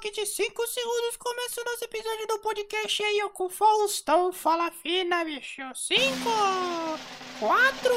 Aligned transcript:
toque 0.00 0.10
de 0.12 0.24
5 0.24 0.66
segundos 0.66 1.16
começa 1.18 1.60
o 1.60 1.64
nosso 1.64 1.84
episódio 1.84 2.26
do 2.26 2.38
podcast 2.38 3.02
aí, 3.02 3.20
com 3.34 3.44
o 3.44 3.50
Faustão. 3.50 4.32
Fala 4.32 4.70
fina, 4.70 5.22
bicho. 5.26 5.60
5, 5.74 6.00
4, 7.38 7.94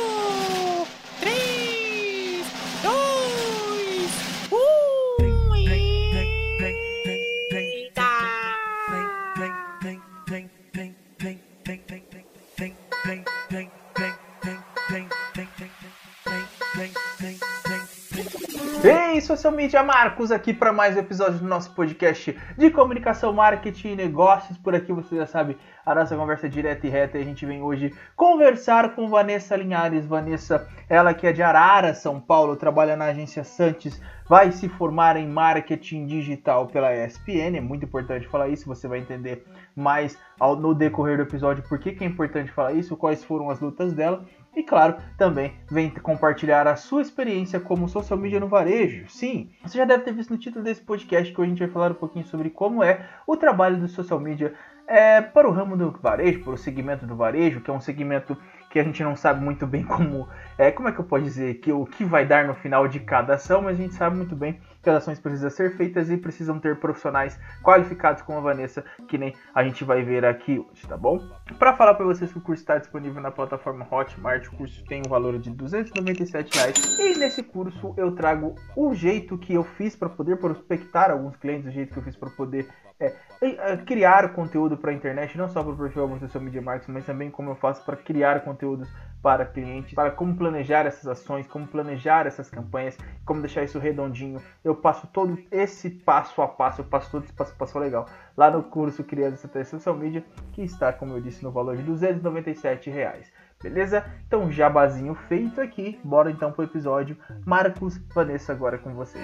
Ei, 19.13 19.21
social 19.21 19.53
media 19.53 19.83
Marcos 19.83 20.31
aqui 20.31 20.51
para 20.51 20.73
mais 20.73 20.95
um 20.95 20.99
episódio 20.99 21.37
do 21.37 21.45
nosso 21.45 21.71
podcast 21.75 22.35
de 22.57 22.71
comunicação, 22.71 23.31
marketing 23.31 23.89
e 23.89 23.95
negócios. 23.95 24.57
Por 24.57 24.73
aqui 24.73 24.91
você 24.91 25.17
já 25.17 25.27
sabe, 25.27 25.55
a 25.85 25.93
nossa 25.93 26.15
conversa 26.15 26.47
é 26.47 26.49
direta 26.49 26.87
e 26.87 26.89
reta 26.89 27.19
e 27.19 27.21
a 27.21 27.23
gente 27.23 27.45
vem 27.45 27.61
hoje 27.61 27.93
conversar 28.15 28.95
com 28.95 29.07
Vanessa 29.07 29.55
Linhares. 29.55 30.07
Vanessa, 30.07 30.67
ela 30.89 31.13
que 31.13 31.27
é 31.27 31.31
de 31.31 31.43
Arara, 31.43 31.93
São 31.93 32.19
Paulo, 32.19 32.55
trabalha 32.55 32.97
na 32.97 33.05
agência 33.05 33.43
Santos, 33.43 34.01
vai 34.27 34.51
se 34.51 34.67
formar 34.67 35.15
em 35.15 35.27
marketing 35.27 36.07
digital 36.07 36.65
pela 36.65 36.91
ESPN. 36.95 37.55
É 37.55 37.61
muito 37.61 37.85
importante 37.85 38.27
falar 38.27 38.47
isso, 38.47 38.65
você 38.65 38.87
vai 38.87 38.97
entender 38.97 39.45
mais 39.75 40.17
ao, 40.39 40.55
no 40.55 40.73
decorrer 40.73 41.17
do 41.17 41.23
episódio 41.23 41.63
por 41.69 41.77
que, 41.77 41.91
que 41.91 42.03
é 42.03 42.07
importante 42.07 42.51
falar 42.51 42.73
isso, 42.73 42.97
quais 42.97 43.23
foram 43.23 43.51
as 43.51 43.59
lutas 43.59 43.93
dela. 43.93 44.25
E 44.55 44.61
claro, 44.61 44.97
também 45.17 45.53
vem 45.69 45.89
compartilhar 45.89 46.67
a 46.67 46.75
sua 46.75 47.01
experiência 47.01 47.59
como 47.59 47.89
social 47.89 48.19
media 48.19 48.39
no 48.39 48.47
varejo. 48.47 49.09
Sim, 49.09 49.49
você 49.63 49.77
já 49.77 49.85
deve 49.85 50.03
ter 50.03 50.13
visto 50.13 50.29
no 50.29 50.37
título 50.37 50.63
desse 50.63 50.81
podcast 50.81 51.33
que 51.33 51.41
hoje 51.41 51.47
a 51.47 51.49
gente 51.49 51.63
vai 51.63 51.69
falar 51.69 51.91
um 51.91 51.95
pouquinho 51.95 52.25
sobre 52.25 52.49
como 52.51 52.83
é 52.83 53.07
o 53.25 53.35
trabalho 53.35 53.79
do 53.79 53.87
social 53.87 54.19
media 54.19 54.53
é, 54.87 55.21
para 55.21 55.47
o 55.47 55.51
ramo 55.51 55.75
do 55.75 55.91
varejo, 55.91 56.43
para 56.43 56.53
o 56.53 56.57
segmento 56.57 57.05
do 57.05 57.15
varejo, 57.15 57.61
que 57.61 57.69
é 57.69 57.73
um 57.73 57.81
segmento 57.81 58.37
que 58.73 58.79
a 58.79 58.83
gente 58.83 59.03
não 59.03 59.15
sabe 59.15 59.39
muito 59.39 59.67
bem 59.67 59.83
como 59.85 60.27
é, 60.57 60.71
como 60.71 60.89
é 60.89 60.91
que 60.91 60.99
eu 60.99 61.05
posso 61.05 61.23
dizer 61.23 61.53
que 61.59 61.71
o 61.71 61.85
que 61.85 62.03
vai 62.03 62.25
dar 62.25 62.47
no 62.47 62.55
final 62.55 62.87
de 62.87 62.99
cada 62.99 63.35
ação, 63.35 63.61
mas 63.61 63.77
a 63.77 63.81
gente 63.81 63.93
sabe 63.93 64.17
muito 64.17 64.35
bem 64.35 64.59
que 64.81 64.89
as 64.89 64.95
ações 64.95 65.19
precisam 65.19 65.51
ser 65.51 65.77
feitas 65.77 66.09
e 66.09 66.17
precisam 66.17 66.59
ter 66.59 66.79
profissionais 66.79 67.39
qualificados 67.61 68.23
como 68.23 68.39
a 68.39 68.41
Vanessa, 68.41 68.83
que 69.07 69.15
nem 69.15 69.35
a 69.53 69.63
gente 69.63 69.83
vai 69.83 70.01
ver 70.01 70.25
aqui 70.25 70.57
hoje, 70.57 70.87
tá 70.87 70.97
bom? 70.97 71.19
Para 71.59 71.73
falar 71.73 71.93
para 71.93 72.05
vocês 72.05 72.31
que 72.31 72.39
o 72.39 72.41
curso 72.41 72.63
está 72.63 72.79
disponível 72.79 73.21
na 73.21 73.29
plataforma 73.29 73.87
Hotmart, 73.89 74.47
o 74.47 74.55
curso 74.55 74.83
tem 74.85 75.03
um 75.05 75.09
valor 75.09 75.37
de 75.37 75.51
297 75.51 76.57
reais, 76.57 76.97
e 76.97 77.15
nesse 77.15 77.43
curso 77.43 77.93
eu 77.95 78.15
trago 78.15 78.55
o 78.75 78.95
jeito 78.95 79.37
que 79.37 79.53
eu 79.53 79.63
fiz 79.63 79.95
para 79.95 80.09
poder 80.09 80.37
prospectar 80.37 81.11
alguns 81.11 81.35
clientes, 81.35 81.67
o 81.67 81.71
jeito 81.71 81.93
que 81.93 81.99
eu 81.99 82.03
fiz 82.03 82.15
para 82.15 82.31
poder 82.31 82.67
é, 83.05 83.73
é, 83.73 83.77
criar 83.77 84.33
conteúdo 84.33 84.77
para 84.77 84.91
a 84.91 84.93
internet, 84.93 85.37
não 85.37 85.49
só 85.49 85.61
para 85.61 85.73
o 85.73 85.77
perfil 85.77 86.03
Avon 86.03 86.19
Social 86.19 86.43
Media 86.43 86.61
Marketing, 86.61 86.91
mas 86.91 87.05
também 87.05 87.29
como 87.29 87.51
eu 87.51 87.55
faço 87.55 87.83
para 87.83 87.97
criar 87.97 88.41
conteúdos 88.41 88.89
para 89.21 89.45
clientes, 89.45 89.93
para 89.93 90.11
como 90.11 90.35
planejar 90.35 90.85
essas 90.85 91.07
ações, 91.07 91.47
como 91.47 91.65
planejar 91.65 92.27
essas 92.27 92.49
campanhas, 92.49 92.97
como 93.25 93.41
deixar 93.41 93.63
isso 93.63 93.79
redondinho. 93.79 94.41
Eu 94.63 94.75
passo 94.75 95.07
todo 95.07 95.37
esse 95.51 95.89
passo 95.89 96.41
a 96.41 96.47
passo, 96.47 96.81
eu 96.81 96.85
passo 96.85 97.11
todo 97.11 97.23
esse 97.23 97.33
passo 97.33 97.53
a 97.53 97.55
passo 97.55 97.79
legal 97.79 98.05
lá 98.35 98.51
no 98.51 98.63
curso 98.63 99.03
Criando 99.03 99.35
Estratégia 99.35 99.71
Social 99.71 99.95
Media, 99.95 100.23
que 100.51 100.61
está, 100.61 100.91
como 100.91 101.13
eu 101.13 101.21
disse, 101.21 101.43
no 101.43 101.51
valor 101.51 101.77
de 101.77 101.83
297 101.83 102.89
reais. 102.89 103.31
Beleza? 103.61 104.05
Então, 104.27 104.51
jabazinho 104.51 105.15
feito 105.15 105.61
aqui. 105.61 105.97
Bora 106.03 106.29
então 106.29 106.51
pro 106.51 106.65
episódio. 106.65 107.17
Marcos, 107.45 107.97
Vanessa, 108.13 108.51
agora 108.51 108.77
com 108.77 108.93
você. 108.93 109.19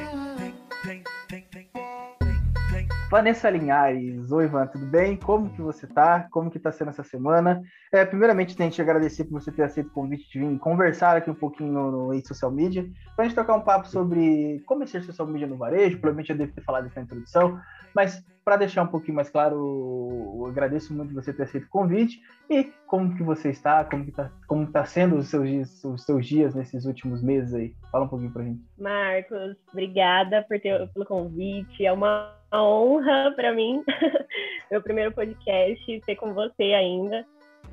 Vanessa 3.10 3.50
Linhares, 3.50 4.32
oi 4.32 4.46
Ivan, 4.46 4.68
tudo 4.68 4.86
bem? 4.86 5.18
Como 5.18 5.50
que 5.50 5.62
você 5.62 5.88
tá? 5.88 6.28
Como 6.30 6.52
que 6.52 6.60
tá 6.60 6.72
sendo 6.72 6.90
essa 6.90 7.04
semana? 7.04 7.62
É, 7.92 8.06
primeiramente, 8.06 8.56
tem 8.56 8.70
que 8.70 8.82
agradecer 8.82 9.24
por 9.26 9.42
você 9.42 9.52
ter 9.52 9.64
aceito 9.64 9.88
o 9.88 9.94
convite 9.94 10.30
de 10.32 10.40
vir 10.40 10.60
conversar 10.60 11.18
aqui 11.18 11.30
um 11.30 11.36
pouquinho 11.36 11.72
no, 11.72 12.14
no 12.14 12.28
Social 12.28 12.52
Media, 12.52 12.88
pra 13.16 13.26
gente 13.26 13.34
tocar 13.34 13.56
um 13.56 13.62
papo 13.62 13.88
sobre 13.88 14.62
como 14.66 14.84
é 14.84 14.86
ser 14.86 15.04
social 15.04 15.28
media 15.28 15.48
no 15.48 15.58
varejo, 15.58 15.98
provavelmente 15.98 16.32
eu 16.32 16.38
devo 16.38 16.54
ter 16.54 16.62
falado 16.62 16.86
isso 16.86 16.96
na 16.96 17.02
introdução, 17.02 17.60
mas 17.94 18.24
para 18.44 18.58
deixar 18.58 18.82
um 18.82 18.88
pouquinho 18.88 19.16
mais 19.16 19.30
claro, 19.30 20.44
agradeço 20.48 20.92
muito 20.92 21.14
você 21.14 21.32
ter 21.32 21.44
aceito 21.44 21.66
o 21.66 21.70
convite 21.70 22.20
e 22.50 22.64
como 22.88 23.16
que 23.16 23.22
você 23.22 23.50
está, 23.50 23.84
como 23.86 24.04
que 24.04 24.12
tá, 24.12 24.32
como 24.48 24.72
tá 24.72 24.84
sendo 24.86 25.18
os 25.18 25.28
seus 25.28 25.48
dias, 25.48 25.84
os 25.84 26.04
seus 26.04 26.26
dias 26.26 26.56
nesses 26.56 26.86
últimos 26.86 27.22
meses 27.22 27.54
aí. 27.54 27.76
Fala 27.92 28.06
um 28.06 28.08
pouquinho 28.08 28.34
pra 28.34 28.44
gente. 28.44 28.60
Marcos, 28.80 29.56
obrigada 29.72 30.44
por 30.50 30.60
ter, 30.60 30.88
pelo 30.94 31.06
convite. 31.06 31.86
É 31.86 31.92
uma 31.92 32.36
honra 32.52 33.32
para 33.36 33.54
mim, 33.54 33.84
meu 34.72 34.82
primeiro 34.82 35.12
podcast, 35.12 36.02
ser 36.04 36.16
com 36.16 36.34
você 36.34 36.74
ainda. 36.74 37.24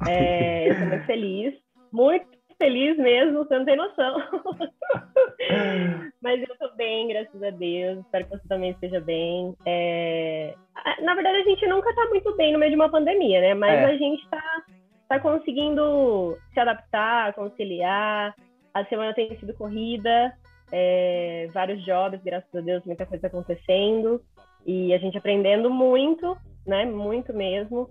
É, 0.06 0.69
eu 0.69 0.72
estou 0.72 0.88
muito 0.88 1.06
feliz, 1.06 1.54
muito 1.91 2.36
feliz 2.59 2.97
mesmo, 2.97 3.44
você 3.44 3.59
não 3.59 3.65
tem 3.65 3.77
noção. 3.77 4.17
Mas 6.22 6.41
eu 6.41 6.53
estou 6.53 6.75
bem, 6.77 7.09
graças 7.09 7.43
a 7.43 7.50
Deus. 7.50 7.99
Espero 8.00 8.25
que 8.25 8.31
você 8.31 8.49
também 8.49 8.71
esteja 8.71 9.00
bem. 9.00 9.55
É... 9.65 10.55
Na 11.03 11.15
verdade, 11.15 11.39
a 11.39 11.45
gente 11.45 11.66
nunca 11.66 11.91
está 11.91 12.06
muito 12.06 12.34
bem 12.37 12.53
no 12.53 12.59
meio 12.59 12.71
de 12.71 12.77
uma 12.77 12.91
pandemia, 12.91 13.41
né? 13.41 13.55
Mas 13.55 13.81
é. 13.81 13.84
a 13.84 13.97
gente 13.97 14.22
está 14.22 14.62
tá 15.09 15.21
conseguindo 15.21 16.37
se 16.53 16.61
adaptar, 16.61 17.33
conciliar. 17.34 18.34
A 18.75 18.84
semana 18.87 19.15
tem 19.15 19.37
sido 19.39 19.55
corrida, 19.55 20.33
é... 20.72 21.49
vários 21.53 21.84
jobs, 21.84 22.22
graças 22.22 22.55
a 22.55 22.61
Deus, 22.61 22.84
muita 22.84 23.06
coisa 23.06 23.27
acontecendo. 23.27 24.21
E 24.66 24.93
a 24.93 24.99
gente 24.99 25.16
aprendendo 25.16 25.71
muito, 25.71 26.37
né? 26.66 26.84
Muito 26.84 27.33
mesmo. 27.33 27.89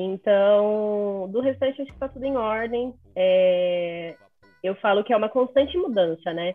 Então, 0.00 1.28
do 1.32 1.40
restante, 1.40 1.82
acho 1.82 1.90
que 1.90 1.96
está 1.96 2.08
tudo 2.08 2.24
em 2.24 2.36
ordem. 2.36 2.94
É... 3.16 4.14
Eu 4.62 4.76
falo 4.76 5.02
que 5.02 5.12
é 5.12 5.16
uma 5.16 5.28
constante 5.28 5.76
mudança, 5.76 6.32
né? 6.32 6.54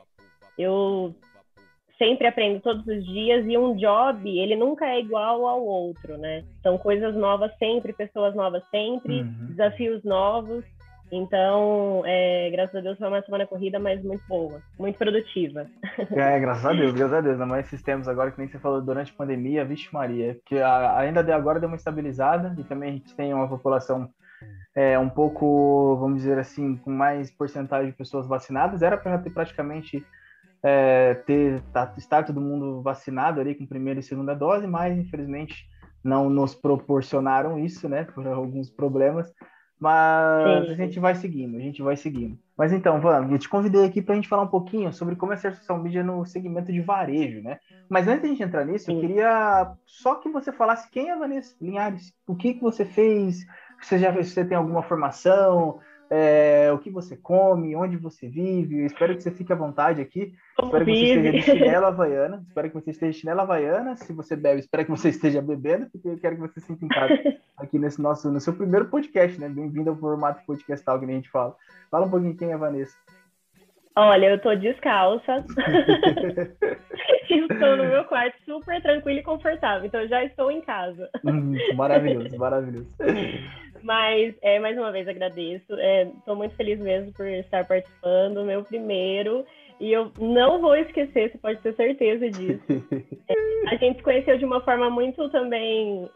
Eu 0.58 1.14
sempre 1.98 2.26
aprendo 2.26 2.62
todos 2.62 2.88
os 2.88 3.06
dias 3.06 3.46
e 3.46 3.58
um 3.58 3.76
job, 3.76 4.30
ele 4.30 4.56
nunca 4.56 4.86
é 4.86 5.00
igual 5.00 5.46
ao 5.46 5.62
outro, 5.62 6.18
né? 6.18 6.44
São 6.62 6.78
coisas 6.78 7.16
novas 7.16 7.52
sempre, 7.58 7.92
pessoas 7.92 8.34
novas 8.34 8.64
sempre, 8.70 9.22
uhum. 9.22 9.48
desafios 9.50 10.04
novos. 10.04 10.64
Então, 11.16 12.02
é, 12.08 12.50
graças 12.50 12.76
a 12.76 12.82
Deus 12.82 12.98
foi 12.98 13.08
uma 13.08 13.22
semana 13.22 13.46
corrida, 13.46 13.78
mas 13.78 14.04
muito 14.04 14.24
boa, 14.28 14.60
muito 14.80 14.98
produtiva. 14.98 15.68
É, 16.10 16.40
graças 16.40 16.66
a 16.66 16.74
Deus, 16.74 16.92
graças 16.92 17.14
a 17.14 17.22
Deus. 17.22 17.34
Ainda 17.34 17.46
mais 17.46 17.68
esses 17.68 17.84
tempos 17.84 18.08
agora 18.08 18.32
que 18.32 18.40
nem 18.40 18.48
você 18.48 18.58
falou 18.58 18.82
durante 18.82 19.12
a 19.12 19.16
pandemia, 19.16 19.64
vixe 19.64 19.94
Maria, 19.94 20.40
que 20.44 20.60
ainda 20.60 21.24
de 21.24 21.32
agora 21.32 21.60
deu 21.60 21.68
uma 21.68 21.76
estabilizada 21.76 22.56
e 22.58 22.64
também 22.64 22.90
a 22.90 22.94
gente 22.94 23.16
tem 23.16 23.32
uma 23.32 23.48
população 23.48 24.10
é, 24.76 24.98
um 24.98 25.08
pouco, 25.08 25.96
vamos 25.98 26.18
dizer 26.18 26.40
assim, 26.40 26.78
com 26.78 26.90
mais 26.90 27.30
porcentagem 27.30 27.92
de 27.92 27.98
pessoas 27.98 28.26
vacinadas. 28.26 28.82
Era 28.82 28.98
para 28.98 29.20
ter 29.20 29.30
praticamente 29.30 30.04
é, 30.64 31.14
ter 31.28 31.62
tá, 31.72 31.94
estar 31.96 32.24
todo 32.24 32.42
mundo 32.42 32.82
vacinado 32.82 33.40
ali 33.40 33.54
com 33.54 33.68
primeira 33.68 34.00
e 34.00 34.04
segunda 34.04 34.34
dose, 34.34 34.66
mas 34.66 34.98
infelizmente 34.98 35.68
não 36.04 36.28
nos 36.28 36.56
proporcionaram 36.56 37.60
isso, 37.60 37.88
né, 37.88 38.04
por 38.04 38.26
alguns 38.26 38.72
problemas. 38.72 39.32
Mas 39.84 40.66
sim, 40.66 40.72
a 40.72 40.76
gente 40.76 40.98
vai 40.98 41.14
seguindo, 41.14 41.58
a 41.58 41.60
gente 41.60 41.82
vai 41.82 41.98
seguindo. 41.98 42.40
Mas 42.58 42.72
então, 42.72 43.02
vamos, 43.02 43.34
eu 43.34 43.38
te 43.38 43.50
convidei 43.50 43.84
aqui 43.84 44.02
para 44.02 44.14
a 44.14 44.16
gente 44.16 44.30
falar 44.30 44.44
um 44.44 44.48
pouquinho 44.48 44.94
sobre 44.94 45.18
como 45.18 45.34
é 45.34 45.36
ser 45.36 45.54
social 45.56 45.78
media 45.78 46.02
no 46.02 46.26
segmento 46.26 46.72
de 46.72 46.80
varejo, 46.80 47.42
né? 47.42 47.60
Mas 47.90 48.08
antes 48.08 48.22
de 48.22 48.28
a 48.28 48.30
gente 48.30 48.44
entrar 48.44 48.66
nisso, 48.66 48.86
sim. 48.86 48.96
eu 48.96 49.02
queria 49.02 49.74
só 49.86 50.16
que 50.16 50.30
você 50.30 50.54
falasse 50.54 50.90
quem 50.90 51.10
é 51.10 51.12
a 51.12 51.18
Vanessa 51.18 51.54
Linhares, 51.60 52.14
o 52.26 52.34
que, 52.34 52.54
que 52.54 52.62
você 52.62 52.86
fez, 52.86 53.46
você 53.82 54.00
já 54.00 54.10
você 54.10 54.46
tem 54.46 54.56
alguma 54.56 54.84
formação, 54.84 55.80
é, 56.16 56.72
o 56.72 56.78
que 56.78 56.92
você 56.92 57.18
come, 57.18 57.76
onde 57.76 57.98
você 57.98 58.28
vive. 58.28 58.82
Eu 58.82 58.86
espero 58.86 59.16
que 59.16 59.24
você 59.24 59.32
fique 59.32 59.52
à 59.52 59.56
vontade 59.56 60.00
aqui. 60.00 60.36
Como 60.56 60.68
espero 60.68 60.86
vive. 60.86 61.02
que 61.02 61.08
você 61.08 61.40
esteja 61.40 61.56
de 61.56 61.60
chinela 61.60 61.88
havaiana. 61.88 62.44
Espero 62.48 62.70
que 62.70 62.76
você 62.76 62.92
esteja 62.92 63.12
de 63.12 63.18
chinela 63.18 63.42
havaiana. 63.42 63.96
Se 63.96 64.14
você 64.14 64.36
bebe, 64.36 64.60
espero 64.60 64.86
que 64.86 64.92
você 64.92 65.10
esteja 65.10 65.42
bebendo, 65.42 65.88
porque 65.90 66.08
eu 66.08 66.20
quero 66.20 66.36
que 66.36 66.42
você 66.42 66.60
se 66.60 66.68
sinta 66.68 66.86
em 66.86 66.88
casa 66.88 67.14
aqui 67.58 67.80
nesse 67.80 68.00
nosso, 68.00 68.30
no 68.30 68.40
seu 68.40 68.54
primeiro 68.54 68.86
podcast, 68.90 69.40
né? 69.40 69.50
Bem-vindo 69.50 69.90
ao 69.90 69.96
formato 69.96 70.46
podcastal 70.46 71.00
que 71.00 71.06
a 71.06 71.08
gente 71.08 71.32
fala. 71.32 71.56
Fala 71.90 72.06
um 72.06 72.10
pouquinho 72.12 72.38
quem 72.38 72.52
é 72.52 72.54
a 72.54 72.58
Vanessa. 72.58 72.96
Olha, 73.96 74.28
eu 74.28 74.40
tô 74.40 74.56
descalça. 74.56 75.46
estou 77.30 77.78
no 77.78 77.86
meu 77.86 78.04
quarto 78.06 78.36
super 78.46 78.82
tranquilo 78.82 79.20
e 79.20 79.24
confortável. 79.24 79.86
Então 79.86 80.08
já 80.08 80.24
estou 80.24 80.52
em 80.52 80.62
casa. 80.62 81.10
Hum, 81.26 81.56
maravilhoso, 81.76 82.38
maravilhoso. 82.38 82.88
Mas, 83.84 84.34
é, 84.42 84.60
mais 84.60 84.78
uma 84.78 84.92
vez, 84.92 85.08
agradeço. 85.08 85.66
Estou 85.70 86.34
é, 86.34 86.38
muito 86.38 86.56
feliz 86.56 86.80
mesmo 86.80 87.12
por 87.14 87.28
estar 87.28 87.68
participando, 87.68 88.46
meu 88.46 88.64
primeiro. 88.64 89.46
E 89.80 89.92
eu 89.92 90.12
não 90.20 90.62
vou 90.62 90.76
esquecer, 90.76 91.32
você 91.32 91.38
pode 91.38 91.60
ter 91.60 91.76
certeza 91.76 92.30
disso. 92.30 92.64
é, 93.28 93.70
a 93.70 93.76
gente 93.76 93.98
se 93.98 94.04
conheceu 94.04 94.38
de 94.38 94.46
uma 94.46 94.62
forma 94.62 94.90
muito 94.90 95.30
também 95.30 96.10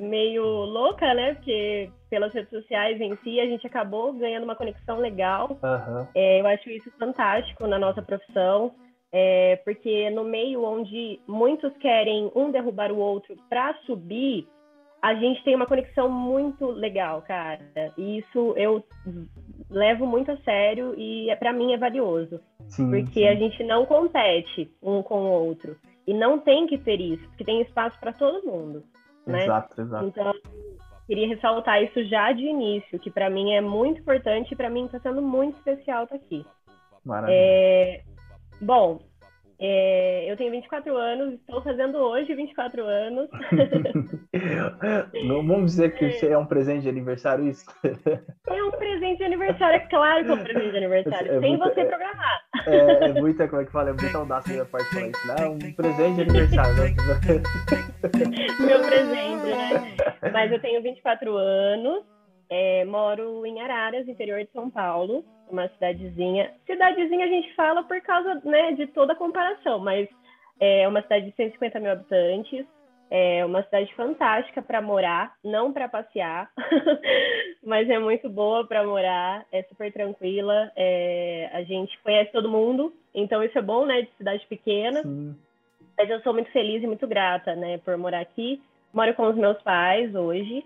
meio 0.00 0.44
louca, 0.44 1.12
né? 1.14 1.34
Porque 1.34 1.90
pelas 2.08 2.32
redes 2.32 2.50
sociais 2.50 3.00
em 3.00 3.16
si, 3.18 3.38
a 3.40 3.46
gente 3.46 3.66
acabou 3.66 4.12
ganhando 4.12 4.44
uma 4.44 4.56
conexão 4.56 4.98
legal. 4.98 5.58
Uhum. 5.62 6.06
É, 6.14 6.40
eu 6.40 6.46
acho 6.46 6.70
isso 6.70 6.90
fantástico 6.98 7.66
na 7.66 7.78
nossa 7.78 8.02
profissão. 8.02 8.72
É, 9.12 9.56
porque 9.64 10.08
no 10.10 10.22
meio 10.22 10.62
onde 10.62 11.20
muitos 11.26 11.76
querem 11.78 12.30
um 12.34 12.50
derrubar 12.50 12.92
o 12.92 12.98
outro 12.98 13.34
para 13.48 13.74
subir, 13.84 14.46
a 15.02 15.14
gente 15.14 15.42
tem 15.42 15.56
uma 15.56 15.66
conexão 15.66 16.08
muito 16.08 16.66
legal, 16.66 17.22
cara. 17.22 17.60
E 17.96 18.18
isso 18.18 18.54
eu 18.56 18.84
levo 19.68 20.06
muito 20.06 20.30
a 20.30 20.36
sério 20.38 20.94
e 20.96 21.30
é, 21.30 21.36
para 21.36 21.52
mim 21.52 21.72
é 21.72 21.78
valioso. 21.78 22.40
Sim, 22.68 22.90
porque 22.90 23.20
sim. 23.20 23.28
a 23.28 23.34
gente 23.34 23.64
não 23.64 23.86
compete 23.86 24.70
um 24.82 25.02
com 25.02 25.22
o 25.22 25.30
outro. 25.30 25.76
E 26.06 26.14
não 26.14 26.38
tem 26.38 26.66
que 26.66 26.78
ter 26.78 27.00
isso, 27.00 27.22
porque 27.28 27.44
tem 27.44 27.62
espaço 27.62 27.98
para 28.00 28.12
todo 28.12 28.46
mundo. 28.46 28.82
Né? 29.30 29.44
Exato, 29.44 29.80
exato. 29.80 30.06
Então, 30.06 30.32
queria 31.06 31.28
ressaltar 31.28 31.82
isso 31.82 32.04
já 32.04 32.32
de 32.32 32.42
início, 32.42 32.98
que 32.98 33.10
para 33.10 33.30
mim 33.30 33.52
é 33.52 33.60
muito 33.60 34.00
importante 34.00 34.52
e 34.52 34.56
para 34.56 34.70
mim 34.70 34.86
está 34.86 35.00
sendo 35.00 35.22
muito 35.22 35.56
especial 35.56 36.04
estar 36.04 36.18
tá 36.18 36.24
aqui. 36.24 36.44
Maravilha. 37.04 37.36
É... 37.36 38.02
Bom, 38.60 39.00
é, 39.62 40.32
eu 40.32 40.38
tenho 40.38 40.50
24 40.52 40.96
anos, 40.96 41.34
estou 41.34 41.62
fazendo 41.62 41.98
hoje 41.98 42.34
24 42.34 42.82
anos. 42.82 43.28
Não 45.26 45.44
vamos 45.46 45.72
dizer 45.72 45.94
que 45.94 46.06
é. 46.06 46.30
é 46.30 46.38
um 46.38 46.46
presente 46.46 46.82
de 46.82 46.88
aniversário 46.88 47.46
isso? 47.46 47.66
É 48.48 48.64
um 48.64 48.70
presente 48.70 49.18
de 49.18 49.24
aniversário, 49.24 49.76
é 49.76 49.80
claro 49.80 50.24
que 50.24 50.30
é 50.30 50.34
um 50.34 50.42
presente 50.42 50.70
de 50.70 50.76
aniversário, 50.78 51.32
é 51.32 51.40
sem 51.40 51.58
muita, 51.58 51.74
você 51.74 51.84
programar. 51.84 52.40
É, 52.66 53.04
é, 53.04 53.12
muita, 53.20 53.48
como 53.48 53.60
é 53.60 53.64
que 53.66 53.72
fala, 53.72 53.90
é 53.90 53.92
muita 53.92 54.16
audácia 54.16 54.56
da 54.56 54.64
parte 54.64 54.88
falar 54.94 55.08
isso, 55.08 55.26
né? 55.26 55.46
Um 55.46 55.72
presente 55.74 56.14
de 56.14 56.22
aniversário. 56.22 56.74
Né? 56.76 56.94
Meu 58.66 58.80
presente, 58.80 59.44
né? 59.44 60.30
Mas 60.32 60.52
eu 60.52 60.60
tenho 60.60 60.82
24 60.82 61.36
anos, 61.36 62.02
é, 62.48 62.86
moro 62.86 63.44
em 63.44 63.60
Araras, 63.60 64.08
interior 64.08 64.42
de 64.42 64.50
São 64.52 64.70
Paulo 64.70 65.22
uma 65.50 65.68
cidadezinha. 65.68 66.52
Cidadezinha 66.66 67.24
a 67.24 67.28
gente 67.28 67.54
fala 67.54 67.82
por 67.82 68.00
causa 68.00 68.40
né, 68.44 68.72
de 68.72 68.86
toda 68.88 69.12
a 69.12 69.16
comparação, 69.16 69.78
mas 69.78 70.08
é 70.58 70.86
uma 70.86 71.02
cidade 71.02 71.26
de 71.26 71.36
150 71.36 71.80
mil 71.80 71.92
habitantes, 71.92 72.66
é 73.10 73.44
uma 73.44 73.62
cidade 73.64 73.92
fantástica 73.94 74.62
para 74.62 74.80
morar, 74.80 75.34
não 75.42 75.72
para 75.72 75.88
passear, 75.88 76.50
mas 77.64 77.90
é 77.90 77.98
muito 77.98 78.28
boa 78.28 78.64
para 78.66 78.86
morar, 78.86 79.44
é 79.50 79.62
super 79.64 79.92
tranquila, 79.92 80.70
é, 80.76 81.50
a 81.52 81.62
gente 81.64 81.98
conhece 82.02 82.30
todo 82.30 82.48
mundo, 82.48 82.92
então 83.12 83.42
isso 83.42 83.58
é 83.58 83.62
bom, 83.62 83.84
né, 83.84 84.02
de 84.02 84.10
cidade 84.16 84.46
pequena. 84.46 85.02
Sim. 85.02 85.36
Mas 85.98 86.08
eu 86.08 86.20
sou 86.20 86.32
muito 86.32 86.50
feliz 86.50 86.82
e 86.82 86.86
muito 86.86 87.06
grata, 87.06 87.54
né, 87.54 87.78
por 87.78 87.96
morar 87.98 88.20
aqui. 88.20 88.62
Moro 88.92 89.12
com 89.14 89.28
os 89.28 89.36
meus 89.36 89.60
pais 89.62 90.14
hoje, 90.14 90.64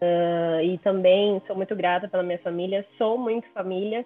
uh, 0.00 0.60
e 0.62 0.78
também 0.78 1.42
sou 1.46 1.56
muito 1.56 1.74
grata 1.74 2.08
pela 2.08 2.22
minha 2.22 2.38
família, 2.38 2.86
sou 2.98 3.18
muito 3.18 3.48
família. 3.52 4.04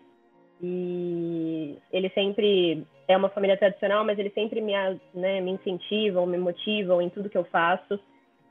E 0.62 1.78
ele 1.92 2.10
sempre 2.10 2.84
é 3.08 3.16
uma 3.16 3.28
família 3.30 3.56
tradicional, 3.56 4.04
mas 4.04 4.18
eles 4.18 4.34
sempre 4.34 4.60
me, 4.60 4.72
né, 5.14 5.40
me 5.40 5.52
incentivam, 5.52 6.26
me 6.26 6.36
motivam 6.36 7.00
em 7.00 7.08
tudo 7.08 7.30
que 7.30 7.38
eu 7.38 7.44
faço. 7.44 7.98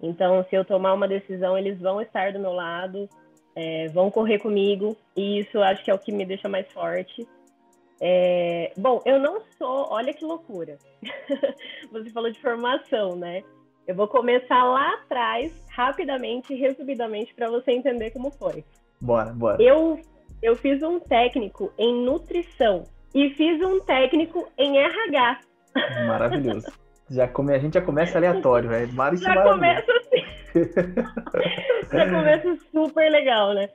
Então, 0.01 0.45
se 0.50 0.56
eu 0.56 0.65
tomar 0.65 0.94
uma 0.94 1.07
decisão, 1.07 1.57
eles 1.57 1.79
vão 1.79 2.01
estar 2.01 2.33
do 2.33 2.39
meu 2.39 2.53
lado, 2.53 3.07
é, 3.56 3.88
vão 3.89 4.09
correr 4.09 4.39
comigo, 4.39 4.97
e 5.15 5.39
isso 5.39 5.61
acho 5.61 5.83
que 5.83 5.91
é 5.91 5.94
o 5.94 6.00
que 6.00 6.11
me 6.11 6.25
deixa 6.25 6.50
mais 6.50 6.71
forte. 6.71 7.27
É, 8.01 8.71
bom, 8.77 9.01
eu 9.06 9.19
não 9.19 9.41
sou, 9.57 9.88
olha 9.91 10.13
que 10.13 10.23
loucura. 10.23 10.77
Você 11.91 12.09
falou 12.09 12.31
de 12.31 12.39
formação, 12.39 13.15
né? 13.15 13.44
Eu 13.85 13.95
vou 13.95 14.07
começar 14.07 14.63
lá 14.63 14.94
atrás, 14.94 15.51
rapidamente, 15.69 16.53
resumidamente, 16.53 17.33
para 17.33 17.50
você 17.50 17.71
entender 17.71 18.11
como 18.11 18.29
foi. 18.29 18.63
Bora, 19.01 19.33
bora. 19.33 19.61
Eu 19.61 20.00
eu 20.41 20.56
fiz 20.56 20.81
um 20.81 21.00
técnico 21.00 21.71
em 21.77 22.03
nutrição 22.03 22.83
e 23.13 23.30
fiz 23.31 23.62
um 23.62 23.80
técnico 23.81 24.47
em 24.57 24.77
RH. 24.77 25.39
Maravilhoso. 26.07 26.68
Já 27.09 27.27
come, 27.27 27.53
a 27.53 27.59
gente 27.59 27.74
já 27.74 27.81
começa 27.81 28.18
aleatório, 28.18 28.71
é 28.71 28.86
Já 28.86 29.44
começa 29.44 29.91
assim. 29.91 30.24
já 31.91 32.06
começa 32.06 32.57
super 32.71 33.09
legal, 33.09 33.53
né? 33.53 33.69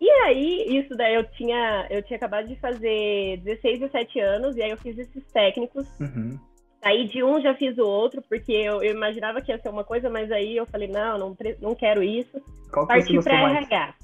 E 0.00 0.10
aí, 0.10 0.78
isso 0.78 0.94
daí 0.94 1.14
eu 1.14 1.24
tinha, 1.24 1.86
eu 1.90 2.02
tinha 2.02 2.16
acabado 2.16 2.46
de 2.46 2.56
fazer 2.56 3.38
16, 3.38 3.80
17 3.80 4.20
anos, 4.20 4.56
e 4.56 4.62
aí 4.62 4.70
eu 4.70 4.76
fiz 4.76 4.96
esses 4.98 5.24
técnicos. 5.32 5.86
Uhum. 5.98 6.38
Aí 6.82 7.08
de 7.08 7.24
um 7.24 7.40
já 7.40 7.54
fiz 7.54 7.76
o 7.78 7.86
outro, 7.86 8.22
porque 8.28 8.52
eu, 8.52 8.82
eu, 8.82 8.94
imaginava 8.94 9.40
que 9.40 9.50
ia 9.50 9.58
ser 9.58 9.70
uma 9.70 9.82
coisa, 9.82 10.08
mas 10.08 10.30
aí 10.30 10.56
eu 10.56 10.66
falei, 10.66 10.86
não, 10.86 11.18
não, 11.18 11.36
não 11.60 11.74
quero 11.74 12.02
isso. 12.02 12.40
Qual 12.70 12.86
que 12.86 12.92
Parti 12.92 13.24
para 13.24 13.50
RH. 13.50 13.94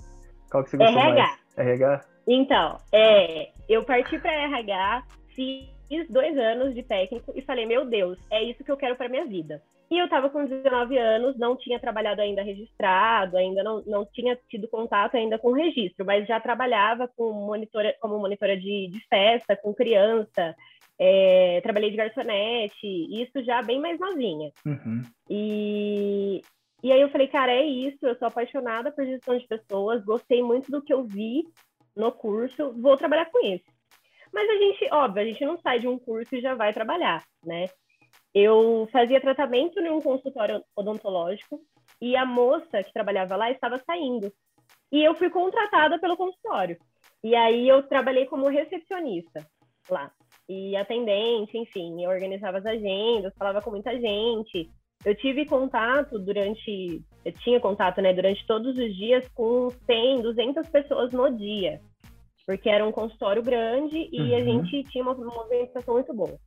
Qual 0.52 0.62
que 0.62 0.70
você 0.70 0.76
gostou 0.76 1.00
RH. 1.00 1.14
mais? 1.14 1.58
RH? 1.58 2.04
Então, 2.28 2.78
é, 2.92 3.50
eu 3.68 3.82
parti 3.84 4.18
para 4.18 4.30
RH, 4.30 5.02
fiz 5.34 5.66
dois 6.10 6.36
anos 6.36 6.74
de 6.74 6.82
técnico 6.82 7.32
e 7.34 7.40
falei, 7.40 7.64
meu 7.64 7.86
Deus, 7.86 8.18
é 8.30 8.44
isso 8.44 8.62
que 8.62 8.70
eu 8.70 8.76
quero 8.76 8.94
para 8.94 9.08
minha 9.08 9.24
vida. 9.24 9.62
E 9.90 9.98
eu 9.98 10.04
estava 10.04 10.28
com 10.30 10.44
19 10.44 10.96
anos, 10.96 11.38
não 11.38 11.56
tinha 11.56 11.80
trabalhado 11.80 12.20
ainda 12.20 12.42
registrado, 12.42 13.36
ainda 13.36 13.62
não, 13.62 13.82
não 13.86 14.06
tinha 14.06 14.38
tido 14.48 14.68
contato 14.68 15.16
ainda 15.16 15.38
com 15.38 15.52
registro, 15.52 16.04
mas 16.04 16.26
já 16.26 16.38
trabalhava 16.38 17.08
com 17.16 17.32
monitora, 17.32 17.94
como 18.00 18.18
monitora 18.18 18.56
de, 18.56 18.88
de 18.88 19.06
festa, 19.08 19.56
com 19.56 19.74
criança, 19.74 20.54
é, 20.98 21.60
trabalhei 21.62 21.90
de 21.90 21.96
garçonete, 21.96 23.22
isso 23.22 23.42
já 23.42 23.62
bem 23.62 23.80
mais 23.80 23.98
novinha. 23.98 24.50
Uhum. 24.64 25.02
E, 25.28 26.40
e 26.82 26.90
aí 26.90 27.00
eu 27.00 27.10
falei, 27.10 27.28
cara, 27.28 27.52
é 27.52 27.64
isso, 27.64 27.98
eu 28.02 28.16
sou 28.16 28.28
apaixonada 28.28 28.90
por 28.90 29.04
gestão 29.04 29.36
de 29.38 29.46
pessoas, 29.46 30.04
gostei 30.04 30.42
muito 30.42 30.70
do 30.70 30.82
que 30.82 30.92
eu 30.92 31.04
vi 31.04 31.44
no 31.94 32.10
curso, 32.10 32.72
vou 32.72 32.96
trabalhar 32.96 33.30
com 33.30 33.38
isso. 33.44 33.64
Mas 34.32 34.48
a 34.48 34.54
gente, 34.54 34.88
óbvio, 34.92 35.22
a 35.22 35.26
gente 35.26 35.44
não 35.44 35.58
sai 35.58 35.78
de 35.78 35.86
um 35.86 35.98
curso 35.98 36.34
e 36.34 36.40
já 36.40 36.54
vai 36.54 36.72
trabalhar, 36.72 37.22
né? 37.44 37.66
Eu 38.34 38.88
fazia 38.90 39.20
tratamento 39.20 39.78
em 39.78 39.90
um 39.90 40.00
consultório 40.00 40.64
odontológico 40.74 41.60
e 42.00 42.16
a 42.16 42.24
moça 42.24 42.82
que 42.82 42.92
trabalhava 42.92 43.36
lá 43.36 43.50
estava 43.50 43.78
saindo. 43.84 44.32
E 44.90 45.04
eu 45.04 45.14
fui 45.14 45.30
contratada 45.30 45.98
pelo 45.98 46.16
consultório. 46.16 46.78
E 47.22 47.36
aí 47.36 47.68
eu 47.68 47.82
trabalhei 47.82 48.26
como 48.26 48.48
recepcionista 48.48 49.46
lá. 49.88 50.10
E 50.48 50.74
atendente, 50.76 51.56
enfim, 51.56 52.02
eu 52.02 52.10
organizava 52.10 52.58
as 52.58 52.66
agendas, 52.66 53.34
falava 53.38 53.62
com 53.62 53.70
muita 53.70 53.92
gente. 53.98 54.70
Eu 55.04 55.14
tive 55.16 55.46
contato 55.46 56.18
durante, 56.18 57.02
eu 57.24 57.32
tinha 57.40 57.58
contato, 57.58 58.00
né, 58.00 58.12
durante 58.12 58.46
todos 58.46 58.76
os 58.76 58.96
dias 58.96 59.26
com 59.34 59.68
100, 59.70 60.22
200 60.22 60.68
pessoas 60.68 61.12
no 61.12 61.28
dia, 61.36 61.80
porque 62.46 62.68
era 62.68 62.86
um 62.86 62.92
consultório 62.92 63.42
grande 63.42 64.08
e 64.12 64.20
uhum. 64.20 64.36
a 64.36 64.40
gente 64.40 64.84
tinha 64.84 65.02
uma 65.02 65.14
movimentação 65.14 65.94
muito 65.94 66.14
boa. 66.14 66.38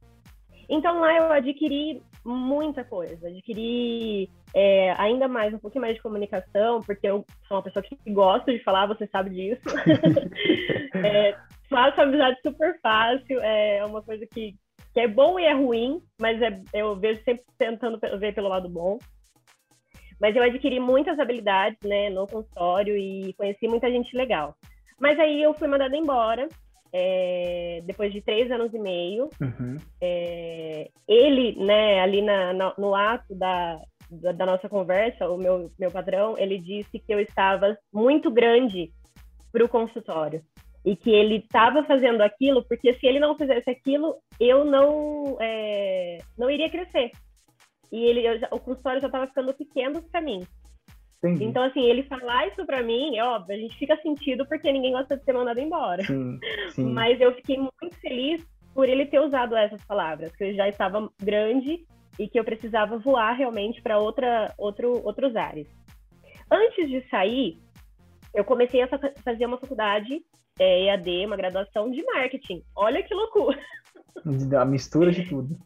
Então 0.70 1.00
lá 1.00 1.16
eu 1.16 1.32
adquiri 1.32 2.02
muita 2.24 2.84
coisa, 2.84 3.28
adquiri 3.28 4.30
é, 4.54 4.92
ainda 4.94 5.28
mais, 5.28 5.54
um 5.54 5.60
pouquinho 5.60 5.82
mais 5.82 5.96
de 5.96 6.02
comunicação, 6.02 6.80
porque 6.82 7.08
eu 7.08 7.24
sou 7.48 7.58
uma 7.58 7.64
pessoa 7.64 7.84
que 7.84 7.98
gosta 8.12 8.52
de 8.52 8.64
falar, 8.64 8.88
você 8.88 9.06
sabe 9.08 9.30
disso. 9.30 9.62
é, 11.06 11.36
faço 11.70 12.02
amizade 12.02 12.38
super 12.42 12.80
fácil, 12.82 13.40
é 13.42 13.86
uma 13.86 14.02
coisa 14.02 14.26
que, 14.26 14.56
que 14.96 15.02
é 15.02 15.10
bom 15.10 15.38
e 15.38 15.44
é 15.44 15.52
ruim, 15.52 16.02
mas 16.18 16.42
é, 16.42 16.62
eu 16.74 16.96
vejo 16.96 17.22
sempre 17.26 17.44
tentando 17.58 18.00
ver 18.18 18.34
pelo 18.34 18.48
lado 18.48 18.70
bom. 18.70 18.98
Mas 20.22 20.34
eu 20.34 20.42
adquiri 20.42 20.80
muitas 20.80 21.20
habilidades, 21.20 21.78
né, 21.84 22.10
no 22.10 22.26
consultório 22.26 22.96
e 22.96 23.34
conheci 23.34 23.68
muita 23.68 23.92
gente 23.92 24.16
legal. 24.16 24.56
Mas 24.98 25.20
aí 25.20 25.44
eu 25.44 25.54
fui 25.54 25.68
mandada 25.68 25.98
embora, 25.98 26.48
é, 26.94 27.82
depois 27.84 28.14
de 28.14 28.22
três 28.22 28.50
anos 28.50 28.74
e 28.74 28.80
meio. 28.80 29.30
Uhum. 29.42 29.76
É, 30.00 30.90
ele, 31.06 31.58
né, 31.62 32.00
ali 32.00 32.22
na, 32.22 32.54
na, 32.54 32.74
no 32.78 32.96
ato 32.96 33.36
da, 33.36 33.82
da, 34.10 34.32
da, 34.32 34.46
nossa 34.46 34.70
conversa, 34.70 35.30
o 35.30 35.38
meu, 35.38 35.70
meu 35.78 35.92
patrão, 35.92 36.36
ele 36.38 36.58
disse 36.58 37.00
que 37.00 37.14
eu 37.14 37.20
estava 37.20 37.78
muito 37.94 38.32
grande 38.32 38.94
para 39.52 39.66
o 39.66 39.68
consultório 39.68 40.42
e 40.86 40.96
que 40.96 41.10
ele 41.10 41.38
estava 41.38 41.84
fazendo 41.84 42.22
aquilo 42.22 42.64
porque 42.64 42.94
se 42.94 43.08
ele 43.08 43.20
não 43.20 43.36
fizesse 43.36 43.70
aquilo 43.70 44.16
eu 44.40 44.64
não 44.64 45.36
é, 45.42 46.20
não 46.38 46.50
iria 46.50 46.70
crescer 46.70 47.12
e 47.92 48.06
ele 48.06 48.38
já, 48.38 48.48
o 48.52 48.60
consultório 48.60 49.02
já 49.02 49.08
estava 49.08 49.28
ficando 49.28 49.54
pequeno 49.54 50.02
para 50.04 50.22
mim 50.22 50.46
Entendi. 51.18 51.46
então 51.46 51.64
assim 51.64 51.82
ele 51.82 52.04
falar 52.04 52.48
isso 52.48 52.64
para 52.66 52.84
mim 52.84 53.18
é 53.18 53.24
óbvio 53.24 53.56
a 53.56 53.60
gente 53.60 53.76
fica 53.78 53.98
sentido 53.98 54.46
porque 54.48 54.72
ninguém 54.72 54.92
gosta 54.92 55.18
de 55.18 55.24
ser 55.24 55.34
mandado 55.34 55.60
embora 55.60 56.04
sim, 56.04 56.40
sim. 56.70 56.94
mas 56.94 57.20
eu 57.20 57.34
fiquei 57.34 57.58
muito 57.58 57.96
feliz 58.00 58.46
por 58.74 58.88
ele 58.88 59.08
ter 59.08 59.20
usado 59.20 59.56
essas 59.56 59.84
palavras 59.86 60.36
que 60.36 60.44
eu 60.44 60.54
já 60.54 60.70
estava 60.70 61.10
grande 61.20 61.84
e 62.20 62.28
que 62.28 62.40
eu 62.40 62.44
precisava 62.44 63.00
voar 63.00 63.34
realmente 63.34 63.82
para 63.82 63.98
outra 63.98 64.54
outro 64.58 65.02
outros 65.04 65.36
ares 65.36 65.68
antes 66.52 66.90
de 66.90 67.02
sair 67.10 67.58
eu 68.36 68.44
comecei 68.44 68.82
a 68.82 68.88
fazer 69.24 69.46
uma 69.46 69.58
faculdade 69.58 70.22
é, 70.60 70.86
EAD, 70.86 71.26
uma 71.26 71.38
graduação 71.38 71.90
de 71.90 72.04
marketing. 72.04 72.62
Olha 72.76 73.02
que 73.02 73.14
loucura! 73.14 73.58
A 74.60 74.66
mistura 74.66 75.12
de 75.12 75.28
tudo. 75.28 75.58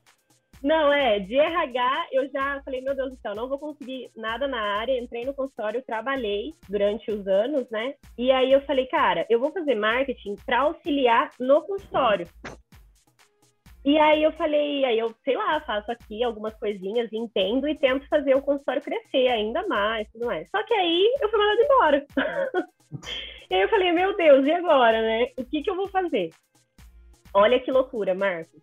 Não, 0.62 0.92
é, 0.92 1.20
de 1.20 1.36
RH 1.36 2.08
eu 2.12 2.30
já 2.30 2.62
falei, 2.64 2.82
meu 2.82 2.94
Deus 2.94 3.12
do 3.12 3.20
céu, 3.22 3.34
não 3.34 3.48
vou 3.48 3.58
conseguir 3.58 4.12
nada 4.16 4.48
na 4.48 4.60
área. 4.60 5.00
Entrei 5.00 5.26
no 5.26 5.34
consultório, 5.34 5.82
trabalhei 5.82 6.54
durante 6.68 7.10
os 7.12 7.26
anos, 7.28 7.70
né? 7.70 7.96
E 8.18 8.30
aí 8.32 8.52
eu 8.52 8.62
falei, 8.62 8.86
cara, 8.88 9.26
eu 9.30 9.40
vou 9.40 9.52
fazer 9.52 9.76
marketing 9.76 10.36
para 10.46 10.62
auxiliar 10.62 11.32
no 11.40 11.62
consultório. 11.62 12.28
E 13.86 13.98
aí 13.98 14.24
eu 14.24 14.32
falei, 14.34 14.84
aí 14.84 15.00
eu, 15.00 15.14
sei 15.24 15.38
lá, 15.38 15.62
faço 15.62 15.92
aqui 15.92 16.24
algumas 16.24 16.54
coisinhas, 16.56 17.12
entendo 17.14 17.68
e 17.68 17.78
tento 17.78 18.08
fazer 18.10 18.36
o 18.36 18.42
consultório 18.42 18.82
crescer 18.82 19.30
ainda 19.30 19.66
mais, 19.68 20.08
tudo 20.12 20.26
mais. 20.26 20.50
Só 20.50 20.62
que 20.64 20.74
aí 20.74 21.16
eu 21.22 21.30
fui 21.30 21.40
mandada 21.40 21.64
embora. 21.64 22.06
e 23.50 23.56
aí 23.56 23.62
eu 23.62 23.70
falei, 23.70 23.92
meu 23.94 24.16
Deus, 24.18 24.46
e 24.46 24.52
agora, 24.52 25.02
né? 25.02 25.28
O 25.38 25.46
que 25.46 25.62
que 25.62 25.70
eu 25.70 25.76
vou 25.76 25.88
fazer? 25.88 26.30
Olha 27.34 27.60
que 27.60 27.72
loucura, 27.72 28.14
Marcos. 28.14 28.62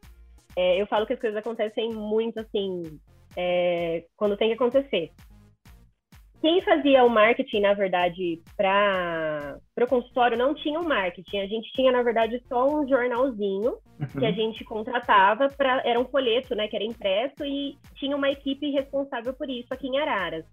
É, 0.55 0.81
eu 0.81 0.87
falo 0.87 1.07
que 1.07 1.15
as 1.15 1.21
coisas 1.21 1.39
acontecem 1.39 1.93
muito 1.93 2.41
assim, 2.41 3.01
é, 3.37 4.05
quando 4.17 4.37
tem 4.37 4.49
que 4.49 4.55
acontecer. 4.55 5.13
Quem 6.47 6.63
fazia 6.63 7.03
o 7.03 7.11
marketing, 7.11 7.59
na 7.59 7.75
verdade, 7.75 8.41
para 8.57 9.59
o 9.83 9.87
consultório 9.89 10.39
não 10.39 10.55
tinha 10.55 10.79
o 10.79 10.85
um 10.85 10.89
marketing. 10.89 11.39
A 11.39 11.47
gente 11.49 11.73
tinha, 11.73 11.91
na 11.91 12.05
verdade, 12.05 12.41
só 12.49 12.69
um 12.73 12.89
jornalzinho 12.89 13.79
uhum. 13.99 14.07
que 14.17 14.25
a 14.25 14.31
gente 14.31 14.63
contratava 14.63 15.49
para 15.49 15.83
era 15.85 15.99
um 15.99 16.05
folheto, 16.05 16.55
né, 16.55 16.69
que 16.69 16.77
era 16.77 16.85
impresso 16.85 17.45
e 17.45 17.77
tinha 17.97 18.15
uma 18.15 18.31
equipe 18.31 18.71
responsável 18.71 19.35
por 19.35 19.51
isso 19.51 19.67
aqui 19.73 19.89
em 19.89 19.99
Araras. 19.99 20.45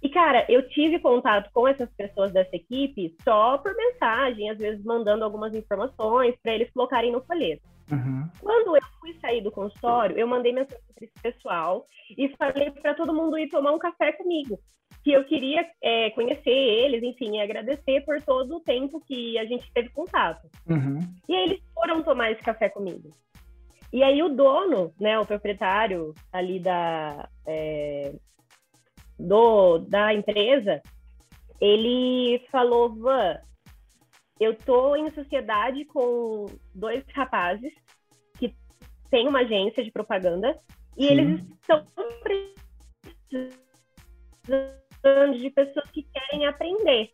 E 0.00 0.08
cara, 0.08 0.46
eu 0.48 0.68
tive 0.68 1.00
contato 1.00 1.50
com 1.52 1.66
essas 1.66 1.92
pessoas 1.96 2.30
dessa 2.30 2.54
equipe 2.54 3.16
só 3.24 3.58
por 3.58 3.74
mensagem, 3.74 4.48
às 4.48 4.58
vezes 4.58 4.84
mandando 4.84 5.24
algumas 5.24 5.52
informações 5.56 6.36
para 6.40 6.54
eles 6.54 6.70
colocarem 6.70 7.10
no 7.10 7.20
folheto. 7.22 7.66
Uhum. 7.90 8.28
Quando 8.40 8.76
eu 8.76 8.82
fui 9.00 9.14
sair 9.20 9.40
do 9.42 9.50
consultório, 9.50 10.18
eu 10.18 10.26
mandei 10.26 10.52
mensagem 10.52 10.82
para 10.94 11.04
esse 11.04 11.20
pessoal 11.22 11.86
e 12.16 12.28
falei 12.36 12.70
para 12.70 12.94
todo 12.94 13.14
mundo 13.14 13.38
ir 13.38 13.48
tomar 13.48 13.72
um 13.72 13.78
café 13.78 14.12
comigo. 14.12 14.58
Que 15.02 15.12
eu 15.12 15.24
queria 15.24 15.66
é, 15.82 16.10
conhecer 16.10 16.50
eles, 16.50 17.02
enfim, 17.02 17.36
e 17.36 17.40
agradecer 17.40 18.04
por 18.04 18.20
todo 18.22 18.56
o 18.56 18.60
tempo 18.60 19.00
que 19.06 19.38
a 19.38 19.44
gente 19.44 19.70
teve 19.72 19.88
contato. 19.90 20.48
Uhum. 20.68 20.98
E 21.28 21.34
aí 21.34 21.44
eles 21.44 21.62
foram 21.72 22.02
tomar 22.02 22.32
esse 22.32 22.42
café 22.42 22.68
comigo. 22.68 23.10
E 23.92 24.02
aí 24.02 24.22
o 24.22 24.28
dono, 24.28 24.92
né, 25.00 25.18
o 25.18 25.24
proprietário 25.24 26.14
ali 26.30 26.60
da, 26.60 27.28
é, 27.46 28.12
do, 29.18 29.78
da 29.78 30.12
empresa, 30.12 30.82
ele 31.60 32.44
falou, 32.50 32.94
Van, 32.94 33.38
eu 34.40 34.54
tô 34.54 34.94
em 34.96 35.10
sociedade 35.10 35.84
com 35.86 36.46
dois 36.74 37.04
rapazes 37.14 37.72
que 38.38 38.54
têm 39.10 39.28
uma 39.28 39.40
agência 39.40 39.82
de 39.82 39.90
propaganda 39.90 40.58
e 40.96 41.06
Sim. 41.06 41.12
eles 41.12 41.40
estão 41.60 41.84
precisando 44.48 45.38
de 45.38 45.50
pessoas 45.50 45.90
que 45.90 46.02
querem 46.02 46.46
aprender. 46.46 47.10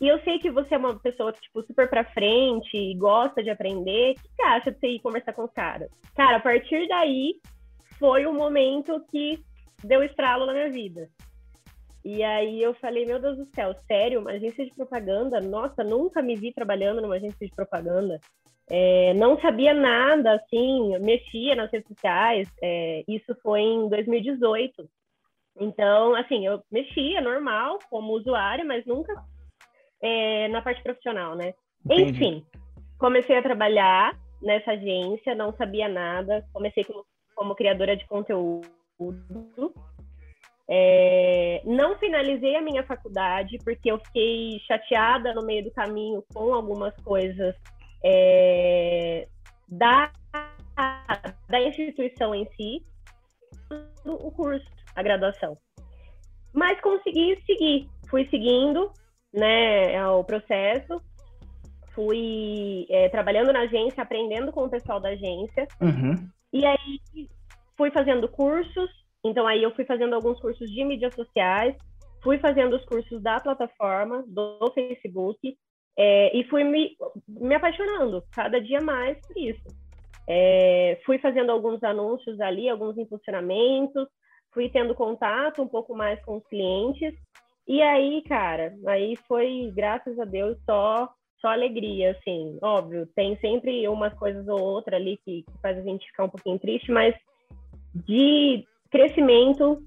E 0.00 0.08
eu 0.08 0.18
sei 0.22 0.38
que 0.38 0.50
você 0.50 0.74
é 0.74 0.78
uma 0.78 0.98
pessoa, 0.98 1.30
tipo, 1.32 1.62
super 1.62 1.88
pra 1.88 2.04
frente 2.04 2.74
e 2.74 2.94
gosta 2.94 3.42
de 3.42 3.50
aprender. 3.50 4.12
O 4.12 4.14
que 4.14 4.28
você 4.34 4.42
acha 4.42 4.72
de 4.72 4.78
você 4.78 4.86
ir 4.88 5.00
conversar 5.00 5.34
com 5.34 5.44
os 5.44 5.52
caras? 5.52 5.90
Cara, 6.16 6.38
a 6.38 6.40
partir 6.40 6.88
daí 6.88 7.34
foi 7.98 8.24
o 8.24 8.32
momento 8.32 9.04
que 9.10 9.38
deu 9.84 10.02
estralo 10.02 10.46
na 10.46 10.54
minha 10.54 10.70
vida. 10.70 11.10
E 12.04 12.22
aí 12.22 12.62
eu 12.62 12.74
falei, 12.74 13.04
meu 13.04 13.20
Deus 13.20 13.36
do 13.36 13.46
céu, 13.54 13.74
sério, 13.86 14.20
uma 14.20 14.32
agência 14.32 14.64
de 14.64 14.74
propaganda? 14.74 15.40
Nossa, 15.40 15.84
nunca 15.84 16.22
me 16.22 16.34
vi 16.34 16.52
trabalhando 16.52 17.02
numa 17.02 17.16
agência 17.16 17.46
de 17.46 17.54
propaganda. 17.54 18.18
É, 18.68 19.12
não 19.14 19.38
sabia 19.40 19.74
nada, 19.74 20.34
assim, 20.34 20.96
mexia 21.00 21.56
nas 21.56 21.70
redes 21.70 21.88
sociais. 21.88 22.48
É, 22.62 23.04
isso 23.08 23.36
foi 23.42 23.60
em 23.60 23.88
2018. 23.88 24.88
Então, 25.58 26.14
assim, 26.14 26.46
eu 26.46 26.62
mexia 26.70 27.20
normal 27.20 27.78
como 27.90 28.12
usuária, 28.14 28.64
mas 28.64 28.86
nunca 28.86 29.12
é, 30.00 30.48
na 30.48 30.62
parte 30.62 30.82
profissional, 30.82 31.34
né? 31.34 31.52
Entendi. 31.84 32.10
Enfim, 32.10 32.46
comecei 32.98 33.36
a 33.36 33.42
trabalhar 33.42 34.16
nessa 34.40 34.72
agência, 34.72 35.34
não 35.34 35.52
sabia 35.56 35.88
nada. 35.88 36.46
Comecei 36.52 36.84
como, 36.84 37.04
como 37.34 37.54
criadora 37.54 37.96
de 37.96 38.06
conteúdo. 38.06 38.64
É, 40.72 41.62
não 41.64 41.98
finalizei 41.98 42.54
a 42.54 42.62
minha 42.62 42.84
faculdade 42.84 43.58
porque 43.64 43.90
eu 43.90 43.98
fiquei 43.98 44.60
chateada 44.60 45.34
no 45.34 45.44
meio 45.44 45.64
do 45.64 45.72
caminho 45.72 46.24
com 46.32 46.54
algumas 46.54 46.94
coisas 47.02 47.56
é, 48.04 49.26
da, 49.66 50.12
da 51.48 51.60
instituição 51.60 52.32
em 52.32 52.48
si, 52.56 52.86
o 54.04 54.30
curso, 54.30 54.64
a 54.94 55.02
graduação. 55.02 55.58
Mas 56.52 56.80
consegui 56.80 57.42
seguir, 57.44 57.88
fui 58.08 58.28
seguindo 58.28 58.92
né, 59.32 60.06
o 60.06 60.22
processo, 60.22 61.02
fui 61.96 62.86
é, 62.90 63.08
trabalhando 63.08 63.52
na 63.52 63.62
agência, 63.62 64.04
aprendendo 64.04 64.52
com 64.52 64.66
o 64.66 64.70
pessoal 64.70 65.00
da 65.00 65.08
agência, 65.08 65.66
uhum. 65.80 66.28
e 66.52 66.64
aí 66.64 67.00
fui 67.76 67.90
fazendo 67.90 68.28
cursos 68.28 68.99
então 69.24 69.46
aí 69.46 69.62
eu 69.62 69.74
fui 69.74 69.84
fazendo 69.84 70.14
alguns 70.14 70.40
cursos 70.40 70.70
de 70.70 70.84
mídias 70.84 71.14
sociais, 71.14 71.76
fui 72.22 72.38
fazendo 72.38 72.76
os 72.76 72.84
cursos 72.84 73.22
da 73.22 73.40
plataforma, 73.40 74.24
do 74.26 74.70
Facebook, 74.74 75.56
é, 75.96 76.36
e 76.36 76.44
fui 76.44 76.64
me, 76.64 76.96
me 77.28 77.54
apaixonando 77.54 78.22
cada 78.32 78.60
dia 78.60 78.80
mais 78.80 79.18
por 79.26 79.36
isso. 79.36 79.64
É, 80.28 81.00
fui 81.04 81.18
fazendo 81.18 81.50
alguns 81.50 81.82
anúncios 81.82 82.40
ali, 82.40 82.68
alguns 82.68 82.96
impulsionamentos, 82.96 84.06
fui 84.52 84.68
tendo 84.68 84.94
contato 84.94 85.62
um 85.62 85.68
pouco 85.68 85.94
mais 85.94 86.22
com 86.24 86.36
os 86.36 86.46
clientes. 86.46 87.14
E 87.66 87.82
aí, 87.82 88.22
cara, 88.22 88.74
aí 88.86 89.16
foi, 89.28 89.72
graças 89.74 90.18
a 90.18 90.24
Deus, 90.24 90.56
só 90.64 91.08
só 91.40 91.48
alegria, 91.48 92.10
assim. 92.12 92.58
Óbvio, 92.62 93.08
tem 93.14 93.36
sempre 93.38 93.88
umas 93.88 94.12
coisas 94.14 94.46
ou 94.46 94.60
outra 94.60 94.96
ali 94.96 95.18
que, 95.24 95.42
que 95.42 95.58
faz 95.62 95.78
a 95.78 95.82
gente 95.82 96.06
ficar 96.06 96.24
um 96.24 96.28
pouquinho 96.28 96.58
triste, 96.58 96.92
mas 96.92 97.14
de 97.94 98.64
crescimento 98.90 99.82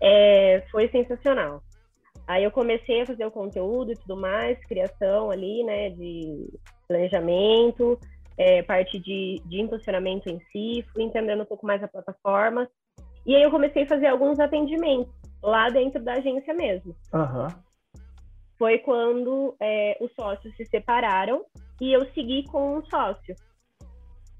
é, 0.00 0.64
foi 0.70 0.88
sensacional. 0.88 1.62
Aí 2.26 2.42
eu 2.42 2.50
comecei 2.50 3.02
a 3.02 3.06
fazer 3.06 3.24
o 3.24 3.30
conteúdo 3.30 3.92
e 3.92 3.96
tudo 3.96 4.16
mais, 4.16 4.58
criação 4.66 5.30
ali, 5.30 5.62
né, 5.62 5.90
de 5.90 6.48
planejamento, 6.88 7.98
é, 8.36 8.62
parte 8.62 8.98
de, 8.98 9.40
de 9.44 9.60
impulsionamento 9.60 10.28
em 10.28 10.40
si, 10.50 10.84
fui 10.92 11.04
entendendo 11.04 11.42
um 11.42 11.46
pouco 11.46 11.64
mais 11.64 11.82
a 11.82 11.88
plataforma. 11.88 12.68
E 13.24 13.34
aí 13.34 13.42
eu 13.42 13.50
comecei 13.50 13.84
a 13.84 13.88
fazer 13.88 14.06
alguns 14.06 14.38
atendimentos 14.40 15.12
lá 15.42 15.68
dentro 15.68 16.02
da 16.02 16.14
agência 16.14 16.52
mesmo. 16.52 16.94
Uhum. 17.14 17.46
Foi 18.58 18.78
quando 18.78 19.54
é, 19.60 19.96
os 20.00 20.12
sócios 20.14 20.54
se 20.56 20.64
separaram 20.66 21.44
e 21.80 21.92
eu 21.92 22.06
segui 22.12 22.44
com 22.44 22.78
um 22.78 22.84
sócio, 22.86 23.34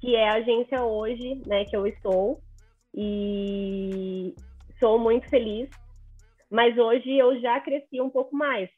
que 0.00 0.16
é 0.16 0.28
a 0.28 0.34
agência 0.34 0.82
hoje, 0.82 1.40
né, 1.46 1.64
que 1.64 1.76
eu 1.76 1.86
estou, 1.86 2.40
e 2.96 4.34
sou 4.80 4.98
muito 4.98 5.28
feliz. 5.28 5.68
Mas 6.50 6.78
hoje 6.78 7.16
eu 7.16 7.38
já 7.40 7.60
cresci 7.60 8.00
um 8.00 8.08
pouco 8.08 8.34
mais. 8.34 8.70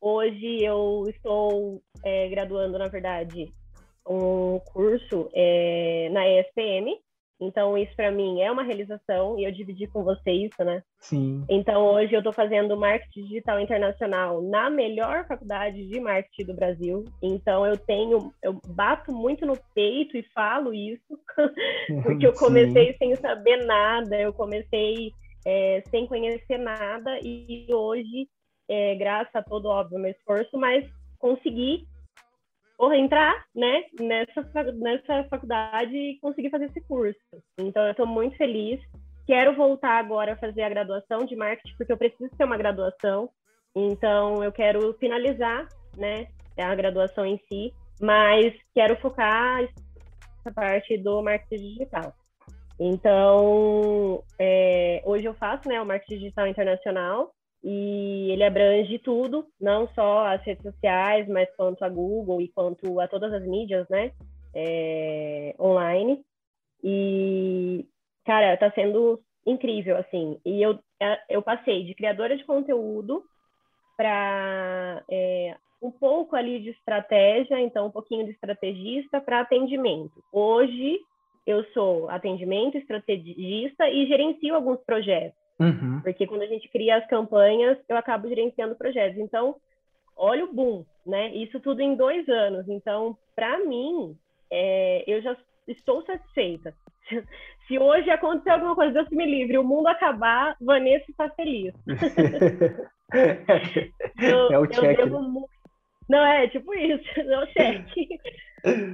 Hoje 0.00 0.62
eu 0.62 1.04
estou 1.08 1.80
é, 2.04 2.28
graduando, 2.28 2.78
na 2.78 2.88
verdade, 2.88 3.52
um 4.06 4.58
curso 4.58 5.30
é, 5.32 6.08
na 6.10 6.28
ESPM, 6.28 6.98
então, 7.42 7.76
isso 7.76 7.94
para 7.96 8.10
mim 8.10 8.40
é 8.40 8.50
uma 8.50 8.62
realização 8.62 9.38
e 9.38 9.44
eu 9.44 9.52
dividi 9.52 9.86
com 9.86 10.04
você 10.04 10.30
isso, 10.30 10.62
né? 10.64 10.82
Sim. 10.98 11.44
Então, 11.48 11.84
hoje 11.84 12.14
eu 12.14 12.20
estou 12.20 12.32
fazendo 12.32 12.76
marketing 12.76 13.24
digital 13.24 13.60
internacional 13.60 14.40
na 14.40 14.70
melhor 14.70 15.26
faculdade 15.26 15.86
de 15.86 16.00
marketing 16.00 16.44
do 16.44 16.54
Brasil. 16.54 17.04
Então, 17.20 17.66
eu 17.66 17.76
tenho, 17.76 18.32
eu 18.42 18.60
bato 18.68 19.12
muito 19.12 19.44
no 19.44 19.58
peito 19.74 20.16
e 20.16 20.22
falo 20.34 20.72
isso, 20.72 21.18
porque 22.04 22.26
eu 22.26 22.32
comecei 22.38 22.92
Sim. 22.92 22.98
sem 22.98 23.16
saber 23.16 23.64
nada, 23.64 24.20
eu 24.20 24.32
comecei 24.32 25.12
é, 25.44 25.82
sem 25.90 26.06
conhecer 26.06 26.58
nada 26.58 27.18
e 27.22 27.66
hoje, 27.72 28.28
é, 28.68 28.94
graças 28.94 29.34
a 29.34 29.42
todo, 29.42 29.66
óbvio, 29.66 29.98
meu 29.98 30.12
esforço, 30.12 30.56
mas 30.56 30.88
consegui 31.18 31.86
ou 32.82 32.92
entrar 32.92 33.44
né, 33.54 33.84
nessa, 34.00 34.42
nessa 34.72 35.24
faculdade 35.30 35.96
e 35.96 36.18
conseguir 36.18 36.50
fazer 36.50 36.64
esse 36.64 36.80
curso. 36.80 37.16
Então, 37.56 37.84
eu 37.84 37.92
estou 37.92 38.08
muito 38.08 38.36
feliz. 38.36 38.80
Quero 39.24 39.54
voltar 39.54 40.00
agora 40.00 40.32
a 40.32 40.36
fazer 40.36 40.62
a 40.62 40.68
graduação 40.68 41.24
de 41.24 41.36
marketing, 41.36 41.76
porque 41.76 41.92
eu 41.92 41.96
preciso 41.96 42.28
ter 42.36 42.44
uma 42.44 42.56
graduação. 42.56 43.30
Então, 43.72 44.42
eu 44.42 44.50
quero 44.50 44.94
finalizar 44.94 45.64
né, 45.96 46.26
a 46.58 46.74
graduação 46.74 47.24
em 47.24 47.38
si, 47.48 47.72
mas 48.00 48.52
quero 48.74 49.00
focar 49.00 49.62
essa 49.62 50.52
parte 50.52 50.98
do 50.98 51.22
marketing 51.22 51.74
digital. 51.74 52.12
Então, 52.80 54.24
é, 54.40 55.00
hoje 55.06 55.24
eu 55.24 55.34
faço 55.34 55.68
né, 55.68 55.80
o 55.80 55.86
marketing 55.86 56.18
digital 56.18 56.48
internacional, 56.48 57.32
e 57.62 58.30
ele 58.30 58.42
abrange 58.42 58.98
tudo, 58.98 59.46
não 59.60 59.88
só 59.94 60.26
as 60.26 60.42
redes 60.42 60.62
sociais, 60.62 61.28
mas 61.28 61.48
quanto 61.56 61.84
a 61.84 61.88
Google 61.88 62.40
e 62.40 62.48
quanto 62.48 62.98
a 63.00 63.06
todas 63.06 63.32
as 63.32 63.44
mídias, 63.46 63.88
né, 63.88 64.12
é, 64.54 65.54
online. 65.60 66.24
E, 66.82 67.86
cara, 68.24 68.56
tá 68.56 68.70
sendo 68.72 69.20
incrível, 69.46 69.96
assim. 69.96 70.40
E 70.44 70.60
eu, 70.60 70.78
é, 71.00 71.20
eu 71.28 71.42
passei 71.42 71.84
de 71.84 71.94
criadora 71.94 72.36
de 72.36 72.44
conteúdo 72.44 73.22
para 73.96 75.02
é, 75.10 75.56
um 75.80 75.90
pouco 75.90 76.34
ali 76.34 76.60
de 76.60 76.70
estratégia, 76.70 77.60
então 77.60 77.86
um 77.86 77.90
pouquinho 77.90 78.24
de 78.24 78.32
estrategista 78.32 79.20
para 79.20 79.40
atendimento. 79.40 80.22
Hoje 80.32 80.98
eu 81.46 81.64
sou 81.72 82.08
atendimento, 82.08 82.78
estrategista 82.78 83.88
e 83.88 84.06
gerencio 84.06 84.54
alguns 84.54 84.80
projetos. 84.84 85.41
Uhum. 85.62 86.00
Porque 86.02 86.26
quando 86.26 86.42
a 86.42 86.46
gente 86.46 86.68
cria 86.68 86.96
as 86.96 87.06
campanhas, 87.06 87.78
eu 87.88 87.96
acabo 87.96 88.28
gerenciando 88.28 88.74
projetos. 88.74 89.18
Então, 89.18 89.56
olha 90.16 90.44
o 90.44 90.52
boom, 90.52 90.84
né? 91.06 91.34
Isso 91.34 91.60
tudo 91.60 91.80
em 91.80 91.94
dois 91.94 92.28
anos. 92.28 92.68
Então, 92.68 93.16
para 93.34 93.58
mim, 93.58 94.16
é, 94.50 95.04
eu 95.06 95.22
já 95.22 95.36
estou 95.68 96.04
satisfeita. 96.04 96.74
Se 97.66 97.78
hoje 97.78 98.10
acontecer 98.10 98.50
alguma 98.50 98.74
coisa, 98.74 98.92
Deus 98.92 99.08
me 99.10 99.24
livre, 99.24 99.56
o 99.58 99.64
mundo 99.64 99.86
acabar, 99.86 100.56
Vanessa 100.60 101.10
está 101.10 101.30
feliz. 101.30 101.72
eu, 104.20 104.52
é 104.52 104.58
o 104.58 104.66
check. 104.66 104.96
Devo... 104.96 105.22
Né? 105.22 105.46
Não, 106.08 106.24
é 106.26 106.48
tipo 106.48 106.74
isso, 106.74 107.08
é 107.20 107.38
o 107.38 107.46
cheque. 107.46 108.08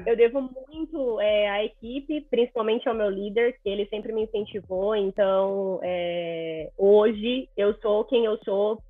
Eu 0.07 0.17
devo 0.17 0.51
muito 0.69 1.21
é, 1.21 1.49
à 1.49 1.65
equipe, 1.65 2.23
principalmente 2.31 2.89
ao 2.89 2.95
meu 2.95 3.11
líder, 3.11 3.59
que 3.63 3.69
ele 3.69 3.87
sempre 3.87 4.13
me 4.13 4.23
incentivou. 4.23 4.97
Então, 4.97 5.79
é, 5.83 6.71
hoje 6.77 7.49
eu 7.57 7.75
sou 7.81 8.05
quem 8.05 8.25
eu 8.25 8.39
sou, 8.45 8.83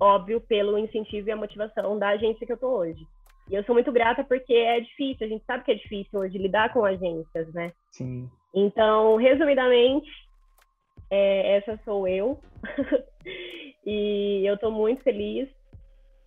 óbvio, 0.00 0.40
pelo 0.40 0.78
incentivo 0.78 1.28
e 1.28 1.32
a 1.32 1.36
motivação 1.36 1.98
da 1.98 2.08
agência 2.08 2.46
que 2.46 2.52
eu 2.52 2.56
tô 2.56 2.68
hoje. 2.68 3.06
E 3.50 3.54
eu 3.54 3.62
sou 3.64 3.74
muito 3.74 3.92
grata 3.92 4.24
porque 4.24 4.54
é 4.54 4.80
difícil, 4.80 5.26
a 5.26 5.28
gente 5.28 5.44
sabe 5.44 5.64
que 5.64 5.72
é 5.72 5.76
difícil 5.76 6.18
hoje 6.18 6.38
lidar 6.38 6.72
com 6.72 6.84
agências, 6.84 7.52
né? 7.52 7.72
Sim. 7.90 8.28
Então, 8.54 9.16
resumidamente, 9.16 10.10
é, 11.10 11.58
essa 11.58 11.78
sou 11.84 12.08
eu. 12.08 12.40
e 13.84 14.42
eu 14.44 14.58
tô 14.58 14.70
muito 14.70 15.02
feliz 15.02 15.48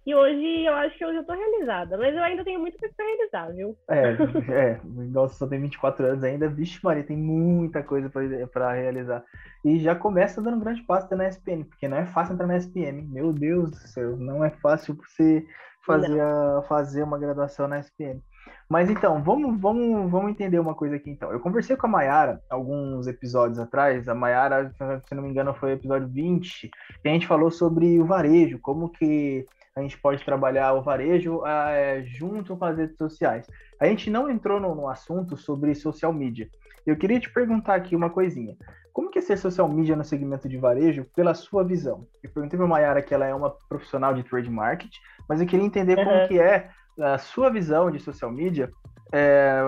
e 0.06 0.16
hoje 0.16 0.66
eu 0.66 0.74
acho 0.76 0.98
que 0.98 1.04
eu 1.04 1.14
já 1.14 1.24
tô 1.24 1.34
realizada, 1.34 1.98
mas 1.98 2.16
eu 2.16 2.24
ainda 2.24 2.44
tenho 2.44 2.60
muito 2.60 2.78
pra 2.78 3.06
realizar, 3.06 3.54
viu? 3.54 3.78
É, 3.90 4.16
é, 4.52 4.82
nossa, 4.84 5.36
só 5.36 5.48
tem 5.48 5.60
24 5.60 6.06
anos 6.06 6.24
ainda, 6.24 6.50
vixe 6.50 6.80
Maria, 6.84 7.04
tem 7.04 7.18
muita 7.18 7.84
coisa 7.84 8.10
para 8.52 8.74
realizar. 8.74 9.24
E 9.64 9.80
já 9.80 9.96
começa 9.96 10.42
dando 10.42 10.58
um 10.58 10.62
grande 10.62 10.82
passo 10.84 11.14
na 11.16 11.28
SPM, 11.28 11.64
porque 11.66 11.88
não 11.88 11.98
é 11.98 12.06
fácil 12.06 12.34
entrar 12.34 12.48
na 12.48 12.58
SPM, 12.58 13.04
meu 13.04 13.34
Deus 13.34 13.72
do 13.72 13.78
céu, 13.78 14.18
não 14.18 14.44
é 14.44 14.50
fácil 14.50 14.96
você 14.96 15.46
fazer, 15.86 16.20
a, 16.20 16.62
fazer 16.68 17.04
uma 17.04 17.18
graduação 17.18 17.68
na 17.68 17.80
SPM. 17.80 18.22
Mas 18.70 18.90
então, 18.90 19.22
vamos, 19.22 19.60
vamos, 19.60 20.12
vamos 20.12 20.32
entender 20.32 20.60
uma 20.60 20.76
coisa 20.76 20.96
aqui 20.96 21.10
então. 21.10 21.32
Eu 21.32 21.40
conversei 21.40 21.76
com 21.76 21.88
a 21.88 21.90
Mayara 21.90 22.42
alguns 22.50 23.08
episódios 23.08 23.60
atrás, 23.60 24.08
a 24.08 24.14
Mayara, 24.14 24.74
se 25.08 25.16
não 25.16 25.24
me 25.24 25.30
engano, 25.30 25.54
foi 25.54 25.72
o 25.72 25.74
episódio 25.74 26.08
20, 26.08 26.70
que 27.02 27.10
a 27.10 27.12
gente 27.12 27.28
falou 27.28 27.50
sobre 27.50 28.00
o 28.00 28.06
varejo, 28.06 28.60
como 28.60 28.90
que 28.90 29.46
a 29.80 29.82
gente 29.82 29.98
pode 29.98 30.24
trabalhar 30.24 30.74
o 30.74 30.82
varejo 30.82 31.46
é, 31.46 32.04
junto 32.04 32.56
com 32.56 32.66
as 32.66 32.78
redes 32.78 32.98
sociais. 32.98 33.48
A 33.80 33.86
gente 33.86 34.10
não 34.10 34.30
entrou 34.30 34.60
no, 34.60 34.76
no, 34.76 34.88
assunto 34.88 35.38
sobre 35.38 35.74
social 35.74 36.14
media. 36.14 36.50
Eu 36.86 36.98
queria 36.98 37.20
te 37.20 37.32
perguntar 37.32 37.76
aqui 37.76 37.96
uma 37.96 38.10
coisinha. 38.10 38.56
Como 38.92 39.10
que 39.10 39.20
é 39.20 39.22
ser 39.22 39.38
social 39.38 39.68
media 39.70 39.96
no 39.96 40.04
segmento 40.04 40.50
de 40.50 40.58
varejo 40.58 41.06
pela 41.16 41.34
sua 41.34 41.64
visão? 41.64 42.08
Eu 42.22 42.30
perguntei 42.30 42.58
para 42.58 42.66
a 42.66 42.70
Mayara 42.70 43.02
que 43.02 43.14
ela 43.14 43.26
é 43.26 43.34
uma 43.34 43.52
profissional 43.70 44.14
de 44.14 44.24
trade 44.24 44.50
market, 44.50 44.92
mas 45.28 45.40
eu 45.40 45.48
queria 45.48 45.66
entender 45.66 45.98
uhum. 45.98 46.06
como 46.06 46.28
que 46.28 46.40
é 46.40 46.70
a 47.00 47.18
sua 47.18 47.50
visão 47.50 47.90
de 47.90 48.00
social 48.00 48.32
media 48.32 48.70
é, 49.14 49.62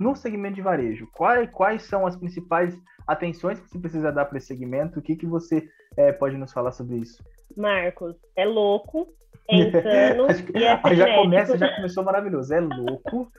no 0.00 0.16
segmento 0.16 0.56
de 0.56 0.62
varejo. 0.62 1.08
Quais, 1.12 1.48
quais 1.50 1.82
são 1.82 2.06
as 2.06 2.16
principais 2.16 2.76
atenções 3.06 3.60
que 3.60 3.68
você 3.68 3.78
precisa 3.78 4.10
dar 4.10 4.24
para 4.24 4.38
esse 4.38 4.48
segmento? 4.48 4.98
O 4.98 5.02
que, 5.02 5.14
que 5.14 5.26
você 5.26 5.68
é, 5.96 6.12
pode 6.12 6.36
nos 6.36 6.52
falar 6.52 6.72
sobre 6.72 6.96
isso? 6.96 7.22
Marcos, 7.56 8.16
é 8.34 8.44
louco, 8.44 9.06
é 9.48 9.56
insano 9.56 10.26
e 10.54 10.64
é 10.64 10.94
Já 10.94 11.14
começa, 11.14 11.58
já 11.58 11.74
começou 11.76 12.04
maravilhoso. 12.04 12.54
É 12.54 12.60
louco. 12.60 13.30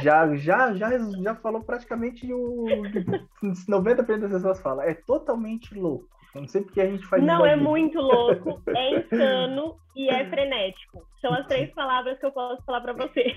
Já, 0.00 0.34
já, 0.36 0.72
já, 0.74 0.90
já 1.22 1.34
falou 1.36 1.62
praticamente 1.62 2.32
o 2.32 2.66
90% 3.68 4.20
das 4.20 4.32
pessoas 4.32 4.60
falam. 4.60 4.82
É 4.82 4.94
totalmente 4.94 5.74
louco. 5.74 6.08
Não 6.34 6.48
sei 6.48 6.62
porque 6.62 6.80
a 6.80 6.86
gente 6.86 7.04
faz 7.06 7.22
Não, 7.22 7.44
é 7.44 7.54
muito 7.56 8.00
louco, 8.00 8.62
é 8.74 8.98
insano 8.98 9.76
e 9.94 10.08
é 10.08 10.24
frenético. 10.30 11.06
São 11.20 11.32
as 11.34 11.46
três 11.46 11.70
palavras 11.74 12.18
que 12.18 12.24
eu 12.24 12.32
posso 12.32 12.64
falar 12.64 12.80
para 12.80 12.94
você. 12.94 13.36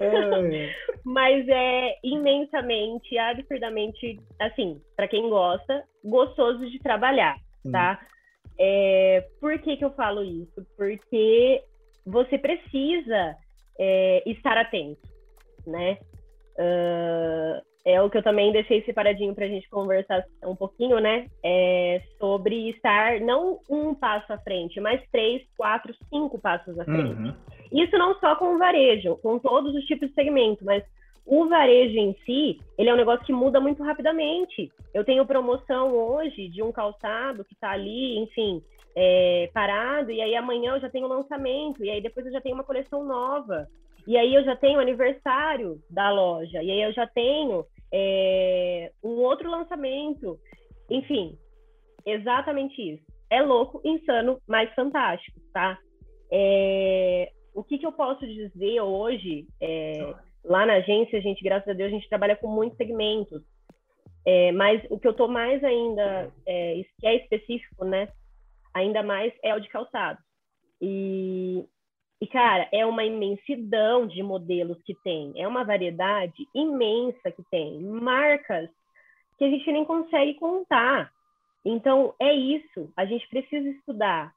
é. 0.00 0.74
Mas 1.04 1.46
é 1.48 1.94
imensamente, 2.02 3.18
absurdamente, 3.18 4.18
assim, 4.40 4.80
para 4.96 5.08
quem 5.08 5.28
gosta, 5.28 5.84
gostoso 6.02 6.68
de 6.70 6.78
trabalhar, 6.78 7.36
tá? 7.70 8.00
É, 8.58 9.24
por 9.40 9.58
que, 9.58 9.76
que 9.76 9.84
eu 9.84 9.90
falo 9.90 10.24
isso? 10.24 10.66
Porque 10.76 11.62
você 12.04 12.38
precisa 12.38 13.36
é, 13.78 14.22
estar 14.26 14.56
atento, 14.56 15.00
né? 15.66 15.98
Uh, 16.58 17.62
é 17.84 18.02
o 18.02 18.10
que 18.10 18.18
eu 18.18 18.22
também 18.22 18.52
deixei 18.52 18.82
separadinho 18.82 19.34
para 19.34 19.46
a 19.46 19.48
gente 19.48 19.68
conversar 19.70 20.24
um 20.44 20.56
pouquinho, 20.56 20.98
né? 20.98 21.26
É 21.42 22.02
sobre 22.18 22.68
estar 22.70 23.20
não 23.20 23.60
um 23.70 23.94
passo 23.94 24.32
à 24.32 24.38
frente, 24.38 24.80
mas 24.80 25.00
três, 25.10 25.42
quatro, 25.56 25.94
cinco 26.10 26.38
passos 26.38 26.78
à 26.78 26.84
frente. 26.84 27.14
Uhum. 27.14 27.34
Isso 27.72 27.96
não 27.96 28.18
só 28.18 28.36
com 28.36 28.56
o 28.56 28.58
varejo, 28.58 29.16
com 29.16 29.38
todos 29.38 29.74
os 29.74 29.84
tipos 29.84 30.08
de 30.08 30.14
segmento, 30.14 30.64
mas 30.64 30.84
o 31.28 31.46
varejo 31.46 31.98
em 31.98 32.16
si, 32.24 32.58
ele 32.78 32.88
é 32.88 32.94
um 32.94 32.96
negócio 32.96 33.24
que 33.26 33.32
muda 33.32 33.60
muito 33.60 33.82
rapidamente. 33.82 34.72
Eu 34.94 35.04
tenho 35.04 35.26
promoção 35.26 35.92
hoje 35.94 36.48
de 36.48 36.62
um 36.62 36.72
calçado 36.72 37.44
que 37.44 37.52
está 37.52 37.72
ali, 37.72 38.18
enfim, 38.18 38.62
é, 38.96 39.50
parado, 39.52 40.10
e 40.10 40.22
aí 40.22 40.34
amanhã 40.34 40.74
eu 40.74 40.80
já 40.80 40.88
tenho 40.88 41.06
lançamento, 41.06 41.84
e 41.84 41.90
aí 41.90 42.00
depois 42.00 42.24
eu 42.24 42.32
já 42.32 42.40
tenho 42.40 42.54
uma 42.54 42.64
coleção 42.64 43.04
nova. 43.04 43.68
E 44.06 44.16
aí 44.16 44.34
eu 44.34 44.42
já 44.42 44.56
tenho 44.56 44.80
aniversário 44.80 45.78
da 45.90 46.10
loja, 46.10 46.62
e 46.62 46.70
aí 46.70 46.80
eu 46.80 46.92
já 46.94 47.06
tenho 47.06 47.62
é, 47.92 48.90
um 49.04 49.20
outro 49.20 49.50
lançamento. 49.50 50.38
Enfim, 50.88 51.36
exatamente 52.06 52.80
isso. 52.80 53.04
É 53.28 53.42
louco, 53.42 53.82
insano, 53.84 54.40
mas 54.48 54.74
fantástico, 54.74 55.38
tá? 55.52 55.78
É, 56.32 57.30
o 57.54 57.62
que, 57.62 57.76
que 57.76 57.84
eu 57.84 57.92
posso 57.92 58.26
dizer 58.26 58.80
hoje? 58.80 59.46
É, 59.60 60.14
Lá 60.48 60.64
na 60.64 60.74
agência, 60.74 61.18
a 61.18 61.22
gente, 61.22 61.44
graças 61.44 61.68
a 61.68 61.72
Deus, 61.74 61.88
a 61.88 61.94
gente 61.94 62.08
trabalha 62.08 62.34
com 62.34 62.48
muitos 62.48 62.76
segmentos. 62.78 63.42
É, 64.26 64.50
mas 64.52 64.82
o 64.90 64.98
que 64.98 65.06
eu 65.06 65.12
estou 65.12 65.28
mais 65.28 65.62
ainda, 65.62 66.32
é, 66.46 66.82
que 66.98 67.06
é 67.06 67.16
específico, 67.16 67.84
né? 67.84 68.08
Ainda 68.74 69.02
mais 69.02 69.32
é 69.42 69.54
o 69.54 69.60
de 69.60 69.68
calçado. 69.68 70.18
E, 70.80 71.64
e, 72.20 72.26
cara, 72.26 72.68
é 72.72 72.84
uma 72.86 73.04
imensidão 73.04 74.06
de 74.06 74.22
modelos 74.22 74.80
que 74.82 74.94
tem. 75.02 75.32
É 75.36 75.46
uma 75.46 75.64
variedade 75.64 76.46
imensa 76.54 77.30
que 77.30 77.42
tem. 77.50 77.80
Marcas 77.80 78.70
que 79.36 79.44
a 79.44 79.50
gente 79.50 79.70
nem 79.70 79.84
consegue 79.84 80.34
contar. 80.34 81.12
Então, 81.64 82.14
é 82.18 82.32
isso. 82.32 82.90
A 82.96 83.04
gente 83.04 83.28
precisa 83.28 83.68
estudar 83.68 84.32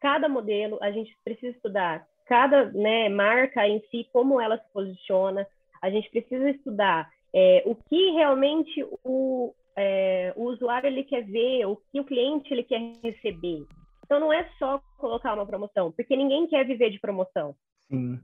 cada 0.00 0.28
modelo, 0.28 0.78
a 0.82 0.90
gente 0.90 1.16
precisa 1.24 1.56
estudar 1.56 2.06
cada 2.26 2.66
né, 2.72 3.08
marca 3.08 3.66
em 3.66 3.80
si, 3.90 4.08
como 4.12 4.40
ela 4.40 4.58
se 4.58 4.72
posiciona. 4.72 5.46
A 5.82 5.90
gente 5.90 6.10
precisa 6.10 6.50
estudar 6.50 7.10
é, 7.34 7.62
o 7.66 7.74
que 7.74 8.10
realmente 8.12 8.86
o, 9.04 9.52
é, 9.76 10.32
o 10.36 10.44
usuário 10.44 10.86
ele 10.86 11.02
quer 11.04 11.22
ver, 11.24 11.66
o 11.66 11.76
que 11.90 12.00
o 12.00 12.04
cliente 12.04 12.52
ele 12.52 12.62
quer 12.62 12.80
receber. 13.02 13.66
Então 14.04 14.20
não 14.20 14.32
é 14.32 14.48
só 14.58 14.80
colocar 14.98 15.34
uma 15.34 15.46
promoção, 15.46 15.90
porque 15.92 16.16
ninguém 16.16 16.46
quer 16.46 16.64
viver 16.64 16.90
de 16.90 17.00
promoção. 17.00 17.54
Sim. 17.88 18.20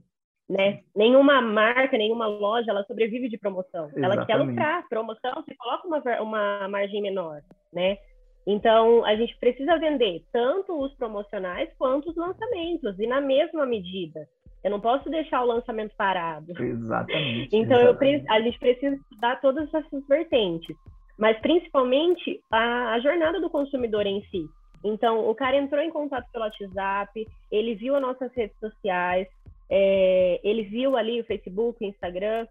Né? 0.49 0.81
Nenhuma 0.95 1.41
marca, 1.41 1.97
nenhuma 1.97 2.27
loja, 2.27 2.71
ela 2.71 2.83
sobrevive 2.83 3.29
de 3.29 3.37
promoção. 3.37 3.85
Exatamente. 3.85 4.03
Ela 4.03 4.25
quer 4.25 4.35
lucrar. 4.35 4.87
Promoção, 4.89 5.33
você 5.35 5.55
coloca 5.55 5.87
uma, 5.87 6.21
uma 6.21 6.67
margem 6.67 7.01
menor, 7.01 7.41
né? 7.71 7.97
Então, 8.45 9.05
a 9.05 9.15
gente 9.15 9.37
precisa 9.39 9.77
vender 9.77 10.23
tanto 10.31 10.79
os 10.79 10.93
promocionais 10.95 11.69
quanto 11.77 12.09
os 12.09 12.15
lançamentos, 12.15 12.97
e 12.99 13.07
na 13.07 13.21
mesma 13.21 13.65
medida. 13.65 14.27
Eu 14.63 14.71
não 14.71 14.79
posso 14.79 15.09
deixar 15.09 15.41
o 15.41 15.47
lançamento 15.47 15.95
parado. 15.95 16.51
Exatamente. 16.61 17.49
então, 17.55 17.79
exatamente. 17.79 18.25
Eu, 18.25 18.33
a 18.33 18.41
gente 18.41 18.59
precisa 18.59 18.95
estudar 18.95 19.41
todas 19.41 19.73
essas 19.73 20.07
vertentes, 20.07 20.75
mas 21.17 21.39
principalmente 21.39 22.39
a, 22.51 22.93
a 22.93 22.99
jornada 22.99 23.39
do 23.39 23.49
consumidor 23.49 24.05
em 24.05 24.23
si. 24.25 24.45
Então, 24.83 25.29
o 25.29 25.35
cara 25.35 25.57
entrou 25.57 25.81
em 25.81 25.91
contato 25.91 26.27
pelo 26.31 26.45
WhatsApp, 26.45 27.27
ele 27.51 27.75
viu 27.75 27.95
as 27.95 28.01
nossas 28.01 28.31
redes 28.33 28.57
sociais, 28.59 29.27
é, 29.69 30.39
ele 30.43 30.63
viu 30.63 30.97
ali 30.97 31.21
o 31.21 31.25
Facebook, 31.25 31.83
o 31.83 31.87
Instagram, 31.87 32.47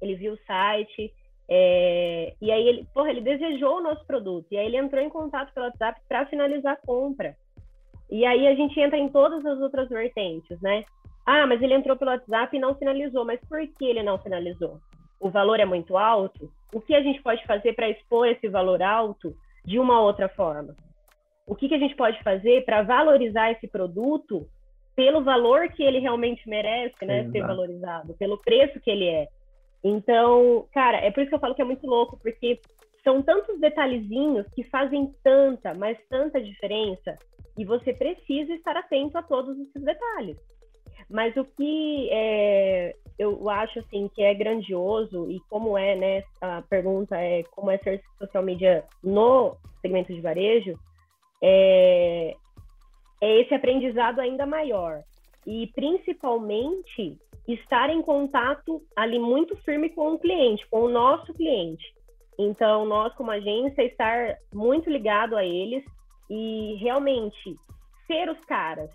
ele 0.00 0.14
viu 0.14 0.34
o 0.34 0.38
site, 0.46 1.12
é, 1.50 2.34
e 2.42 2.52
aí 2.52 2.68
ele, 2.68 2.86
porra, 2.92 3.10
ele 3.10 3.22
desejou 3.22 3.78
o 3.78 3.82
nosso 3.82 4.06
produto. 4.06 4.46
E 4.50 4.58
aí 4.58 4.66
ele 4.66 4.76
entrou 4.76 5.02
em 5.02 5.08
contato 5.08 5.52
pelo 5.54 5.66
WhatsApp 5.66 6.00
para 6.06 6.26
finalizar 6.26 6.74
a 6.74 6.86
compra. 6.86 7.34
E 8.10 8.24
aí 8.26 8.46
a 8.46 8.54
gente 8.54 8.78
entra 8.78 8.98
em 8.98 9.08
todas 9.08 9.44
as 9.44 9.58
outras 9.60 9.88
vertentes, 9.88 10.60
né? 10.60 10.84
Ah, 11.24 11.46
mas 11.46 11.60
ele 11.62 11.74
entrou 11.74 11.96
pelo 11.96 12.10
WhatsApp 12.10 12.56
e 12.56 12.60
não 12.60 12.74
finalizou. 12.74 13.24
Mas 13.24 13.40
por 13.48 13.66
que 13.66 13.84
ele 13.84 14.02
não 14.02 14.18
finalizou? 14.18 14.78
O 15.20 15.30
valor 15.30 15.58
é 15.58 15.64
muito 15.64 15.96
alto? 15.96 16.50
O 16.72 16.80
que 16.80 16.94
a 16.94 17.02
gente 17.02 17.22
pode 17.22 17.44
fazer 17.44 17.74
para 17.74 17.88
expor 17.88 18.28
esse 18.28 18.48
valor 18.48 18.82
alto 18.82 19.34
de 19.64 19.78
uma 19.78 20.00
outra 20.00 20.28
forma? 20.28 20.74
O 21.46 21.54
que, 21.54 21.68
que 21.68 21.74
a 21.74 21.78
gente 21.78 21.96
pode 21.96 22.22
fazer 22.22 22.64
para 22.64 22.82
valorizar 22.82 23.50
esse 23.50 23.66
produto 23.66 24.46
pelo 24.94 25.22
valor 25.22 25.68
que 25.68 25.82
ele 25.82 25.98
realmente 25.98 26.46
merece, 26.48 27.04
né, 27.04 27.20
Exato. 27.20 27.32
ser 27.32 27.42
valorizado, 27.42 28.14
pelo 28.14 28.36
preço 28.38 28.80
que 28.80 28.90
ele 28.90 29.06
é. 29.06 29.28
Então, 29.82 30.66
cara, 30.72 30.98
é 30.98 31.10
por 31.10 31.20
isso 31.20 31.30
que 31.30 31.34
eu 31.34 31.40
falo 31.40 31.54
que 31.54 31.62
é 31.62 31.64
muito 31.64 31.86
louco, 31.86 32.18
porque 32.20 32.60
são 33.04 33.22
tantos 33.22 33.58
detalhezinhos 33.60 34.46
que 34.54 34.64
fazem 34.64 35.12
tanta, 35.22 35.72
mas 35.74 35.98
tanta 36.08 36.40
diferença, 36.40 37.16
e 37.56 37.64
você 37.64 37.92
precisa 37.92 38.52
estar 38.54 38.76
atento 38.76 39.16
a 39.18 39.22
todos 39.22 39.58
esses 39.58 39.82
detalhes. 39.82 40.36
Mas 41.10 41.36
o 41.36 41.44
que 41.44 42.08
é, 42.10 42.94
eu 43.18 43.48
acho 43.48 43.78
assim 43.78 44.08
que 44.14 44.22
é 44.22 44.34
grandioso 44.34 45.30
e 45.30 45.40
como 45.48 45.76
é, 45.76 45.96
né? 45.96 46.22
A 46.40 46.62
pergunta 46.62 47.16
é 47.16 47.42
como 47.44 47.70
é 47.70 47.78
ser 47.78 48.02
social 48.18 48.42
media 48.42 48.84
no 49.02 49.56
segmento 49.80 50.12
de 50.12 50.20
varejo, 50.20 50.78
é, 51.42 52.34
é 53.22 53.40
esse 53.40 53.54
aprendizado 53.54 54.20
ainda 54.20 54.44
maior 54.44 55.02
e 55.46 55.66
principalmente 55.68 57.18
estar 57.48 57.88
em 57.88 58.02
contato 58.02 58.82
ali 58.94 59.18
muito 59.18 59.56
firme 59.58 59.88
com 59.88 60.12
o 60.12 60.18
cliente, 60.18 60.66
com 60.70 60.82
o 60.82 60.88
nosso 60.88 61.32
cliente. 61.32 61.84
Então, 62.38 62.84
nós 62.84 63.12
como 63.14 63.30
agência 63.30 63.82
estar 63.82 64.36
muito 64.52 64.88
ligado 64.88 65.36
a 65.36 65.44
eles 65.44 65.82
e 66.30 66.76
realmente 66.80 67.56
ser 68.06 68.28
os 68.28 68.38
caras. 68.44 68.90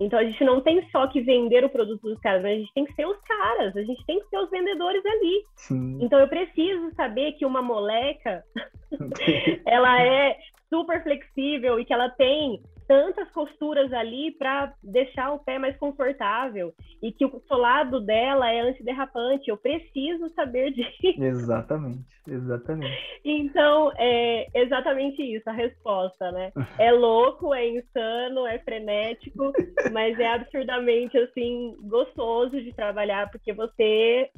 Então, 0.00 0.18
a 0.18 0.24
gente 0.24 0.42
não 0.42 0.60
tem 0.60 0.88
só 0.90 1.06
que 1.06 1.20
vender 1.20 1.64
o 1.64 1.68
produto 1.68 2.02
dos 2.02 2.18
caras, 2.20 2.42
mas 2.42 2.52
a 2.52 2.58
gente 2.58 2.72
tem 2.72 2.84
que 2.84 2.94
ser 2.94 3.06
os 3.06 3.20
caras, 3.20 3.76
a 3.76 3.82
gente 3.82 4.04
tem 4.06 4.18
que 4.20 4.28
ser 4.28 4.38
os 4.38 4.50
vendedores 4.50 5.04
ali. 5.04 5.44
Sim. 5.54 5.98
Então, 6.00 6.18
eu 6.18 6.26
preciso 6.26 6.92
saber 6.94 7.32
que 7.32 7.44
uma 7.44 7.62
moleca, 7.62 8.42
ela 9.66 10.02
é 10.02 10.38
super 10.68 11.02
flexível 11.02 11.78
e 11.78 11.84
que 11.84 11.92
ela 11.92 12.08
tem 12.08 12.60
tantas 12.92 13.30
costuras 13.30 13.90
ali 13.90 14.32
para 14.32 14.74
deixar 14.82 15.32
o 15.32 15.38
pé 15.38 15.58
mais 15.58 15.74
confortável 15.78 16.74
e 17.02 17.10
que 17.10 17.24
o 17.24 17.42
solado 17.48 17.98
dela 18.02 18.52
é 18.52 18.60
antiderrapante. 18.60 19.48
Eu 19.48 19.56
preciso 19.56 20.28
saber 20.34 20.72
disso. 20.76 21.22
Exatamente, 21.22 22.04
exatamente. 22.28 22.94
Então, 23.24 23.90
é 23.96 24.46
exatamente 24.54 25.22
isso 25.22 25.48
a 25.48 25.54
resposta, 25.54 26.30
né? 26.32 26.52
É 26.78 26.92
louco, 26.92 27.54
é 27.54 27.66
insano, 27.66 28.46
é 28.46 28.58
frenético, 28.58 29.50
mas 29.90 30.20
é 30.20 30.26
absurdamente 30.26 31.16
assim 31.16 31.74
gostoso 31.84 32.60
de 32.60 32.74
trabalhar 32.74 33.30
porque 33.30 33.54
você 33.54 34.30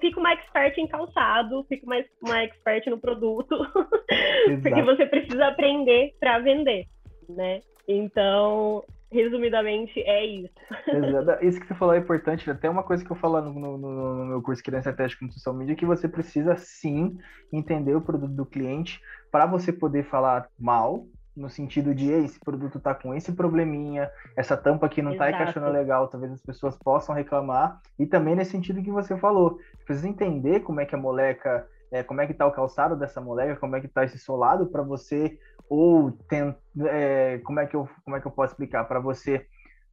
fica 0.00 0.18
uma 0.18 0.32
expert 0.32 0.76
em 0.78 0.88
calçado, 0.88 1.64
fica 1.68 1.86
mais 1.86 2.06
uma 2.20 2.42
expert 2.42 2.88
no 2.88 2.98
produto, 2.98 3.56
porque 4.62 4.82
você 4.82 5.06
precisa 5.06 5.46
aprender 5.46 6.16
para 6.18 6.40
vender, 6.40 6.86
né? 7.28 7.60
Então, 7.86 8.84
resumidamente, 9.10 10.00
é 10.00 10.24
isso. 10.24 10.54
Exato. 10.88 11.44
Isso 11.44 11.60
que 11.60 11.66
você 11.66 11.74
falou 11.74 11.94
é 11.94 11.98
importante. 11.98 12.50
Até 12.50 12.68
uma 12.68 12.82
coisa 12.82 13.04
que 13.04 13.10
eu 13.10 13.16
falo 13.16 13.40
no, 13.40 13.52
no, 13.52 13.78
no 13.78 14.24
meu 14.26 14.42
curso 14.42 14.62
Criança 14.62 14.90
Estratégica 14.90 15.24
com 15.24 15.32
Social 15.32 15.54
Media, 15.54 15.76
que 15.76 15.86
você 15.86 16.08
precisa 16.08 16.56
sim 16.56 17.16
entender 17.52 17.94
o 17.94 18.00
produto 18.00 18.32
do 18.32 18.44
cliente 18.44 19.00
para 19.30 19.46
você 19.46 19.72
poder 19.72 20.04
falar 20.04 20.48
mal, 20.58 21.06
no 21.36 21.48
sentido 21.50 21.94
de 21.94 22.10
esse 22.10 22.38
produto 22.38 22.78
tá 22.78 22.94
com 22.94 23.14
esse 23.14 23.32
probleminha, 23.32 24.10
essa 24.36 24.56
tampa 24.56 24.86
aqui 24.86 25.02
não 25.02 25.14
Exato. 25.14 25.30
tá 25.30 25.36
encaixando 25.36 25.70
legal, 25.70 26.08
talvez 26.08 26.32
as 26.32 26.40
pessoas 26.40 26.76
possam 26.76 27.14
reclamar, 27.14 27.80
e 27.98 28.06
também 28.06 28.36
nesse 28.36 28.52
sentido 28.52 28.82
que 28.82 28.90
você 28.90 29.16
falou, 29.16 29.58
precisa 29.84 30.08
entender 30.08 30.60
como 30.60 30.80
é 30.80 30.86
que 30.86 30.94
a 30.94 30.98
moleca, 30.98 31.66
é, 31.90 32.02
como 32.02 32.20
é 32.20 32.26
que 32.26 32.34
tá 32.34 32.46
o 32.46 32.52
calçado 32.52 32.94
dessa 32.94 33.20
moleca, 33.20 33.56
como 33.56 33.74
é 33.74 33.80
que 33.80 33.88
tá 33.88 34.04
esse 34.04 34.18
solado 34.18 34.66
para 34.66 34.82
você 34.82 35.38
ou 35.68 36.12
tem, 36.28 36.54
é, 36.86 37.40
como 37.44 37.60
é 37.60 37.66
que 37.66 37.74
eu 37.74 37.88
como 38.04 38.16
é 38.16 38.20
que 38.20 38.26
eu 38.26 38.32
posso 38.32 38.52
explicar 38.52 38.84
para 38.84 39.00
você? 39.00 39.46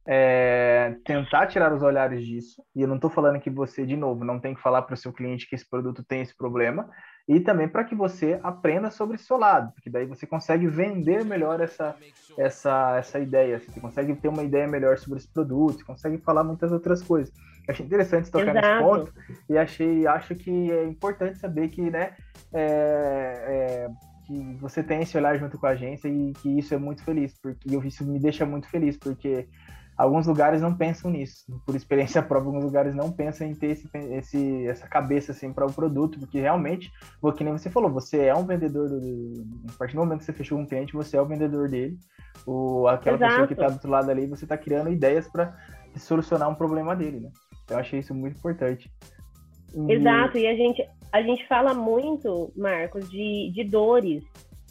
É, 0.04 0.96
tentar 1.04 1.46
tirar 1.46 1.72
os 1.72 1.80
olhares 1.80 2.26
disso. 2.26 2.60
E 2.74 2.82
eu 2.82 2.88
não 2.88 2.96
estou 2.96 3.08
falando 3.08 3.38
que 3.38 3.48
você 3.48 3.86
de 3.86 3.96
novo 3.96 4.24
não 4.24 4.40
tem 4.40 4.52
que 4.52 4.60
falar 4.60 4.82
para 4.82 4.94
o 4.94 4.96
seu 4.96 5.12
cliente 5.12 5.48
que 5.48 5.54
esse 5.54 5.68
produto 5.68 6.02
tem 6.02 6.22
esse 6.22 6.36
problema. 6.36 6.90
E 7.28 7.38
também 7.38 7.68
para 7.68 7.84
que 7.84 7.94
você 7.94 8.40
aprenda 8.42 8.90
sobre 8.90 9.16
seu 9.16 9.38
lado 9.38 9.72
porque 9.72 9.88
daí 9.88 10.04
você 10.04 10.26
consegue 10.26 10.66
vender 10.66 11.24
melhor 11.24 11.60
essa 11.60 11.94
essa 12.36 12.96
essa 12.98 13.18
ideia. 13.20 13.60
Você 13.60 13.80
consegue 13.80 14.14
ter 14.16 14.28
uma 14.28 14.42
ideia 14.42 14.66
melhor 14.66 14.98
sobre 14.98 15.20
esse 15.20 15.32
produto 15.32 15.78
você 15.78 15.84
consegue 15.84 16.18
falar 16.18 16.42
muitas 16.42 16.72
outras 16.72 17.00
coisas. 17.00 17.32
Eu 17.68 17.72
achei 17.72 17.86
interessante 17.86 18.28
tocar 18.28 18.56
Exato. 18.56 18.66
nesse 18.66 18.82
ponto 18.82 19.12
e 19.48 19.56
achei 19.56 20.06
acho 20.06 20.34
que 20.34 20.72
é 20.72 20.84
importante 20.84 21.38
saber 21.38 21.68
que 21.68 21.90
né 21.90 22.16
é, 22.52 23.44
é, 23.46 23.88
que 24.32 24.56
você 24.60 24.82
tem 24.82 25.02
esse 25.02 25.16
olhar 25.16 25.36
junto 25.38 25.58
com 25.58 25.66
a 25.66 25.70
agência 25.70 26.08
e 26.08 26.32
que 26.32 26.58
isso 26.58 26.74
é 26.74 26.78
muito 26.78 27.04
feliz, 27.04 27.34
porque 27.40 27.76
isso 27.86 28.04
me 28.04 28.18
deixa 28.18 28.46
muito 28.46 28.68
feliz, 28.68 28.96
porque 28.96 29.46
alguns 29.96 30.26
lugares 30.26 30.62
não 30.62 30.74
pensam 30.74 31.10
nisso. 31.10 31.44
Por 31.66 31.76
experiência 31.76 32.22
própria, 32.22 32.48
alguns 32.48 32.64
lugares 32.64 32.94
não 32.94 33.12
pensam 33.12 33.46
em 33.46 33.54
ter 33.54 33.68
esse, 33.68 33.88
esse 33.94 34.66
essa 34.66 34.86
cabeça 34.86 35.32
assim 35.32 35.52
para 35.52 35.66
o 35.66 35.72
produto, 35.72 36.18
porque 36.18 36.40
realmente, 36.40 36.90
que 37.36 37.44
nem 37.44 37.52
você 37.52 37.68
falou, 37.68 37.90
você 37.90 38.24
é 38.26 38.34
um 38.34 38.46
vendedor 38.46 38.88
do, 38.88 39.44
a 39.68 39.78
partir 39.78 39.94
do 39.94 40.00
momento 40.00 40.20
que 40.20 40.24
você 40.24 40.32
fechou 40.32 40.58
um 40.58 40.66
cliente, 40.66 40.94
você 40.94 41.16
é 41.16 41.20
o 41.20 41.26
vendedor 41.26 41.68
dele. 41.68 41.98
O, 42.46 42.88
aquela 42.88 43.16
Exato. 43.16 43.30
pessoa 43.30 43.46
que 43.46 43.52
está 43.54 43.66
do 43.68 43.74
outro 43.74 43.90
lado 43.90 44.10
ali, 44.10 44.26
você 44.26 44.44
está 44.44 44.56
criando 44.56 44.90
ideias 44.90 45.28
para 45.28 45.54
solucionar 45.96 46.48
um 46.48 46.54
problema 46.54 46.96
dele, 46.96 47.20
né? 47.20 47.30
Então, 47.64 47.76
eu 47.76 47.80
achei 47.80 48.00
isso 48.00 48.14
muito 48.14 48.38
importante. 48.38 48.90
E... 49.74 49.92
Exato, 49.92 50.38
e 50.38 50.46
a 50.46 50.54
gente, 50.54 50.86
a 51.12 51.22
gente 51.22 51.46
fala 51.46 51.74
muito, 51.74 52.52
Marcos, 52.56 53.08
de, 53.10 53.50
de 53.54 53.64
dores, 53.64 54.22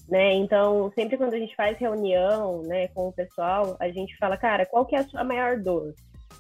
né? 0.10 0.34
Então, 0.34 0.92
sempre 0.94 1.18
quando 1.18 1.34
a 1.34 1.40
gente 1.40 1.56
faz 1.56 1.78
reunião 1.78 2.62
né, 2.64 2.88
com 2.90 3.08
o 3.08 3.14
pessoal, 3.14 3.78
a 3.80 3.90
gente 3.90 4.16
fala, 4.18 4.38
cara, 4.38 4.66
qual 4.66 4.86
que 4.86 4.96
é 4.96 5.00
a 5.00 5.08
sua 5.08 5.24
maior 5.24 5.58
dor? 5.58 5.94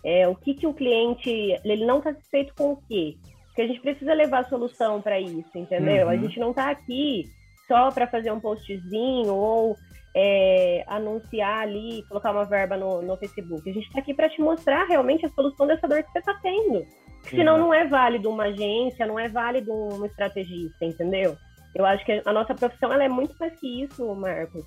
É, 0.03 0.27
o 0.27 0.35
que, 0.35 0.53
que 0.53 0.67
o 0.67 0.73
cliente, 0.73 1.29
ele 1.63 1.85
não 1.85 1.99
está 1.99 2.13
satisfeito 2.13 2.53
com 2.55 2.73
o 2.73 2.77
quê? 2.87 3.15
Porque 3.47 3.61
a 3.61 3.67
gente 3.67 3.81
precisa 3.81 4.13
levar 4.13 4.39
a 4.39 4.49
solução 4.49 5.01
para 5.01 5.19
isso, 5.19 5.49
entendeu? 5.55 6.05
Uhum. 6.05 6.11
A 6.11 6.17
gente 6.17 6.39
não 6.39 6.49
está 6.51 6.69
aqui 6.69 7.25
só 7.67 7.91
para 7.91 8.07
fazer 8.07 8.31
um 8.31 8.39
postzinho 8.39 9.33
ou 9.33 9.75
é, 10.15 10.83
anunciar 10.87 11.61
ali, 11.61 12.03
colocar 12.07 12.31
uma 12.31 12.45
verba 12.45 12.77
no, 12.77 13.01
no 13.01 13.17
Facebook. 13.17 13.69
A 13.69 13.73
gente 13.73 13.87
está 13.87 13.99
aqui 13.99 14.13
para 14.13 14.29
te 14.29 14.41
mostrar 14.41 14.85
realmente 14.85 15.25
a 15.25 15.29
solução 15.29 15.67
dessa 15.67 15.87
dor 15.87 16.03
que 16.03 16.11
você 16.11 16.19
está 16.19 16.33
tendo. 16.41 16.85
Senão 17.29 17.57
não 17.57 17.73
é 17.73 17.85
válido 17.85 18.29
uma 18.29 18.45
agência, 18.45 19.05
não 19.05 19.17
é 19.17 19.27
válido 19.27 19.71
um 19.73 20.05
estrategista, 20.05 20.85
entendeu? 20.85 21.37
Eu 21.73 21.85
acho 21.85 22.05
que 22.05 22.21
a 22.25 22.33
nossa 22.33 22.53
profissão 22.53 22.91
ela 22.91 23.03
é 23.03 23.09
muito 23.09 23.35
mais 23.39 23.57
que 23.59 23.83
isso, 23.83 24.13
Marcos. 24.15 24.63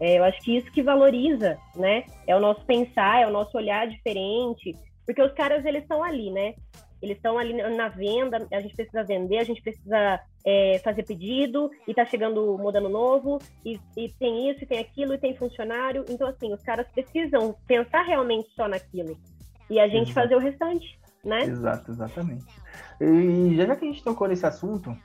É, 0.00 0.18
eu 0.18 0.24
acho 0.24 0.40
que 0.40 0.56
isso 0.56 0.70
que 0.70 0.82
valoriza, 0.82 1.56
né? 1.76 2.04
É 2.26 2.36
o 2.36 2.40
nosso 2.40 2.64
pensar, 2.64 3.22
é 3.22 3.26
o 3.26 3.30
nosso 3.30 3.56
olhar 3.56 3.86
diferente, 3.86 4.76
porque 5.06 5.22
os 5.22 5.32
caras 5.32 5.64
eles 5.64 5.82
estão 5.82 6.02
ali, 6.02 6.30
né? 6.30 6.54
Eles 7.02 7.16
estão 7.16 7.36
ali 7.38 7.52
na 7.52 7.88
venda, 7.88 8.46
a 8.50 8.60
gente 8.60 8.74
precisa 8.74 9.04
vender, 9.04 9.38
a 9.38 9.44
gente 9.44 9.60
precisa 9.60 10.20
é, 10.44 10.80
fazer 10.82 11.02
pedido, 11.02 11.70
e 11.86 11.92
tá 11.92 12.04
chegando 12.06 12.56
mudando 12.58 12.88
novo, 12.88 13.38
e, 13.64 13.78
e, 13.96 14.08
tem 14.18 14.50
isso, 14.50 14.64
e 14.64 14.66
tem 14.66 14.78
aquilo, 14.78 15.14
e 15.14 15.18
tem 15.18 15.36
funcionário. 15.36 16.04
Então, 16.08 16.26
assim, 16.26 16.52
os 16.52 16.62
caras 16.62 16.86
precisam 16.88 17.54
pensar 17.66 18.02
realmente 18.04 18.48
só 18.56 18.66
naquilo. 18.66 19.18
E 19.68 19.78
a 19.78 19.86
gente 19.86 20.10
Exato. 20.10 20.14
fazer 20.14 20.36
o 20.36 20.38
restante, 20.38 20.98
né? 21.24 21.44
Exato, 21.44 21.90
exatamente. 21.90 22.46
E 23.00 23.54
já 23.56 23.76
que 23.76 23.84
a 23.84 23.88
gente 23.88 24.04
tocou 24.04 24.28
nesse 24.28 24.46
assunto, 24.46 24.96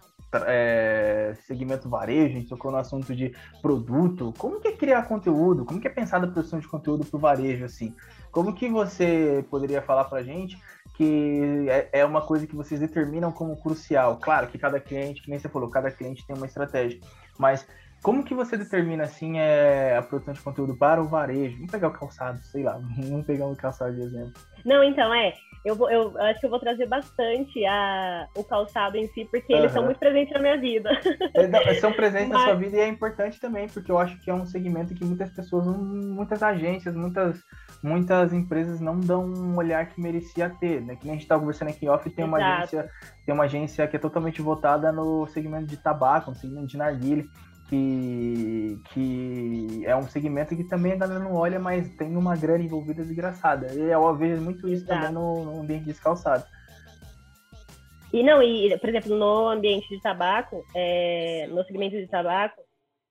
é, 0.46 1.34
segmento 1.48 1.90
varejo, 1.90 2.36
a 2.36 2.40
gente 2.40 2.50
tocou 2.50 2.72
no 2.72 2.78
assunto 2.78 3.16
de 3.16 3.36
produto, 3.62 4.34
como 4.38 4.60
que 4.60 4.68
é 4.68 4.72
criar 4.72 5.04
conteúdo? 5.04 5.66
Como 5.66 5.80
que 5.80 5.88
é 5.88 5.92
pensar 5.92 6.24
a 6.24 6.28
produção 6.28 6.60
de 6.60 6.68
conteúdo 6.68 7.06
para 7.06 7.18
o 7.18 7.20
varejo, 7.20 7.66
assim? 7.66 7.96
Como 8.32 8.54
que 8.54 8.70
você 8.70 9.44
poderia 9.50 9.82
falar 9.82 10.06
para 10.06 10.20
a 10.20 10.24
gente 10.24 10.58
que 11.00 11.66
é, 11.70 11.90
é, 11.94 12.06
uma 12.06 12.22
coisa 12.22 12.46
que 12.46 12.56
vocês 12.56 12.78
determinam 12.78 13.32
como 13.32 13.56
crucial. 13.56 14.18
Claro 14.18 14.48
que 14.48 14.58
cada 14.58 14.82
cliente, 14.82 15.22
que 15.22 15.30
nem 15.30 15.40
você 15.40 15.48
falou, 15.48 15.70
cada 15.70 15.90
cliente 15.90 16.28
tem 16.28 16.36
uma 16.36 16.46
estratégia, 16.46 17.00
mas 17.38 17.66
como 18.02 18.24
que 18.24 18.34
você 18.34 18.58
determina 18.58 19.06
assim 19.06 19.40
é, 19.40 19.96
a 19.96 20.02
produção 20.02 20.34
de 20.34 20.42
conteúdo 20.42 20.76
para 20.76 21.02
o 21.02 21.08
varejo? 21.08 21.56
Vamos 21.56 21.72
pegar 21.72 21.88
o 21.88 21.94
calçado, 21.94 22.44
sei 22.44 22.64
lá, 22.64 22.78
vamos 23.00 23.26
pegar 23.26 23.48
um 23.48 23.56
calçado 23.56 23.96
de 23.96 24.02
exemplo. 24.02 24.34
Não, 24.66 24.84
então 24.84 25.14
é. 25.14 25.34
Eu, 25.66 25.76
vou, 25.76 25.92
eu 25.92 26.18
acho 26.22 26.40
que 26.40 26.46
eu 26.46 26.50
vou 26.50 26.60
trazer 26.60 26.86
bastante 26.86 27.66
a, 27.66 28.28
o 28.38 28.44
calçado 28.46 28.96
em 28.96 29.08
si, 29.08 29.28
porque 29.30 29.54
uhum. 29.54 29.60
eles 29.60 29.72
são 29.74 29.84
muito 29.84 29.98
presentes 30.00 30.34
na 30.34 30.40
minha 30.40 30.58
vida. 30.58 30.90
É, 31.34 31.74
são 31.76 31.92
presentes 31.92 32.30
Mas... 32.30 32.40
na 32.40 32.46
sua 32.46 32.56
vida 32.56 32.78
e 32.78 32.80
é 32.80 32.88
importante 32.88 33.40
também, 33.42 33.68
porque 33.68 33.92
eu 33.92 33.98
acho 33.98 34.18
que 34.22 34.30
é 34.32 34.34
um 34.34 34.46
segmento 34.46 34.96
que 34.96 35.04
muitas 35.04 35.30
pessoas, 35.32 35.68
muitas 35.68 36.42
agências, 36.42 36.96
muitas 36.96 37.44
muitas 37.82 38.34
empresas 38.34 38.80
não 38.80 39.00
dão 39.00 39.26
um 39.26 39.58
olhar 39.58 39.88
que 39.88 40.02
merecia 40.02 40.50
ter, 40.50 40.82
né? 40.82 40.96
Que 40.96 41.06
nem 41.06 41.12
a 41.12 41.16
gente 41.16 41.24
estava 41.24 41.40
conversando 41.40 41.70
aqui 41.70 41.88
off, 41.88 42.10
tem 42.10 42.26
uma 42.26 42.38
agência, 42.38 42.90
tem 43.26 43.34
uma 43.34 43.46
agência 43.46 43.88
que 43.88 43.96
é 43.96 44.00
totalmente 44.00 44.42
voltada 44.42 44.92
no 44.92 45.26
segmento 45.28 45.66
de 45.66 45.78
tabaco, 45.78 46.30
no 46.30 46.36
segmento 46.36 46.68
de 46.68 46.78
narguilé, 46.78 47.26
que, 47.70 48.80
que 48.92 49.39
é 49.90 49.96
um 49.96 50.04
segmento 50.04 50.56
que 50.56 50.64
também 50.64 50.94
a 50.94 50.98
galera 50.98 51.20
não 51.20 51.34
olha, 51.34 51.60
mas 51.60 51.96
tem 51.96 52.16
uma 52.16 52.36
grana 52.36 52.64
envolvida 52.64 53.04
desgraçada. 53.04 53.74
E 53.74 53.80
eu 53.80 54.16
vejo 54.16 54.42
muito 54.42 54.68
isso 54.68 54.84
Exato. 54.86 55.02
também 55.02 55.14
no, 55.14 55.46
no 55.46 55.62
ambiente 55.62 55.86
descalçado. 55.86 56.46
E 58.12 58.24
não, 58.24 58.42
e, 58.42 58.76
por 58.78 58.90
exemplo, 58.90 59.16
no 59.16 59.50
ambiente 59.50 59.88
de 59.90 60.02
tabaco, 60.02 60.64
é, 60.76 61.48
no 61.48 61.64
segmento 61.66 61.96
de 61.96 62.08
tabaco, 62.08 62.62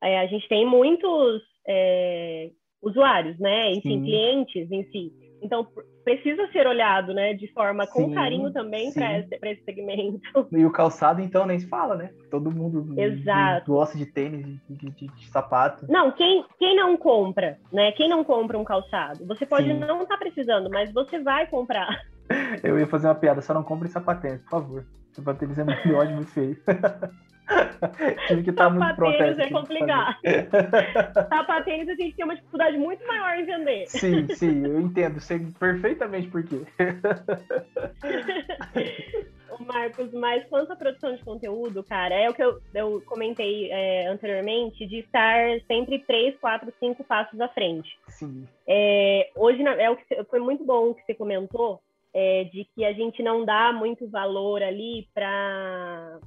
é, 0.02 0.18
a 0.20 0.26
gente 0.26 0.48
tem 0.48 0.66
muitos 0.66 1.42
é, 1.66 2.50
usuários, 2.82 3.38
né? 3.38 3.72
Enfim, 3.72 3.98
Sim. 3.98 4.04
clientes 4.04 4.70
em 4.70 4.84
si. 4.90 5.12
Então, 5.42 5.66
precisa 6.04 6.46
ser 6.52 6.66
olhado, 6.66 7.12
né, 7.12 7.34
de 7.34 7.46
forma 7.52 7.86
com 7.86 8.06
sim, 8.06 8.14
carinho 8.14 8.52
também 8.52 8.92
para 8.92 9.18
esse, 9.18 9.38
esse 9.42 9.64
segmento. 9.64 10.48
E 10.50 10.64
o 10.64 10.70
calçado, 10.70 11.20
então, 11.20 11.46
nem 11.46 11.58
se 11.58 11.66
fala, 11.66 11.96
né? 11.96 12.10
Todo 12.30 12.50
mundo 12.50 12.98
Exato. 12.98 13.70
gosta 13.70 13.96
de 13.96 14.06
tênis, 14.06 14.46
de, 14.68 14.90
de, 14.90 15.06
de, 15.06 15.26
sapato. 15.28 15.86
Não, 15.88 16.10
quem, 16.12 16.44
quem 16.58 16.76
não 16.76 16.96
compra, 16.96 17.58
né? 17.72 17.92
Quem 17.92 18.08
não 18.08 18.24
compra 18.24 18.58
um 18.58 18.64
calçado? 18.64 19.26
Você 19.26 19.44
pode 19.44 19.66
sim. 19.66 19.78
não 19.78 20.02
estar 20.02 20.16
tá 20.16 20.18
precisando, 20.18 20.70
mas 20.70 20.92
você 20.92 21.18
vai 21.20 21.46
comprar. 21.46 21.88
Eu 22.62 22.78
ia 22.78 22.86
fazer 22.86 23.06
uma 23.06 23.14
piada, 23.14 23.40
só 23.40 23.54
não 23.54 23.62
compre 23.62 23.88
sapatênis, 23.88 24.40
por 24.42 24.50
favor. 24.50 24.86
Sapatênis 25.12 25.58
é 25.58 25.64
muito 25.64 25.94
ódio, 25.94 26.14
muito 26.14 26.30
feio. 26.30 26.56
Tive 28.28 28.42
que 28.42 28.50
estar 28.50 28.64
tá 28.64 28.70
muito 28.70 28.96
protesto. 28.96 29.40
é 29.40 29.50
complicado. 29.50 30.16
Sapatênis 31.28 31.88
a 31.88 31.94
gente 31.94 32.14
tem 32.14 32.24
uma 32.24 32.36
dificuldade 32.36 32.78
muito 32.78 33.06
maior 33.06 33.38
em 33.38 33.44
vender. 33.44 33.86
Sim, 33.86 34.26
sim, 34.34 34.64
eu 34.64 34.80
entendo. 34.80 35.20
Sei 35.20 35.40
perfeitamente 35.58 36.28
por 36.28 36.44
quê. 36.44 36.62
Marcos, 39.66 40.12
mas 40.12 40.46
quanto 40.48 40.72
à 40.72 40.76
produção 40.76 41.14
de 41.14 41.24
conteúdo, 41.24 41.82
cara, 41.82 42.14
é 42.14 42.30
o 42.30 42.34
que 42.34 42.42
eu, 42.42 42.60
eu 42.74 43.02
comentei 43.04 43.70
é, 43.70 44.06
anteriormente, 44.06 44.86
de 44.86 45.00
estar 45.00 45.60
sempre 45.66 45.98
três, 46.00 46.36
quatro, 46.38 46.72
cinco 46.78 47.04
passos 47.04 47.40
à 47.40 47.48
frente. 47.48 47.98
Sim. 48.06 48.46
É, 48.66 49.30
hoje 49.36 49.62
é 49.62 49.90
o 49.90 49.96
que 49.96 50.24
foi 50.24 50.40
muito 50.40 50.64
bom 50.64 50.90
o 50.90 50.94
que 50.94 51.04
você 51.04 51.14
comentou, 51.14 51.80
é, 52.14 52.44
de 52.44 52.66
que 52.74 52.84
a 52.84 52.92
gente 52.92 53.22
não 53.22 53.44
dá 53.44 53.72
muito 53.72 54.08
valor 54.08 54.62
ali 54.62 55.08
para 55.12 56.18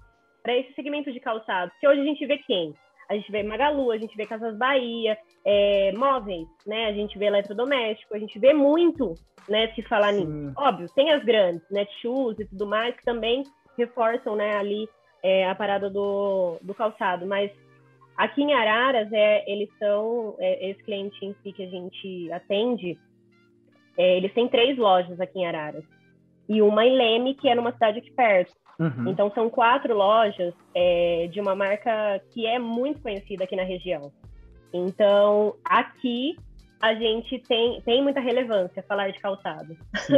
para 0.41 0.57
esse 0.57 0.73
segmento 0.73 1.11
de 1.11 1.19
calçado. 1.19 1.71
Porque 1.71 1.87
hoje 1.87 2.01
a 2.01 2.05
gente 2.05 2.25
vê 2.25 2.37
quem? 2.37 2.73
A 3.09 3.15
gente 3.15 3.29
vê 3.29 3.43
Magalu, 3.43 3.91
a 3.91 3.97
gente 3.97 4.15
vê 4.15 4.25
Casas 4.25 4.57
Bahia, 4.57 5.17
é, 5.43 5.91
móveis, 5.91 6.47
né? 6.65 6.85
A 6.85 6.93
gente 6.93 7.17
vê 7.19 7.25
eletrodoméstico, 7.25 8.15
a 8.15 8.19
gente 8.19 8.39
vê 8.39 8.53
muito, 8.53 9.15
né? 9.49 9.67
Se 9.73 9.81
falar 9.81 10.13
nisso. 10.13 10.53
Óbvio, 10.55 10.87
tem 10.95 11.11
as 11.11 11.21
grandes, 11.23 11.61
Netshoes 11.69 12.39
e 12.39 12.45
tudo 12.45 12.65
mais, 12.65 12.95
que 12.95 13.03
também 13.03 13.43
reforçam, 13.77 14.37
né? 14.37 14.55
Ali 14.55 14.87
é, 15.21 15.45
a 15.49 15.53
parada 15.53 15.89
do, 15.89 16.57
do 16.61 16.73
calçado. 16.73 17.25
Mas 17.25 17.51
aqui 18.15 18.43
em 18.43 18.53
Araras, 18.53 19.11
é, 19.11 19.43
eles 19.51 19.69
são, 19.77 20.35
é, 20.39 20.69
esse 20.69 20.81
cliente 20.83 21.25
em 21.25 21.35
si 21.43 21.51
que 21.51 21.63
a 21.63 21.69
gente 21.69 22.31
atende, 22.31 22.97
é, 23.97 24.15
eles 24.15 24.33
têm 24.33 24.47
três 24.47 24.77
lojas 24.77 25.19
aqui 25.19 25.39
em 25.39 25.45
Araras. 25.45 25.83
E 26.51 26.61
uma 26.61 26.85
em 26.85 26.97
Leme, 26.97 27.33
que 27.33 27.47
é 27.47 27.55
numa 27.55 27.71
cidade 27.71 27.99
aqui 27.99 28.11
perto. 28.11 28.51
Uhum. 28.77 29.09
Então, 29.09 29.31
são 29.31 29.49
quatro 29.49 29.95
lojas 29.95 30.53
é, 30.75 31.29
de 31.31 31.39
uma 31.39 31.55
marca 31.55 32.21
que 32.31 32.45
é 32.45 32.59
muito 32.59 33.01
conhecida 33.01 33.45
aqui 33.45 33.55
na 33.55 33.63
região. 33.63 34.11
Então, 34.73 35.55
aqui 35.63 36.35
a 36.81 36.93
gente 36.93 37.39
tem, 37.47 37.79
tem 37.81 38.03
muita 38.03 38.19
relevância 38.19 38.83
falar 38.83 39.11
de 39.11 39.19
calçado. 39.19 39.77
Sim, 39.95 40.17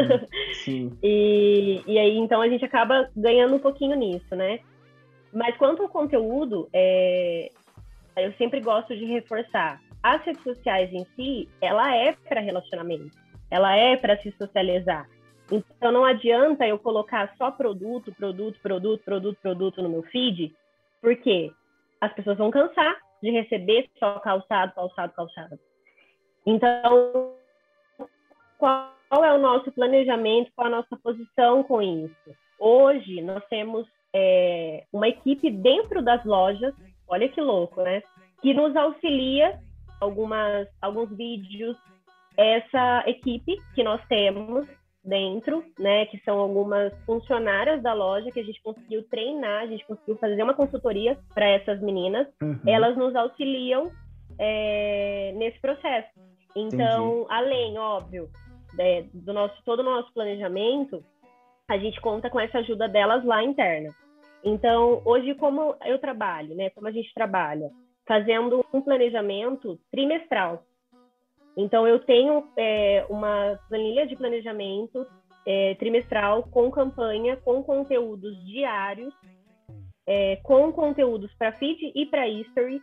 sim. 0.65 0.97
e, 1.03 1.83
e 1.85 1.99
aí, 1.99 2.17
então, 2.17 2.41
a 2.41 2.49
gente 2.49 2.65
acaba 2.65 3.07
ganhando 3.15 3.55
um 3.55 3.59
pouquinho 3.59 3.95
nisso, 3.95 4.35
né? 4.35 4.59
Mas 5.31 5.55
quanto 5.57 5.83
ao 5.83 5.89
conteúdo, 5.89 6.67
é, 6.73 7.49
eu 8.17 8.33
sempre 8.39 8.59
gosto 8.59 8.95
de 8.95 9.05
reforçar. 9.05 9.79
As 10.01 10.23
redes 10.23 10.41
sociais 10.41 10.91
em 10.91 11.05
si, 11.15 11.47
ela 11.61 11.95
é 11.95 12.13
para 12.27 12.41
relacionamento, 12.41 13.15
ela 13.51 13.75
é 13.75 13.95
para 13.95 14.17
se 14.17 14.31
socializar. 14.31 15.07
Então 15.51 15.91
não 15.91 16.05
adianta 16.05 16.67
eu 16.67 16.79
colocar 16.79 17.33
só 17.37 17.51
produto, 17.51 18.13
produto, 18.13 18.59
produto, 18.61 19.03
produto, 19.03 19.37
produto 19.41 19.81
no 19.81 19.89
meu 19.89 20.03
feed, 20.03 20.53
porque 21.01 21.51
as 21.99 22.13
pessoas 22.13 22.37
vão 22.37 22.49
cansar 22.49 22.97
de 23.21 23.31
receber 23.31 23.89
só 23.97 24.19
calçado, 24.19 24.73
calçado, 24.73 25.13
calçado. 25.13 25.59
Então, 26.45 27.33
qual 28.57 29.23
é 29.23 29.33
o 29.33 29.39
nosso 29.39 29.71
planejamento, 29.71 30.51
qual 30.55 30.67
a 30.67 30.71
nossa 30.71 30.97
posição 30.97 31.63
com 31.63 31.81
isso? 31.81 32.35
Hoje 32.59 33.21
nós 33.21 33.43
temos 33.49 33.87
é, 34.13 34.83
uma 34.91 35.07
equipe 35.07 35.49
dentro 35.49 36.01
das 36.01 36.23
lojas, 36.25 36.73
olha 37.07 37.29
que 37.29 37.41
louco, 37.41 37.81
né? 37.81 38.01
Que 38.41 38.53
nos 38.53 38.75
auxilia 38.75 39.59
algumas, 39.99 40.67
alguns 40.81 41.09
vídeos. 41.15 41.77
Essa 42.35 43.03
equipe 43.07 43.57
que 43.75 43.83
nós 43.83 44.03
temos 44.07 44.67
dentro, 45.03 45.63
né, 45.77 46.05
que 46.05 46.17
são 46.23 46.39
algumas 46.39 46.93
funcionárias 47.05 47.81
da 47.83 47.93
loja 47.93 48.31
que 48.31 48.39
a 48.39 48.43
gente 48.43 48.61
conseguiu 48.63 49.03
treinar, 49.09 49.63
a 49.63 49.67
gente 49.67 49.85
conseguiu 49.85 50.15
fazer 50.17 50.41
uma 50.41 50.53
consultoria 50.53 51.17
para 51.33 51.45
essas 51.45 51.81
meninas. 51.81 52.27
Uhum. 52.41 52.59
Elas 52.65 52.95
nos 52.95 53.15
auxiliam 53.15 53.91
é, 54.39 55.33
nesse 55.35 55.59
processo. 55.59 56.09
Então, 56.55 57.21
Entendi. 57.21 57.27
além, 57.29 57.77
óbvio, 57.77 58.29
é, 58.79 59.03
do 59.13 59.33
nosso 59.33 59.61
todo 59.65 59.79
o 59.79 59.83
nosso 59.83 60.13
planejamento, 60.13 61.03
a 61.67 61.77
gente 61.77 61.99
conta 61.99 62.29
com 62.29 62.39
essa 62.39 62.59
ajuda 62.59 62.87
delas 62.87 63.25
lá 63.25 63.43
interna. 63.43 63.93
Então, 64.43 65.01
hoje 65.05 65.33
como 65.35 65.75
eu 65.85 65.99
trabalho, 65.99 66.55
né, 66.55 66.69
como 66.69 66.87
a 66.87 66.91
gente 66.91 67.13
trabalha, 67.13 67.69
fazendo 68.07 68.65
um 68.73 68.81
planejamento 68.81 69.79
trimestral. 69.91 70.63
Então, 71.55 71.87
eu 71.87 71.99
tenho 71.99 72.47
é, 72.57 73.05
uma 73.09 73.59
planilha 73.69 74.07
de 74.07 74.15
planejamento 74.15 75.05
é, 75.45 75.75
trimestral 75.75 76.43
com 76.43 76.71
campanha, 76.71 77.37
com 77.37 77.63
conteúdos 77.63 78.43
diários, 78.45 79.13
é, 80.07 80.37
com 80.37 80.71
conteúdos 80.71 81.33
para 81.35 81.51
feed 81.53 81.91
e 81.95 82.05
para 82.05 82.27
history, 82.27 82.81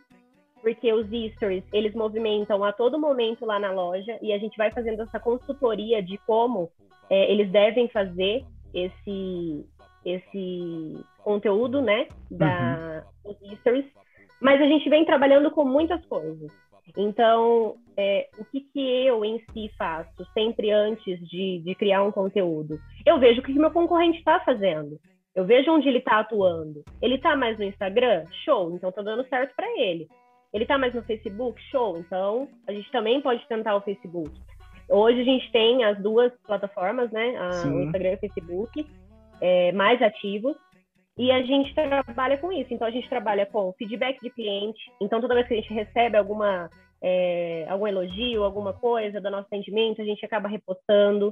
porque 0.61 0.93
os 0.93 1.07
stories 1.33 1.63
eles 1.73 1.93
movimentam 1.93 2.63
a 2.63 2.71
todo 2.71 2.99
momento 2.99 3.45
lá 3.45 3.59
na 3.59 3.71
loja 3.71 4.17
e 4.21 4.31
a 4.31 4.37
gente 4.37 4.55
vai 4.57 4.71
fazendo 4.71 5.01
essa 5.01 5.19
consultoria 5.19 6.01
de 6.01 6.17
como 6.19 6.69
é, 7.09 7.31
eles 7.31 7.51
devem 7.51 7.87
fazer 7.89 8.45
esse 8.73 9.65
esse 10.03 10.97
conteúdo, 11.23 11.79
né, 11.79 12.07
da 12.29 13.03
uhum. 13.23 13.33
dos 13.33 13.59
stories. 13.59 13.85
Mas 14.41 14.59
a 14.59 14.65
gente 14.65 14.89
vem 14.89 15.05
trabalhando 15.05 15.51
com 15.51 15.63
muitas 15.63 16.03
coisas. 16.07 16.51
Então, 16.97 17.75
é, 17.95 18.27
o 18.37 18.45
que, 18.45 18.61
que 18.61 19.05
eu 19.05 19.23
em 19.23 19.39
si 19.51 19.71
faço 19.77 20.25
sempre 20.33 20.71
antes 20.71 21.19
de, 21.29 21.59
de 21.59 21.75
criar 21.75 22.03
um 22.03 22.11
conteúdo? 22.11 22.79
Eu 23.05 23.19
vejo 23.19 23.39
o 23.39 23.43
que, 23.43 23.53
que 23.53 23.59
meu 23.59 23.71
concorrente 23.71 24.17
está 24.17 24.39
fazendo. 24.41 24.99
Eu 25.33 25.45
vejo 25.45 25.71
onde 25.71 25.87
ele 25.87 25.99
está 25.99 26.19
atuando. 26.19 26.83
Ele 27.01 27.15
está 27.15 27.35
mais 27.35 27.57
no 27.57 27.63
Instagram? 27.63 28.25
Show, 28.43 28.75
então 28.75 28.89
está 28.89 29.01
dando 29.01 29.27
certo 29.29 29.55
para 29.55 29.67
ele. 29.79 30.07
Ele 30.53 30.63
está 30.63 30.77
mais 30.77 30.93
no 30.93 31.03
Facebook? 31.03 31.61
Show, 31.71 31.97
então 31.97 32.49
a 32.67 32.73
gente 32.73 32.91
também 32.91 33.21
pode 33.21 33.47
tentar 33.47 33.75
o 33.75 33.81
Facebook. 33.81 34.31
Hoje 34.89 35.21
a 35.21 35.23
gente 35.23 35.49
tem 35.53 35.85
as 35.85 35.97
duas 35.99 36.33
plataformas, 36.45 37.09
né? 37.11 37.37
A, 37.37 37.67
o 37.67 37.81
Instagram 37.83 38.11
e 38.11 38.15
o 38.15 38.19
Facebook, 38.19 38.85
é, 39.39 39.71
mais 39.71 40.01
ativos. 40.01 40.57
E 41.21 41.31
a 41.31 41.43
gente 41.43 41.71
trabalha 41.75 42.35
com 42.39 42.51
isso. 42.51 42.73
Então, 42.73 42.87
a 42.87 42.89
gente 42.89 43.07
trabalha 43.07 43.45
com 43.45 43.71
feedback 43.73 44.19
de 44.23 44.31
cliente. 44.31 44.91
Então, 44.99 45.21
toda 45.21 45.35
vez 45.35 45.47
que 45.47 45.53
a 45.53 45.57
gente 45.57 45.71
recebe 45.71 46.17
alguma, 46.17 46.67
é, 46.99 47.63
algum 47.69 47.85
elogio, 47.85 48.43
alguma 48.43 48.73
coisa 48.73 49.21
do 49.21 49.29
nosso 49.29 49.45
atendimento, 49.45 50.01
a 50.01 50.03
gente 50.03 50.25
acaba 50.25 50.49
repostando. 50.49 51.31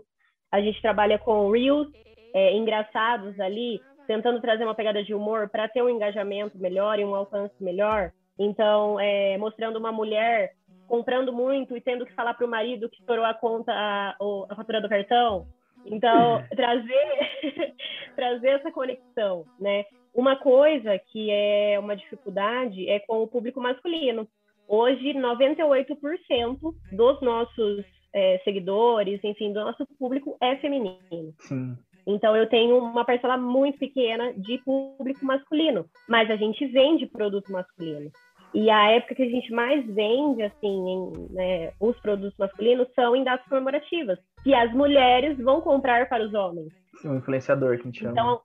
A 0.51 0.61
gente 0.61 0.79
trabalha 0.79 1.17
com 1.17 1.49
reels 1.49 1.87
é, 2.35 2.55
engraçados 2.55 3.39
ali, 3.39 3.81
tentando 4.05 4.39
trazer 4.39 4.63
uma 4.63 4.75
pegada 4.75 5.03
de 5.03 5.11
humor 5.11 5.49
para 5.49 5.67
ter 5.67 5.81
um 5.81 5.89
engajamento 5.89 6.55
melhor 6.59 6.99
e 6.99 7.03
um 7.03 7.15
alcance 7.15 7.55
melhor. 7.59 8.11
Então, 8.37 8.99
é, 8.99 9.39
mostrando 9.39 9.79
uma 9.79 9.91
mulher 9.91 10.51
comprando 10.87 11.33
muito 11.33 11.75
e 11.75 11.81
tendo 11.81 12.05
que 12.05 12.13
falar 12.13 12.35
para 12.35 12.45
o 12.45 12.49
marido 12.49 12.89
que 12.89 12.99
estourou 12.99 13.25
a 13.25 13.33
conta, 13.33 13.71
a, 13.71 14.15
a 14.49 14.55
fatura 14.55 14.81
do 14.81 14.87
cartão. 14.87 15.47
Então, 15.85 16.43
trazer, 16.55 17.73
trazer 18.15 18.47
essa 18.49 18.71
conexão, 18.71 19.45
né? 19.59 19.85
Uma 20.13 20.35
coisa 20.35 20.97
que 20.97 21.29
é 21.29 21.77
uma 21.79 21.95
dificuldade 21.95 22.89
é 22.89 22.99
com 22.99 23.21
o 23.21 23.27
público 23.27 23.61
masculino. 23.61 24.27
Hoje, 24.67 25.13
98% 25.13 26.57
dos 26.91 27.21
nossos 27.21 27.85
é, 28.13 28.39
seguidores, 28.43 29.19
enfim, 29.23 29.53
do 29.53 29.61
nosso 29.61 29.85
público 29.97 30.35
é 30.41 30.55
feminino. 30.57 31.33
Sim. 31.39 31.77
Então, 32.05 32.35
eu 32.35 32.47
tenho 32.49 32.77
uma 32.77 33.05
parcela 33.05 33.37
muito 33.37 33.77
pequena 33.77 34.33
de 34.33 34.57
público 34.59 35.23
masculino, 35.23 35.85
mas 36.07 36.29
a 36.31 36.35
gente 36.35 36.65
vende 36.65 37.05
produto 37.05 37.51
masculino. 37.51 38.11
E 38.53 38.69
a 38.69 38.91
época 38.91 39.15
que 39.15 39.23
a 39.23 39.29
gente 39.29 39.51
mais 39.51 39.85
vende, 39.85 40.41
assim, 40.41 40.89
em, 40.89 41.11
né, 41.29 41.71
os 41.79 41.99
produtos 41.99 42.37
masculinos 42.37 42.87
são 42.95 43.15
em 43.15 43.23
datas 43.23 43.47
comemorativas, 43.47 44.17
que 44.43 44.53
as 44.53 44.73
mulheres 44.73 45.37
vão 45.37 45.61
comprar 45.61 46.09
para 46.09 46.25
os 46.25 46.33
homens. 46.33 46.73
Um 47.05 47.17
influenciador 47.17 47.75
que 47.75 47.81
a 47.81 47.85
gente 47.85 47.99
chama. 47.99 48.11
Então, 48.11 48.41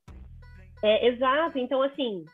é, 0.83 1.09
exato. 1.09 1.59
Então, 1.59 1.83
assim, 1.83 2.25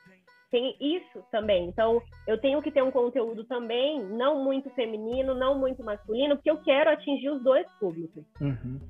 tem 0.51 0.75
isso 0.81 1.25
também. 1.31 1.69
Então, 1.69 2.03
eu 2.27 2.39
tenho 2.39 2.61
que 2.61 2.73
ter 2.73 2.83
um 2.83 2.91
conteúdo 2.91 3.45
também, 3.45 4.03
não 4.03 4.43
muito 4.43 4.69
feminino, 4.71 5.35
não 5.35 5.57
muito 5.57 5.85
masculino, 5.85 6.35
porque 6.35 6.51
eu 6.51 6.59
quero 6.59 6.91
atingir 6.91 7.31
os 7.31 7.43
dois 7.43 7.67
públicos. 7.79 8.25
Uhum. 8.41 8.81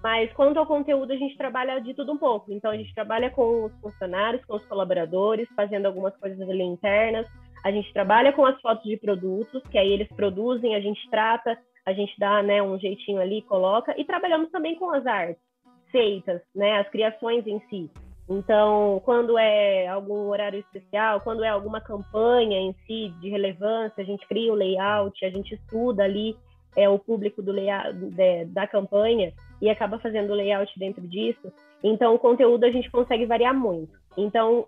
Mas 0.00 0.32
quanto 0.32 0.60
ao 0.60 0.66
conteúdo, 0.66 1.12
a 1.12 1.16
gente 1.16 1.36
trabalha 1.36 1.80
de 1.80 1.92
tudo 1.92 2.12
um 2.12 2.18
pouco. 2.18 2.52
Então, 2.52 2.70
a 2.70 2.76
gente 2.76 2.94
trabalha 2.94 3.30
com 3.30 3.64
os 3.64 3.72
funcionários, 3.80 4.44
com 4.44 4.54
os 4.54 4.64
colaboradores, 4.66 5.48
fazendo 5.56 5.86
algumas 5.86 6.16
coisas 6.18 6.40
ali 6.48 6.62
internas. 6.62 7.26
A 7.64 7.70
gente 7.70 7.92
trabalha 7.92 8.32
com 8.32 8.44
as 8.44 8.60
fotos 8.60 8.84
de 8.84 8.96
produtos, 8.96 9.62
que 9.70 9.78
aí 9.78 9.92
eles 9.92 10.08
produzem, 10.08 10.74
a 10.74 10.80
gente 10.80 11.00
trata, 11.10 11.58
a 11.84 11.92
gente 11.92 12.14
dá 12.18 12.42
né, 12.42 12.62
um 12.62 12.78
jeitinho 12.78 13.20
ali, 13.20 13.42
coloca, 13.42 13.94
e 13.98 14.04
trabalhamos 14.04 14.50
também 14.50 14.76
com 14.76 14.90
as 14.90 15.06
artes 15.06 15.42
feitas, 15.90 16.40
né, 16.54 16.78
as 16.78 16.88
criações 16.90 17.46
em 17.46 17.60
si. 17.68 17.90
Então, 18.28 19.00
quando 19.04 19.38
é 19.38 19.86
algum 19.86 20.28
horário 20.28 20.60
especial, 20.60 21.20
quando 21.22 21.42
é 21.42 21.48
alguma 21.48 21.80
campanha 21.80 22.58
em 22.58 22.74
si 22.86 23.08
de 23.20 23.30
relevância, 23.30 24.02
a 24.02 24.06
gente 24.06 24.26
cria 24.28 24.52
o 24.52 24.56
layout, 24.56 25.24
a 25.24 25.30
gente 25.30 25.54
estuda 25.54 26.04
ali 26.04 26.36
é, 26.76 26.88
o 26.88 26.98
público 26.98 27.42
do 27.42 27.52
layout, 27.52 27.94
de, 27.94 28.44
da 28.46 28.66
campanha 28.66 29.32
e 29.62 29.70
acaba 29.70 29.98
fazendo 29.98 30.30
o 30.30 30.34
layout 30.34 30.70
dentro 30.78 31.06
disso. 31.08 31.50
Então, 31.82 32.14
o 32.14 32.18
conteúdo 32.18 32.64
a 32.64 32.70
gente 32.70 32.90
consegue 32.90 33.24
variar 33.24 33.54
muito. 33.54 33.98
Então, 34.16 34.66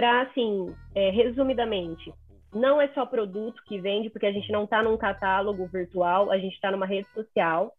para 0.00 0.22
assim, 0.22 0.74
é, 0.94 1.10
resumidamente, 1.10 2.10
não 2.54 2.80
é 2.80 2.88
só 2.94 3.04
produto 3.04 3.62
que 3.66 3.78
vende, 3.78 4.08
porque 4.08 4.24
a 4.24 4.32
gente 4.32 4.50
não 4.50 4.64
está 4.64 4.82
num 4.82 4.96
catálogo 4.96 5.66
virtual, 5.66 6.30
a 6.30 6.38
gente 6.38 6.54
está 6.54 6.70
numa 6.70 6.86
rede 6.86 7.06
social. 7.12 7.70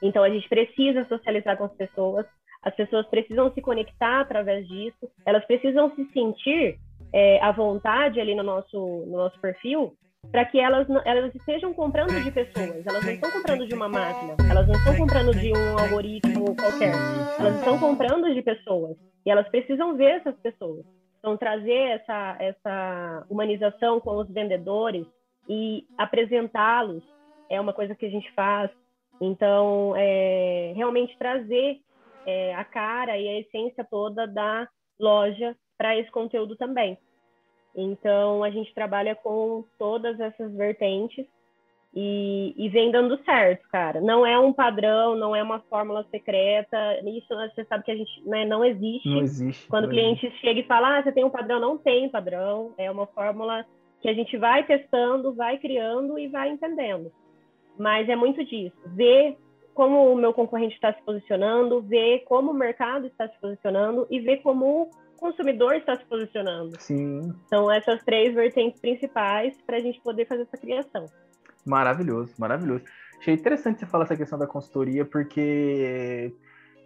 Então, 0.00 0.22
a 0.22 0.30
gente 0.30 0.48
precisa 0.48 1.04
socializar 1.06 1.56
com 1.56 1.64
as 1.64 1.72
pessoas, 1.72 2.24
as 2.62 2.72
pessoas 2.76 3.08
precisam 3.08 3.52
se 3.52 3.60
conectar 3.60 4.20
através 4.20 4.68
disso, 4.68 5.10
elas 5.26 5.44
precisam 5.46 5.92
se 5.96 6.04
sentir 6.12 6.78
é, 7.12 7.42
à 7.42 7.50
vontade 7.50 8.20
ali 8.20 8.36
no 8.36 8.44
nosso, 8.44 8.78
no 8.78 9.16
nosso 9.16 9.38
perfil, 9.40 9.92
para 10.30 10.44
que 10.44 10.60
elas, 10.60 10.86
elas 11.04 11.34
estejam 11.34 11.74
comprando 11.74 12.22
de 12.22 12.30
pessoas. 12.30 12.86
Elas 12.86 13.04
não 13.04 13.12
estão 13.12 13.32
comprando 13.32 13.66
de 13.66 13.74
uma 13.74 13.88
máquina, 13.88 14.36
elas 14.48 14.68
não 14.68 14.74
estão 14.76 14.96
comprando 14.96 15.34
de 15.34 15.52
um 15.52 15.76
algoritmo 15.76 16.54
qualquer. 16.54 16.94
Elas 17.36 17.56
estão 17.56 17.80
comprando 17.80 18.32
de 18.32 18.42
pessoas. 18.42 18.96
E 19.26 19.30
elas 19.30 19.48
precisam 19.48 19.96
ver 19.96 20.20
essas 20.20 20.36
pessoas. 20.36 20.84
Então, 21.20 21.36
trazer 21.36 22.00
essa, 22.00 22.36
essa 22.40 23.26
humanização 23.28 24.00
com 24.00 24.16
os 24.16 24.28
vendedores 24.28 25.06
e 25.46 25.86
apresentá-los 25.96 27.04
é 27.50 27.60
uma 27.60 27.74
coisa 27.74 27.94
que 27.94 28.06
a 28.06 28.10
gente 28.10 28.32
faz. 28.32 28.70
Então, 29.20 29.94
é, 29.96 30.72
realmente 30.74 31.16
trazer 31.18 31.78
é, 32.26 32.54
a 32.54 32.64
cara 32.64 33.18
e 33.18 33.28
a 33.28 33.40
essência 33.40 33.84
toda 33.84 34.26
da 34.26 34.66
loja 34.98 35.54
para 35.76 35.96
esse 35.96 36.10
conteúdo 36.10 36.56
também. 36.56 36.96
Então, 37.76 38.42
a 38.42 38.50
gente 38.50 38.72
trabalha 38.74 39.14
com 39.14 39.64
todas 39.78 40.18
essas 40.18 40.52
vertentes 40.54 41.26
e, 41.92 42.54
e, 42.56 42.68
vem 42.68 42.92
dando 42.92 43.18
certo, 43.24 43.66
cara. 43.68 44.00
Não 44.00 44.24
é 44.24 44.38
um 44.38 44.52
padrão, 44.52 45.16
não 45.16 45.34
é 45.34 45.42
uma 45.42 45.58
fórmula 45.58 46.06
secreta. 46.08 46.76
Isso 47.04 47.26
você 47.28 47.64
sabe 47.64 47.84
que 47.84 47.90
a 47.90 47.96
gente 47.96 48.22
né, 48.24 48.44
não 48.44 48.64
existe. 48.64 49.08
Não 49.08 49.20
existe. 49.20 49.66
Quando 49.66 49.84
não 49.84 49.90
o 49.90 49.92
cliente 49.92 50.24
existe. 50.26 50.40
chega 50.40 50.60
e 50.60 50.66
fala, 50.66 50.98
ah, 50.98 51.02
você 51.02 51.10
tem 51.10 51.24
um 51.24 51.30
padrão, 51.30 51.58
não 51.58 51.76
tem 51.76 52.08
padrão. 52.08 52.72
É 52.78 52.88
uma 52.90 53.06
fórmula 53.08 53.66
que 54.00 54.08
a 54.08 54.14
gente 54.14 54.36
vai 54.36 54.64
testando, 54.64 55.34
vai 55.34 55.58
criando 55.58 56.16
e 56.16 56.28
vai 56.28 56.50
entendendo. 56.50 57.10
Mas 57.76 58.08
é 58.08 58.14
muito 58.14 58.44
disso. 58.44 58.76
Ver 58.86 59.36
como 59.74 60.12
o 60.12 60.16
meu 60.16 60.32
concorrente 60.32 60.74
está 60.74 60.92
se 60.92 61.02
posicionando, 61.02 61.82
ver 61.82 62.20
como 62.20 62.52
o 62.52 62.54
mercado 62.54 63.06
está 63.06 63.28
se 63.28 63.38
posicionando 63.40 64.06
e 64.10 64.20
ver 64.20 64.42
como 64.42 64.82
o 64.82 64.90
consumidor 65.18 65.74
está 65.74 65.96
se 65.96 66.04
posicionando. 66.04 66.80
Sim. 66.80 67.32
São 67.48 67.70
essas 67.70 68.02
três 68.04 68.32
vertentes 68.32 68.80
principais 68.80 69.60
para 69.66 69.76
a 69.78 69.80
gente 69.80 70.00
poder 70.00 70.26
fazer 70.26 70.42
essa 70.42 70.56
criação. 70.56 71.06
Maravilhoso, 71.64 72.32
maravilhoso. 72.38 72.84
Achei 73.18 73.34
interessante 73.34 73.80
você 73.80 73.86
falar 73.86 74.04
essa 74.04 74.16
questão 74.16 74.38
da 74.38 74.46
consultoria, 74.46 75.04
porque, 75.04 76.34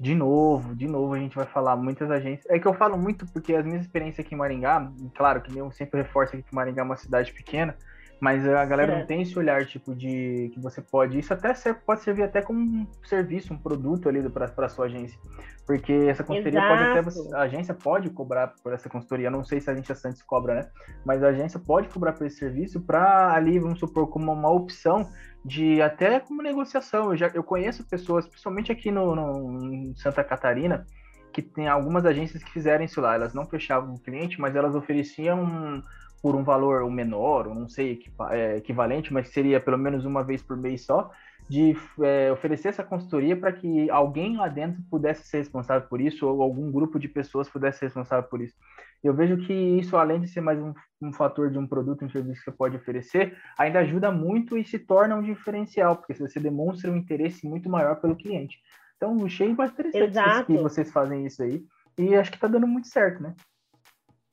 de 0.00 0.14
novo, 0.14 0.74
de 0.74 0.88
novo, 0.88 1.14
a 1.14 1.18
gente 1.18 1.36
vai 1.36 1.46
falar 1.46 1.76
muitas 1.76 2.10
agências. 2.10 2.44
É 2.50 2.58
que 2.58 2.66
eu 2.66 2.74
falo 2.74 2.98
muito 2.98 3.24
porque 3.32 3.54
as 3.54 3.64
minhas 3.64 3.82
experiências 3.82 4.26
aqui 4.26 4.34
em 4.34 4.38
Maringá, 4.38 4.90
claro 5.14 5.40
que 5.40 5.56
eu 5.56 5.70
sempre 5.70 6.02
reforço 6.02 6.34
aqui 6.34 6.42
que 6.42 6.54
Maringá 6.54 6.82
é 6.82 6.84
uma 6.84 6.96
cidade 6.96 7.32
pequena, 7.32 7.76
mas 8.20 8.46
a 8.48 8.64
galera 8.64 8.92
é. 8.92 8.98
não 8.98 9.06
tem 9.06 9.22
esse 9.22 9.38
olhar, 9.38 9.66
tipo, 9.66 9.94
de 9.94 10.50
que 10.54 10.60
você 10.60 10.80
pode. 10.80 11.18
Isso 11.18 11.32
até 11.32 11.52
serve, 11.54 11.80
pode 11.84 12.02
servir 12.02 12.22
até 12.22 12.40
como 12.40 12.60
um 12.60 12.86
serviço, 13.04 13.52
um 13.52 13.58
produto 13.58 14.08
ali 14.08 14.22
para 14.28 14.68
sua 14.68 14.86
agência. 14.86 15.18
Porque 15.66 15.92
essa 15.92 16.22
consultoria 16.22 16.58
Exato. 16.58 17.04
pode 17.04 17.22
até. 17.22 17.36
A 17.36 17.42
agência 17.42 17.74
pode 17.74 18.10
cobrar 18.10 18.54
por 18.62 18.72
essa 18.72 18.88
consultoria. 18.88 19.28
Eu 19.28 19.32
não 19.32 19.44
sei 19.44 19.60
se 19.60 19.70
a 19.70 19.72
agência 19.72 19.94
Santos 19.94 20.22
cobra, 20.22 20.54
né? 20.54 20.68
Mas 21.04 21.22
a 21.22 21.28
agência 21.28 21.58
pode 21.58 21.88
cobrar 21.88 22.12
por 22.12 22.26
esse 22.26 22.36
serviço 22.36 22.80
para 22.80 23.32
ali, 23.32 23.58
vamos 23.58 23.78
supor, 23.78 24.08
como 24.08 24.30
uma 24.30 24.50
opção 24.50 25.08
de 25.44 25.80
até 25.80 26.20
como 26.20 26.42
negociação. 26.42 27.10
Eu 27.10 27.16
já 27.16 27.30
eu 27.34 27.42
conheço 27.42 27.88
pessoas, 27.88 28.26
principalmente 28.26 28.70
aqui 28.70 28.90
no, 28.90 29.14
no 29.14 29.74
em 29.74 29.94
Santa 29.96 30.22
Catarina, 30.22 30.86
que 31.32 31.42
tem 31.42 31.66
algumas 31.68 32.04
agências 32.04 32.42
que 32.42 32.50
fizeram 32.52 32.84
isso 32.84 33.00
lá. 33.00 33.14
Elas 33.14 33.34
não 33.34 33.46
fechavam 33.46 33.94
o 33.94 33.98
cliente, 33.98 34.40
mas 34.40 34.54
elas 34.54 34.74
ofereciam. 34.74 35.82
Por 36.24 36.34
um 36.34 36.42
valor 36.42 36.90
menor, 36.90 37.46
ou 37.46 37.54
não 37.54 37.68
sei, 37.68 38.00
é, 38.30 38.56
equivalente, 38.56 39.12
mas 39.12 39.28
seria 39.28 39.60
pelo 39.60 39.76
menos 39.76 40.06
uma 40.06 40.24
vez 40.24 40.42
por 40.42 40.56
mês 40.56 40.86
só, 40.86 41.10
de 41.50 41.76
é, 42.00 42.32
oferecer 42.32 42.68
essa 42.68 42.82
consultoria 42.82 43.36
para 43.36 43.52
que 43.52 43.90
alguém 43.90 44.38
lá 44.38 44.48
dentro 44.48 44.82
pudesse 44.90 45.28
ser 45.28 45.38
responsável 45.38 45.86
por 45.86 46.00
isso, 46.00 46.26
ou 46.26 46.40
algum 46.40 46.72
grupo 46.72 46.98
de 46.98 47.08
pessoas 47.08 47.50
pudesse 47.50 47.80
ser 47.80 47.84
responsável 47.86 48.26
por 48.30 48.40
isso. 48.40 48.54
Eu 49.02 49.12
vejo 49.12 49.36
que 49.36 49.52
isso, 49.52 49.98
além 49.98 50.22
de 50.22 50.28
ser 50.28 50.40
mais 50.40 50.58
um, 50.58 50.72
um 51.02 51.12
fator 51.12 51.50
de 51.50 51.58
um 51.58 51.66
produto, 51.66 52.06
um 52.06 52.10
serviço 52.10 52.38
que 52.38 52.50
você 52.50 52.56
pode 52.56 52.76
oferecer, 52.76 53.36
ainda 53.58 53.80
ajuda 53.80 54.10
muito 54.10 54.56
e 54.56 54.64
se 54.64 54.78
torna 54.78 55.16
um 55.16 55.22
diferencial, 55.22 55.96
porque 55.96 56.14
você 56.14 56.40
demonstra 56.40 56.90
um 56.90 56.96
interesse 56.96 57.46
muito 57.46 57.68
maior 57.68 58.00
pelo 58.00 58.16
cliente. 58.16 58.56
Então, 58.96 59.22
achei 59.26 59.52
bastante 59.52 59.90
interessante 59.90 60.26
Exato. 60.26 60.46
que 60.46 60.56
vocês 60.56 60.90
fazem 60.90 61.26
isso 61.26 61.42
aí, 61.42 61.62
e 61.98 62.14
acho 62.14 62.30
que 62.30 62.38
está 62.38 62.48
dando 62.48 62.66
muito 62.66 62.88
certo, 62.88 63.22
né? 63.22 63.34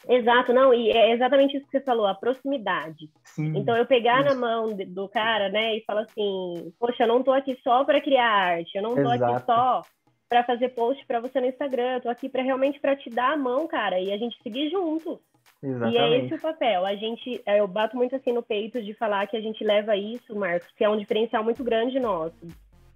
Exato, 0.07 0.51
não, 0.51 0.73
e 0.73 0.89
é 0.89 1.13
exatamente 1.13 1.57
isso 1.57 1.65
que 1.65 1.71
você 1.71 1.81
falou, 1.81 2.07
a 2.07 2.15
proximidade. 2.15 3.09
Sim, 3.23 3.57
então 3.57 3.77
eu 3.77 3.85
pegar 3.85 4.25
isso. 4.25 4.33
na 4.33 4.39
mão 4.39 4.75
do 4.75 5.07
cara, 5.07 5.49
né, 5.49 5.77
e 5.77 5.83
falar 5.85 6.01
assim, 6.01 6.73
poxa, 6.79 7.03
eu 7.03 7.07
não 7.07 7.23
tô 7.23 7.31
aqui 7.31 7.57
só 7.63 7.83
para 7.83 8.01
criar 8.01 8.27
arte, 8.27 8.75
eu 8.75 8.81
não 8.81 8.95
tô 8.95 9.01
Exato. 9.01 9.23
aqui 9.23 9.45
só 9.45 9.81
para 10.27 10.43
fazer 10.43 10.69
post 10.69 11.05
para 11.05 11.19
você 11.19 11.39
no 11.39 11.47
Instagram, 11.47 11.95
eu 11.95 12.01
tô 12.01 12.09
aqui 12.09 12.29
para 12.29 12.41
realmente 12.41 12.79
para 12.79 12.95
te 12.95 13.09
dar 13.09 13.33
a 13.33 13.37
mão, 13.37 13.67
cara, 13.67 13.99
e 13.99 14.11
a 14.11 14.17
gente 14.17 14.41
seguir 14.41 14.69
junto. 14.69 15.19
Exatamente. 15.61 15.95
E 15.95 15.97
é 15.97 16.17
esse 16.17 16.33
o 16.33 16.41
papel. 16.41 16.85
A 16.85 16.95
gente, 16.95 17.41
eu 17.45 17.67
bato 17.67 17.95
muito 17.95 18.15
assim 18.15 18.31
no 18.31 18.41
peito 18.41 18.81
de 18.81 18.93
falar 18.93 19.27
que 19.27 19.37
a 19.37 19.41
gente 19.41 19.63
leva 19.63 19.95
isso, 19.95 20.35
Marcos, 20.35 20.71
que 20.75 20.83
é 20.83 20.89
um 20.89 20.97
diferencial 20.97 21.43
muito 21.43 21.63
grande 21.63 21.99
nosso. 21.99 22.47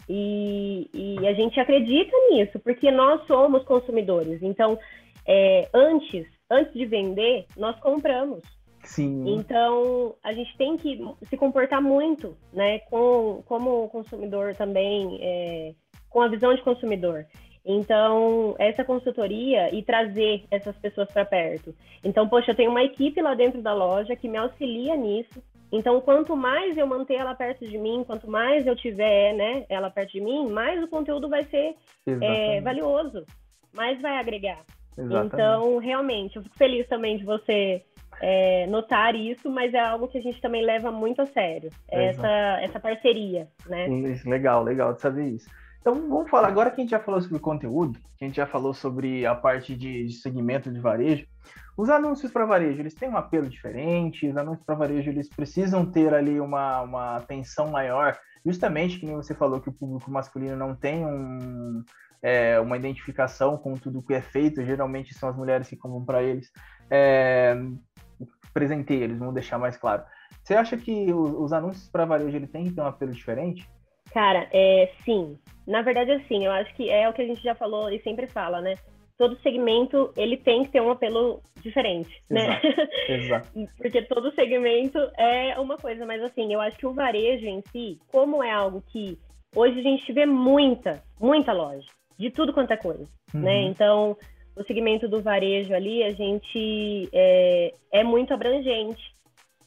E, 0.10 0.90
e 0.94 1.28
a 1.28 1.34
gente 1.34 1.60
acredita 1.60 2.12
nisso, 2.32 2.60
porque 2.60 2.90
nós 2.90 3.26
somos 3.28 3.64
consumidores. 3.64 4.42
Então, 4.42 4.80
é, 5.28 5.68
antes 5.74 6.26
antes 6.50 6.74
de 6.74 6.86
vender, 6.86 7.46
nós 7.58 7.80
compramos. 7.80 8.42
Sim. 8.84 9.24
Então, 9.36 10.16
a 10.24 10.32
gente 10.32 10.56
tem 10.58 10.78
que 10.78 11.04
se 11.28 11.36
comportar 11.36 11.82
muito, 11.82 12.38
né, 12.54 12.80
com, 12.80 13.44
como 13.46 13.90
consumidor 13.90 14.56
também, 14.56 15.18
é, 15.22 15.74
com 16.10 16.22
a 16.22 16.28
visão 16.28 16.54
de 16.54 16.62
consumidor. 16.62 17.26
Então, 17.66 18.56
essa 18.60 18.84
consultoria 18.84 19.74
e 19.74 19.82
trazer 19.82 20.46
essas 20.52 20.78
pessoas 20.78 21.12
para 21.12 21.26
perto. 21.26 21.74
Então, 22.04 22.30
poxa, 22.30 22.52
eu 22.52 22.56
tenho 22.56 22.70
uma 22.70 22.84
equipe 22.84 23.20
lá 23.22 23.34
dentro 23.34 23.60
da 23.60 23.74
loja 23.74 24.16
que 24.16 24.30
me 24.30 24.38
auxilia 24.38 24.96
nisso. 24.96 25.42
Então, 25.72 26.00
quanto 26.00 26.36
mais 26.36 26.78
eu 26.78 26.86
manter 26.86 27.16
ela 27.16 27.34
perto 27.34 27.68
de 27.68 27.78
mim, 27.80 28.04
quanto 28.06 28.30
mais 28.30 28.68
eu 28.68 28.76
tiver 28.76 29.34
né, 29.34 29.66
ela 29.68 29.90
perto 29.90 30.12
de 30.12 30.22
mim, 30.22 30.48
mais 30.48 30.82
o 30.84 30.88
conteúdo 30.88 31.28
vai 31.28 31.44
ser 31.46 31.76
é, 32.22 32.62
valioso, 32.62 33.26
mais 33.74 34.00
vai 34.00 34.18
agregar. 34.20 34.64
Exatamente. 34.98 35.34
Então, 35.34 35.78
realmente, 35.78 36.36
eu 36.36 36.44
fico 36.44 36.58
feliz 36.58 36.88
também 36.88 37.18
de 37.18 37.26
você 37.26 37.84
é, 38.22 38.66
notar 38.68 39.16
isso, 39.16 39.50
mas 39.50 39.74
é 39.74 39.80
algo 39.80 40.08
que 40.08 40.18
a 40.18 40.22
gente 40.22 40.42
também 40.42 40.64
leva 40.64 40.92
muito 40.92 41.22
a 41.22 41.26
sério, 41.26 41.70
essa, 41.88 42.28
essa 42.62 42.80
parceria, 42.80 43.48
né? 43.68 43.88
Legal, 44.26 44.64
legal 44.64 44.94
de 44.94 45.02
saber 45.02 45.30
isso. 45.30 45.50
Então, 45.82 45.94
vamos 46.10 46.32
falar, 46.32 46.48
agora 46.48 46.72
que 46.72 46.82
a 46.82 46.84
gente 46.84 46.92
já 46.92 47.00
falou 47.00 47.22
sobre 47.22 47.38
conteúdo, 47.38 48.00
que 48.18 48.26
a 48.26 48.28
gente 48.28 48.38
já 48.38 48.48
falou 48.48 48.74
sobre 48.74 49.24
a 49.26 49.36
parte 49.36 49.76
de, 49.76 50.06
de 50.06 50.14
segmento 50.14 50.72
de 50.72 50.80
varejo, 50.80 51.28
os 51.78 51.90
anúncios 51.90 52.32
para 52.32 52.46
varejo, 52.46 52.80
eles 52.80 52.96
têm 52.96 53.10
um 53.10 53.18
apelo 53.18 53.48
diferente, 53.48 54.28
os 54.28 54.36
anúncios 54.36 54.66
para 54.66 54.76
varejo, 54.76 55.12
eles 55.12 55.30
precisam 55.30 55.86
ter 55.86 56.14
ali 56.14 56.40
uma, 56.40 56.82
uma 56.82 57.16
atenção 57.18 57.70
maior, 57.70 58.18
justamente 58.44 59.00
que 59.00 59.06
nem 59.06 59.16
você 59.16 59.36
falou 59.36 59.60
que 59.60 59.70
o 59.70 59.74
público 59.74 60.10
masculino 60.10 60.56
não 60.56 60.76
tem 60.76 61.06
um, 61.06 61.84
é, 62.26 62.60
uma 62.60 62.76
identificação 62.76 63.56
com 63.56 63.76
tudo 63.76 64.02
que 64.02 64.16
é 64.16 64.22
feito, 64.22 64.66
geralmente 64.66 65.14
são 65.14 65.30
as 65.30 65.36
mulheres 65.38 65.70
que 65.70 65.76
compram 65.76 66.04
para 66.04 66.24
eles. 66.24 66.52
É, 66.90 67.56
presentei, 68.52 69.04
eles 69.04 69.20
vão 69.20 69.32
deixar 69.32 69.60
mais 69.60 69.78
claro. 69.78 70.04
Você 70.44 70.56
acha 70.56 70.76
que 70.76 71.14
os, 71.14 71.34
os 71.34 71.54
anúncios 71.54 71.88
para 71.88 72.04
varejo 72.04 72.36
ele 72.36 72.48
tem 72.48 72.64
que 72.64 72.72
ter 72.72 72.82
um 72.82 72.88
apelo 72.88 73.12
diferente? 73.12 73.70
Cara, 74.12 74.50
é, 74.52 74.92
sim. 75.04 75.38
Na 75.68 75.84
verdade, 75.84 76.14
assim, 76.14 76.44
eu 76.44 76.52
acho 76.52 76.74
que 76.74 76.90
é 76.90 77.08
o 77.08 77.14
que 77.14 77.22
a 77.22 77.28
gente 77.28 77.44
já 77.44 77.54
falou 77.54 77.92
e 77.92 78.02
sempre 78.02 78.26
fala, 78.26 78.60
né? 78.60 78.74
Todo 79.20 79.40
segmento, 79.42 80.12
ele 80.18 80.36
tem 80.36 80.64
que 80.64 80.72
ter 80.72 80.82
um 80.82 80.90
apelo 80.90 81.44
diferente, 81.62 82.24
né? 82.28 82.42
exato, 82.42 82.68
né? 82.68 82.88
Exato. 83.08 83.48
Porque 83.78 84.02
todo 84.02 84.34
segmento 84.34 84.98
é 85.16 85.60
uma 85.60 85.78
coisa, 85.78 86.08
mas 86.08 86.24
assim, 86.24 86.52
eu 86.52 86.60
acho 86.60 86.76
que 86.76 86.88
o 86.88 86.94
varejo 86.94 87.46
em 87.46 87.62
si, 87.72 88.00
como 88.12 88.44
é 88.44 88.52
algo 88.52 88.84
que 88.88 89.20
hoje 89.56 89.80
a 89.80 89.84
gente 89.84 90.12
vê 90.12 90.26
muita, 90.26 91.04
muita 91.20 91.54
loja, 91.54 91.88
de 92.18 92.30
tudo 92.30 92.54
quanto 92.54 92.72
é 92.72 92.78
coisa, 92.78 93.04
né? 93.04 93.08
uhum. 93.34 93.42
né? 93.42 93.62
Então, 93.64 94.18
o 94.56 94.64
segmento 94.64 95.08
do 95.08 95.22
varejo 95.22 95.74
ali, 95.74 96.04
a 96.04 96.12
gente 96.12 97.10
é, 97.12 97.74
é 97.92 98.04
muito 98.04 98.34
abrangente. 98.34 99.14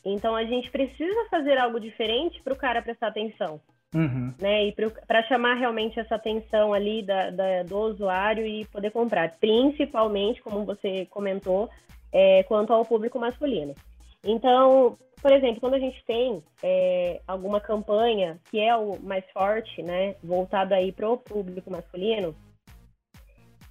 Então, 0.04 0.34
a 0.34 0.44
gente 0.44 0.70
precisa 0.70 1.26
fazer 1.30 1.58
algo 1.58 1.78
diferente 1.78 2.40
para 2.42 2.54
o 2.54 2.58
cara 2.58 2.80
prestar 2.80 3.08
atenção. 3.08 3.60
Uhum. 3.94 4.34
Né, 4.38 4.66
e 4.66 4.74
para 5.06 5.22
chamar 5.22 5.54
realmente 5.54 5.98
essa 5.98 6.16
atenção 6.16 6.74
ali 6.74 7.02
da, 7.02 7.30
da, 7.30 7.62
do 7.62 7.78
usuário 7.78 8.46
e 8.46 8.66
poder 8.66 8.90
comprar, 8.90 9.36
principalmente, 9.40 10.42
como 10.42 10.62
você 10.62 11.06
comentou, 11.06 11.70
é, 12.12 12.42
quanto 12.42 12.70
ao 12.72 12.84
público 12.84 13.18
masculino. 13.18 13.74
Então, 14.22 14.98
por 15.20 15.32
exemplo, 15.32 15.60
quando 15.60 15.74
a 15.74 15.78
gente 15.78 16.02
tem 16.04 16.42
é, 16.62 17.20
alguma 17.26 17.60
campanha 17.60 18.38
que 18.50 18.60
é 18.60 18.74
o 18.76 18.98
mais 19.00 19.24
forte, 19.32 19.82
né, 19.82 20.14
voltado 20.22 20.74
aí 20.74 20.92
para 20.92 21.08
o 21.08 21.16
público 21.16 21.70
masculino, 21.70 22.34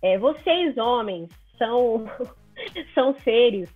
é, 0.02 0.18
vocês 0.18 0.78
homens 0.78 1.30
são 1.58 2.06
são 2.94 3.14
seres 3.16 3.70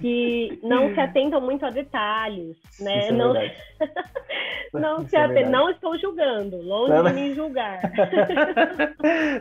que 0.00 0.58
não 0.62 0.92
se 0.94 1.00
atentam 1.00 1.40
muito 1.40 1.64
a 1.64 1.70
detalhes, 1.70 2.56
né? 2.80 2.98
Isso 2.98 3.08
é 3.08 3.12
não 3.12 3.34
não, 4.74 5.06
se 5.06 5.16
é 5.16 5.48
não 5.48 5.70
estou 5.70 5.98
julgando, 5.98 6.56
longe 6.60 6.92
não, 6.92 7.04
de 7.04 7.12
me 7.12 7.34
julgar. 7.34 7.80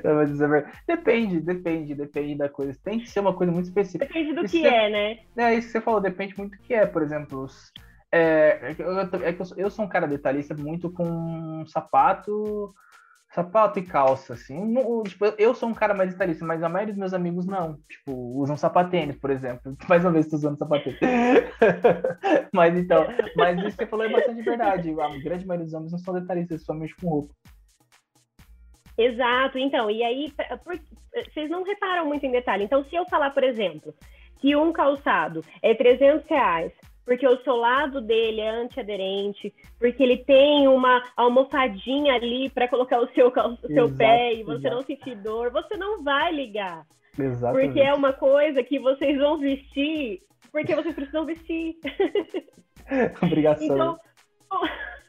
não, 0.03 0.15
mas 0.15 0.29
isso 0.29 0.43
é 0.43 0.47
verdade. 0.47 0.77
Depende, 0.87 1.39
depende, 1.41 1.95
depende 1.95 2.35
da 2.35 2.49
coisa. 2.49 2.77
Tem 2.83 2.99
que 2.99 3.09
ser 3.09 3.19
uma 3.19 3.33
coisa 3.33 3.51
muito 3.51 3.65
específica. 3.65 4.05
Depende 4.05 4.33
do 4.33 4.45
isso 4.45 4.59
que 4.59 4.65
é, 4.65 4.89
né? 4.89 5.19
É 5.37 5.53
isso 5.55 5.67
que 5.67 5.73
você 5.73 5.81
falou, 5.81 5.99
depende 5.99 6.37
muito 6.37 6.57
do 6.57 6.63
que 6.63 6.73
é. 6.73 6.85
Por 6.85 7.01
exemplo, 7.01 7.41
os, 7.43 7.71
é, 8.11 8.59
é, 8.61 8.73
que 8.73 8.81
eu, 8.81 8.99
é 8.99 9.33
que 9.33 9.41
eu, 9.41 9.45
eu 9.57 9.69
sou 9.69 9.85
um 9.85 9.89
cara 9.89 10.07
detalhista 10.07 10.55
muito 10.55 10.89
com 10.91 11.03
um 11.03 11.65
sapato 11.65 12.73
sapato 13.29 13.79
e 13.79 13.83
calça, 13.83 14.33
assim. 14.33 14.65
Não, 14.65 15.03
tipo, 15.03 15.25
eu 15.37 15.53
sou 15.53 15.69
um 15.69 15.73
cara 15.73 15.93
mais 15.93 16.11
detalhista, 16.11 16.45
mas 16.45 16.63
a 16.63 16.69
maioria 16.69 16.93
dos 16.93 16.99
meus 16.99 17.13
amigos 17.13 17.45
não. 17.45 17.77
Tipo, 17.89 18.13
usam 18.13 18.55
sapatênis, 18.57 19.17
por 19.17 19.29
exemplo. 19.29 19.75
Mais 19.87 20.03
uma 20.03 20.11
vez 20.11 20.25
estou 20.25 20.39
usando 20.39 20.57
sapatênis. 20.57 20.99
mas 22.53 22.77
então, 22.77 23.05
mas 23.35 23.57
isso 23.59 23.77
que 23.77 23.83
você 23.83 23.87
falou 23.87 24.05
é 24.05 24.09
bastante 24.09 24.41
verdade. 24.41 24.89
A 24.99 25.17
grande 25.19 25.45
maioria 25.45 25.65
dos 25.65 25.73
homens 25.73 25.91
não 25.91 25.99
são 25.99 26.13
detalhistas, 26.13 26.63
somente 26.63 26.95
com 26.95 27.09
roupa. 27.09 27.33
Exato, 28.97 29.59
então, 29.59 29.91
e 29.91 30.03
aí, 30.03 30.33
por, 30.63 30.75
vocês 31.31 31.49
não 31.51 31.63
reparam 31.63 32.07
muito 32.07 32.25
em 32.25 32.31
detalhe. 32.31 32.63
Então, 32.63 32.83
se 32.85 32.95
eu 32.95 33.05
falar, 33.05 33.29
por 33.29 33.43
exemplo, 33.43 33.93
que 34.39 34.55
um 34.55 34.71
calçado 34.71 35.41
é 35.61 35.75
300 35.75 36.27
reais, 36.27 36.73
porque 37.07 37.25
o 37.25 37.41
solado 37.43 38.01
dele 38.01 38.41
é 38.41 38.49
antiaderente, 38.49 39.51
porque 39.79 40.03
ele 40.03 40.17
tem 40.17 40.67
uma 40.67 41.01
almofadinha 41.15 42.13
ali 42.13 42.49
para 42.49 42.67
colocar 42.67 42.99
o 42.99 43.07
seu, 43.13 43.29
o 43.29 43.67
seu 43.67 43.85
exato, 43.85 43.97
pé 43.97 44.33
e 44.33 44.43
você 44.43 44.67
exato. 44.67 44.75
não 44.75 44.81
sentir 44.83 45.15
dor, 45.15 45.49
você 45.49 45.77
não 45.77 46.03
vai 46.03 46.33
ligar. 46.33 46.85
Exatamente. 47.17 47.65
Porque 47.65 47.79
é 47.79 47.93
uma 47.93 48.11
coisa 48.11 48.61
que 48.61 48.77
vocês 48.77 49.17
vão 49.17 49.39
vestir 49.39 50.21
porque 50.51 50.75
vocês 50.75 50.95
precisam 50.95 51.25
vestir. 51.25 51.77
Obrigação. 53.21 53.65
Então, 53.65 53.99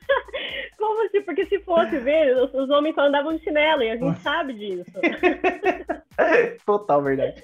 como 0.78 1.08
se, 1.10 1.20
porque 1.22 1.46
se 1.46 1.58
fosse 1.60 1.98
ver, 1.98 2.36
os, 2.36 2.70
homens 2.70 2.94
só 2.94 3.02
andavam 3.02 3.36
de 3.36 3.42
chinelo 3.42 3.82
e 3.82 3.90
a 3.90 3.96
gente 3.96 4.18
sabe 4.20 4.54
disso. 4.54 4.92
Total 6.66 7.02
verdade. 7.02 7.42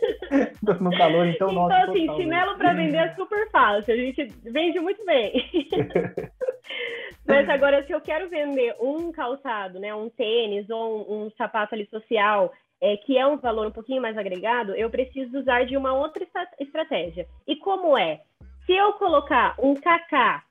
No 0.81 0.91
calor, 0.97 1.27
então, 1.27 1.51
então 1.51 1.53
nossa. 1.53 1.83
Então, 1.83 1.93
assim, 1.93 2.17
chinelo 2.17 2.57
para 2.57 2.73
vender 2.73 2.99
é 2.99 3.15
super 3.15 3.51
fácil. 3.51 3.95
A 3.95 3.97
gente 3.97 4.27
vende 4.45 4.81
muito 4.81 5.05
bem. 5.05 5.33
Mas 7.27 7.49
agora, 7.49 7.85
se 7.87 7.93
eu 7.93 8.01
quero 8.01 8.29
vender 8.29 8.75
um 8.81 9.11
calçado, 9.12 9.79
né, 9.79 9.95
um 9.95 10.11
tênis 10.11 10.69
ou 10.69 11.11
um, 11.11 11.25
um 11.27 11.31
sapato 11.31 11.75
ali 11.75 11.87
social, 11.87 12.53
é, 12.81 12.97
que 12.99 13.17
é 13.17 13.27
um 13.27 13.39
valor 13.39 13.67
um 13.67 13.73
pouquinho 13.73 14.03
mais 14.03 14.19
agregado, 14.19 14.75
eu 14.75 14.91
preciso 14.91 15.39
usar 15.39 15.65
de 15.65 15.77
uma 15.77 15.95
outra 15.95 16.27
estratégia. 16.61 17.27
E 17.47 17.57
como 17.57 17.97
é? 17.97 18.21
Se 18.67 18.73
eu 18.73 18.93
colocar 18.95 19.55
um 19.59 19.75
cacá 19.75 20.43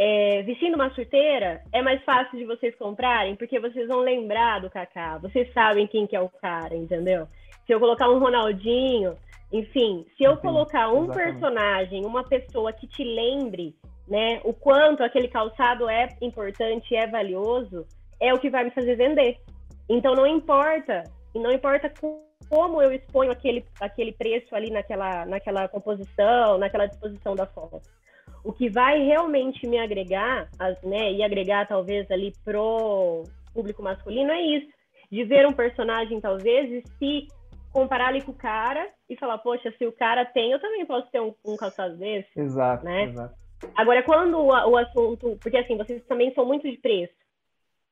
é, 0.00 0.42
vestindo 0.42 0.76
uma 0.76 0.94
chuteira, 0.94 1.60
é 1.72 1.82
mais 1.82 2.00
fácil 2.04 2.38
de 2.38 2.44
vocês 2.44 2.72
comprarem, 2.76 3.34
porque 3.34 3.58
vocês 3.58 3.88
vão 3.88 3.98
lembrar 3.98 4.60
do 4.60 4.70
Kaká, 4.70 5.18
vocês 5.18 5.52
sabem 5.52 5.88
quem 5.88 6.06
que 6.06 6.14
é 6.14 6.20
o 6.20 6.28
cara, 6.28 6.76
entendeu? 6.76 7.26
Se 7.66 7.74
eu 7.74 7.80
colocar 7.80 8.08
um 8.08 8.20
Ronaldinho, 8.20 9.16
enfim, 9.52 10.06
se 10.16 10.22
eu 10.22 10.36
colocar 10.36 10.88
um 10.92 11.02
exatamente. 11.04 11.32
personagem, 11.32 12.06
uma 12.06 12.22
pessoa 12.22 12.72
que 12.72 12.86
te 12.86 13.02
lembre, 13.02 13.74
né, 14.06 14.40
o 14.44 14.54
quanto 14.54 15.02
aquele 15.02 15.26
calçado 15.26 15.88
é 15.90 16.06
importante, 16.22 16.94
é 16.94 17.08
valioso, 17.08 17.84
é 18.20 18.32
o 18.32 18.38
que 18.38 18.48
vai 18.48 18.62
me 18.62 18.70
fazer 18.70 18.94
vender. 18.94 19.36
Então 19.88 20.14
não 20.14 20.28
importa, 20.28 21.02
não 21.34 21.50
importa 21.50 21.92
como 22.48 22.80
eu 22.80 22.92
exponho 22.92 23.32
aquele, 23.32 23.64
aquele 23.80 24.12
preço 24.12 24.54
ali 24.54 24.70
naquela, 24.70 25.26
naquela 25.26 25.66
composição, 25.66 26.56
naquela 26.56 26.86
disposição 26.86 27.34
da 27.34 27.46
foto. 27.46 27.80
O 28.48 28.52
que 28.54 28.70
vai 28.70 29.04
realmente 29.04 29.66
me 29.66 29.78
agregar, 29.78 30.48
né, 30.82 31.12
e 31.12 31.22
agregar 31.22 31.68
talvez 31.68 32.10
ali 32.10 32.32
pro 32.42 33.24
público 33.52 33.82
masculino 33.82 34.32
é 34.32 34.40
isso, 34.40 34.66
de 35.12 35.22
ver 35.22 35.46
um 35.46 35.52
personagem 35.52 36.18
talvez 36.18 36.70
e 36.70 36.82
se 36.96 37.28
comparar 37.70 38.06
ali 38.06 38.22
com 38.22 38.32
o 38.32 38.34
cara 38.34 38.88
e 39.06 39.14
falar, 39.16 39.36
poxa, 39.36 39.70
se 39.76 39.86
o 39.86 39.92
cara 39.92 40.24
tem, 40.24 40.50
eu 40.50 40.60
também 40.62 40.86
posso 40.86 41.10
ter 41.10 41.20
um, 41.20 41.34
um 41.44 41.58
calçado 41.58 41.94
desse. 41.98 42.40
Exato, 42.40 42.86
né? 42.86 43.04
exato. 43.04 43.34
Agora, 43.76 44.02
quando 44.02 44.38
o, 44.38 44.46
o, 44.46 44.76
assunto, 44.78 45.36
porque 45.42 45.58
assim, 45.58 45.76
vocês 45.76 46.02
também 46.06 46.32
são 46.32 46.46
muito 46.46 46.70
de 46.70 46.78
preço, 46.78 47.12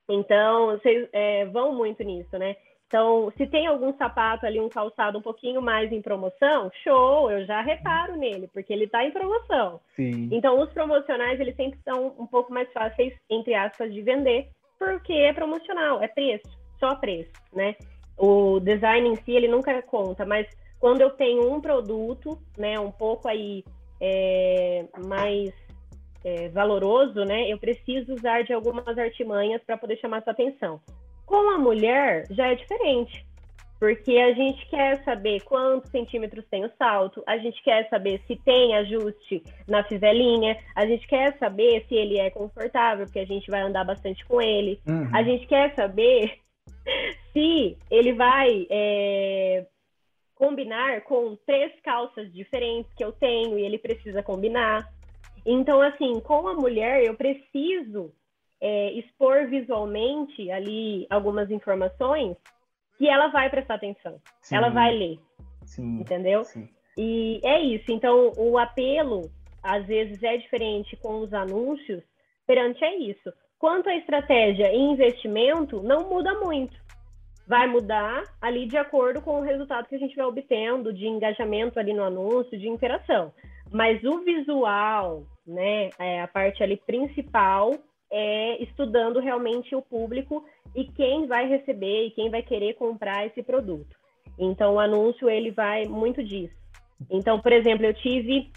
então 0.09 0.69
vocês 0.69 1.07
é, 1.13 1.45
vão 1.45 1.75
muito 1.75 2.03
nisso, 2.03 2.35
né? 2.39 2.57
Então, 2.87 3.33
se 3.37 3.47
tem 3.49 3.67
algum 3.67 3.93
sapato 3.97 4.47
ali, 4.47 4.61
um 4.61 4.69
calçado 4.69 5.19
um 5.19 5.23
pouquinho 5.23 5.61
mais 5.61 5.91
em 5.91 6.01
promoção, 6.01 6.71
show, 6.85 7.31
eu 7.31 7.45
já 7.45 7.61
reparo 7.61 8.17
nele, 8.17 8.49
porque 8.53 8.73
ele 8.73 8.85
está 8.85 9.05
em 9.05 9.11
promoção. 9.11 9.81
Sim. 9.97 10.29
Então, 10.31 10.61
os 10.61 10.73
promocionais, 10.73 11.41
eles 11.41 11.57
sempre 11.57 11.81
são 11.85 12.15
um 12.17 12.27
pouco 12.27 12.53
mais 12.53 12.73
fáceis, 12.73 13.13
entre 13.29 13.55
aspas, 13.55 13.93
de 13.93 14.03
vender, 14.03 14.49
porque 14.79 15.13
é 15.13 15.33
promocional, 15.33 16.01
é 16.01 16.07
preço, 16.07 16.49
só 16.79 16.95
preço, 16.95 17.33
né? 17.53 17.75
O 18.17 18.61
design 18.61 19.09
em 19.09 19.17
si, 19.17 19.33
ele 19.33 19.49
nunca 19.49 19.83
conta, 19.83 20.25
mas 20.25 20.47
quando 20.79 21.01
eu 21.01 21.11
tenho 21.11 21.53
um 21.53 21.61
produto, 21.61 22.39
né, 22.57 22.79
um 22.79 22.93
pouco 22.93 23.29
aí 23.29 23.65
é, 24.01 24.85
mais 25.07 25.53
é, 26.25 26.49
valoroso, 26.51 27.25
né, 27.25 27.51
eu 27.51 27.59
preciso 27.59 28.15
usar 28.15 28.43
de 28.43 28.53
algumas 28.53 28.97
artimanhas 28.97 29.63
para 29.65 29.77
poder 29.77 29.97
chamar 29.99 30.23
sua 30.23 30.33
atenção. 30.33 30.81
Com 31.27 31.51
a 31.51 31.59
mulher 31.59 32.27
já 32.31 32.47
é 32.47 32.55
diferente, 32.55 33.27
porque 33.79 34.17
a 34.17 34.33
gente 34.33 34.65
quer 34.69 35.03
saber 35.05 35.43
quantos 35.43 35.91
centímetros 35.91 36.45
tem 36.51 36.65
o 36.65 36.73
salto, 36.79 37.23
a 37.27 37.37
gente 37.37 37.63
quer 37.63 37.89
saber 37.91 38.23
se 38.27 38.37
tem 38.37 38.75
ajuste 38.77 39.43
na 39.69 39.85
fivelinha, 39.85 40.57
a 40.75 40.87
gente 40.87 41.07
quer 41.07 41.37
saber 41.39 41.85
se 41.89 41.95
ele 41.95 42.19
é 42.19 42.31
confortável, 42.31 43.05
porque 43.05 43.19
a 43.19 43.27
gente 43.27 43.51
vai 43.51 43.61
andar 43.61 43.85
bastante 43.85 44.25
com 44.25 44.41
ele, 44.41 44.81
uhum. 44.87 45.11
a 45.13 45.23
gente 45.23 45.47
quer 45.47 45.75
saber 45.75 46.39
se 47.35 47.77
ele 47.91 48.13
vai 48.13 48.67
é, 48.71 49.67
combinar 50.37 51.03
com 51.03 51.37
três 51.45 51.73
calças 51.83 52.33
diferentes 52.33 52.93
que 52.95 53.05
eu 53.05 53.13
tenho 53.13 53.59
e 53.59 53.63
ele 53.63 53.79
precisa 53.79 54.23
combinar. 54.23 54.89
Então, 55.45 55.81
assim, 55.81 56.21
com 56.21 56.49
a 56.49 56.55
mulher, 56.55 57.05
eu 57.05 57.15
preciso 57.15 58.13
é, 58.61 58.93
expor 58.93 59.47
visualmente 59.49 60.51
ali 60.51 61.07
algumas 61.11 61.51
informações 61.51 62.37
que 62.99 63.09
ela 63.09 63.29
vai 63.29 63.51
prestar 63.51 63.75
atenção, 63.75 64.19
sim, 64.41 64.57
ela 64.57 64.71
vai 64.71 64.95
ler, 64.95 65.19
sim, 65.65 66.01
entendeu? 66.01 66.45
Sim. 66.45 66.69
E 66.97 67.41
é 67.45 67.61
isso. 67.61 67.93
Então, 67.93 68.33
o 68.39 68.57
apelo 68.57 69.31
às 69.63 69.85
vezes 69.87 70.23
é 70.23 70.37
diferente 70.37 70.97
com 70.97 71.21
os 71.21 71.35
anúncios 71.35 72.03
perante 72.47 72.83
é 72.85 72.97
isso. 72.97 73.33
Quanto 73.59 73.89
à 73.89 73.97
estratégia 73.97 74.73
e 74.73 74.79
investimento, 74.79 75.83
não 75.83 76.09
muda 76.09 76.39
muito. 76.39 76.77
Vai 77.47 77.67
mudar 77.67 78.23
ali 78.41 78.67
de 78.67 78.77
acordo 78.77 79.21
com 79.21 79.41
o 79.41 79.43
resultado 79.43 79.89
que 79.89 79.95
a 79.95 79.99
gente 79.99 80.17
vai 80.17 80.27
obtendo 80.27 80.93
de 80.93 81.07
engajamento 81.07 81.79
ali 81.79 81.93
no 81.93 82.05
anúncio, 82.05 82.59
de 82.59 82.69
interação. 82.69 83.33
Mas 83.71 84.03
o 84.05 84.23
visual, 84.25 85.25
né, 85.47 85.91
é 85.99 86.23
a 86.23 86.29
parte 86.29 86.63
ali 86.63 86.77
principal, 86.77 87.73
é, 88.11 88.63
estudando 88.63 89.21
realmente 89.21 89.75
o 89.75 89.83
público 89.83 90.45
e 90.75 90.85
quem 90.85 91.27
vai 91.27 91.49
receber 91.49 92.07
e 92.07 92.11
quem 92.11 92.31
vai 92.31 92.43
querer 92.43 92.75
comprar 92.75 93.27
esse 93.27 93.43
produto. 93.43 93.97
Então, 94.39 94.75
o 94.75 94.81
anúncio 94.81 95.29
ele 95.29 95.51
vai 95.51 95.85
muito 95.85 96.23
disso. 96.23 96.55
Então, 97.11 97.41
por 97.41 97.53
exemplo, 97.53 97.85
eu 97.87 97.95
tive, 97.95 98.51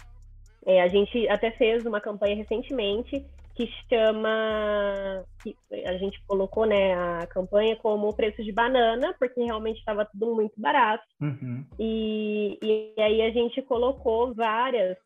é, 0.66 0.82
a 0.82 0.88
gente 0.88 1.28
até 1.28 1.50
fez 1.52 1.84
uma 1.84 2.00
campanha 2.00 2.36
recentemente 2.36 3.24
que 3.54 3.68
chama, 3.88 5.24
que 5.42 5.54
a 5.86 5.96
gente 5.98 6.22
colocou 6.26 6.64
né, 6.64 6.94
a 6.94 7.26
campanha 7.26 7.76
como 7.76 8.08
o 8.08 8.14
preço 8.14 8.42
de 8.42 8.52
banana, 8.52 9.14
porque 9.18 9.42
realmente 9.42 9.78
estava 9.78 10.04
tudo 10.06 10.34
muito 10.34 10.58
barato. 10.58 11.04
Uhum. 11.20 11.64
E, 11.78 12.58
e 12.62 12.94
aí 13.00 13.20
a 13.20 13.30
gente 13.30 13.60
colocou 13.62 14.32
várias 14.34 14.96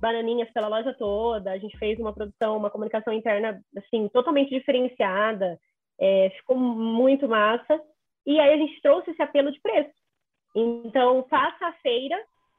bananinhas 0.00 0.50
pela 0.50 0.68
loja 0.68 0.94
toda. 0.94 1.50
A 1.50 1.58
gente 1.58 1.76
fez 1.78 1.98
uma 1.98 2.12
produção, 2.12 2.56
uma 2.56 2.70
comunicação 2.70 3.12
interna, 3.12 3.60
assim, 3.76 4.08
totalmente 4.08 4.50
diferenciada. 4.50 5.58
É, 6.00 6.30
ficou 6.36 6.56
muito 6.56 7.28
massa. 7.28 7.80
E 8.26 8.38
aí 8.38 8.54
a 8.54 8.56
gente 8.56 8.80
trouxe 8.82 9.10
esse 9.10 9.22
apelo 9.22 9.50
de 9.50 9.60
preço. 9.60 9.90
Então, 10.54 11.24
faça 11.28 11.66
a 11.66 11.72
feira 11.74 12.16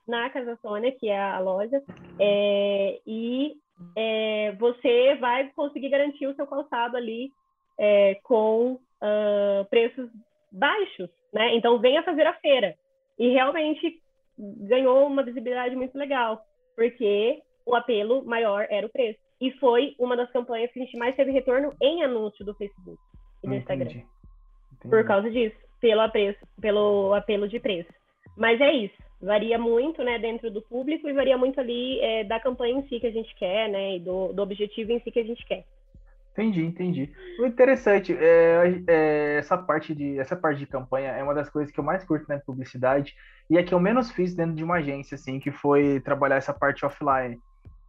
na 0.07 0.29
Casa 0.29 0.57
Sônia, 0.61 0.91
que 0.91 1.07
é 1.07 1.19
a 1.19 1.39
loja, 1.39 1.81
é, 2.19 2.99
e 3.05 3.55
é, 3.95 4.51
você 4.53 5.15
vai 5.15 5.49
conseguir 5.49 5.89
garantir 5.89 6.25
o 6.25 6.35
seu 6.35 6.47
calçado 6.47 6.97
ali 6.97 7.31
é, 7.77 8.15
com 8.23 8.73
uh, 8.73 9.65
preços 9.69 10.09
baixos, 10.51 11.09
né? 11.31 11.55
Então 11.55 11.79
venha 11.79 12.03
fazer 12.03 12.25
a 12.25 12.33
feira. 12.33 12.75
E 13.17 13.29
realmente 13.29 14.01
ganhou 14.37 15.05
uma 15.05 15.23
visibilidade 15.23 15.75
muito 15.75 15.97
legal, 15.97 16.43
porque 16.79 17.41
o 17.65 17.75
apelo 17.75 18.23
maior 18.23 18.65
era 18.69 18.87
o 18.87 18.89
preço. 18.89 19.19
E 19.41 19.51
foi 19.59 19.95
uma 19.99 20.15
das 20.15 20.31
campanhas 20.31 20.71
que 20.71 20.79
a 20.79 20.85
gente 20.85 20.97
mais 20.97 21.13
teve 21.13 21.29
retorno 21.29 21.73
em 21.81 22.03
anúncio 22.03 22.45
do 22.45 22.55
Facebook 22.55 22.97
e 23.43 23.47
do 23.47 23.53
Entendi. 23.53 23.57
Instagram. 23.57 23.89
Entendi. 23.89 24.89
Por 24.89 25.03
causa 25.05 25.29
disso, 25.29 25.57
pelo, 25.81 25.99
apreço, 25.99 26.39
pelo 26.61 27.13
apelo 27.13 27.49
de 27.49 27.59
preço. 27.59 27.89
Mas 28.37 28.61
é 28.61 28.71
isso, 28.71 28.95
varia 29.21 29.59
muito 29.59 30.01
né, 30.03 30.17
dentro 30.17 30.49
do 30.49 30.61
público 30.61 31.09
e 31.09 31.13
varia 31.13 31.37
muito 31.37 31.59
ali 31.59 31.99
é, 31.99 32.23
da 32.23 32.39
campanha 32.39 32.79
em 32.79 32.87
si 32.87 32.97
que 32.97 33.07
a 33.07 33.11
gente 33.11 33.35
quer, 33.35 33.67
né? 33.67 33.97
E 33.97 33.99
do, 33.99 34.31
do 34.31 34.41
objetivo 34.41 34.93
em 34.93 35.01
si 35.01 35.11
que 35.11 35.19
a 35.19 35.25
gente 35.25 35.45
quer. 35.45 35.65
Entendi, 36.31 36.63
entendi. 36.63 37.11
O 37.39 37.45
interessante 37.45 38.15
é, 38.15 38.81
é, 38.87 39.37
essa 39.37 39.57
parte 39.57 39.93
de 39.93 40.17
essa 40.19 40.35
parte 40.35 40.59
de 40.59 40.67
campanha 40.67 41.11
é 41.11 41.23
uma 41.23 41.33
das 41.33 41.49
coisas 41.49 41.71
que 41.71 41.79
eu 41.79 41.83
mais 41.83 42.03
curto 42.03 42.25
na 42.29 42.39
publicidade 42.39 43.13
e 43.49 43.57
é 43.57 43.63
que 43.63 43.73
eu 43.73 43.79
menos 43.79 44.11
fiz 44.11 44.35
dentro 44.35 44.55
de 44.55 44.63
uma 44.63 44.75
agência, 44.75 45.15
assim, 45.15 45.39
que 45.39 45.51
foi 45.51 45.99
trabalhar 45.99 46.35
essa 46.35 46.53
parte 46.53 46.85
offline. 46.85 47.41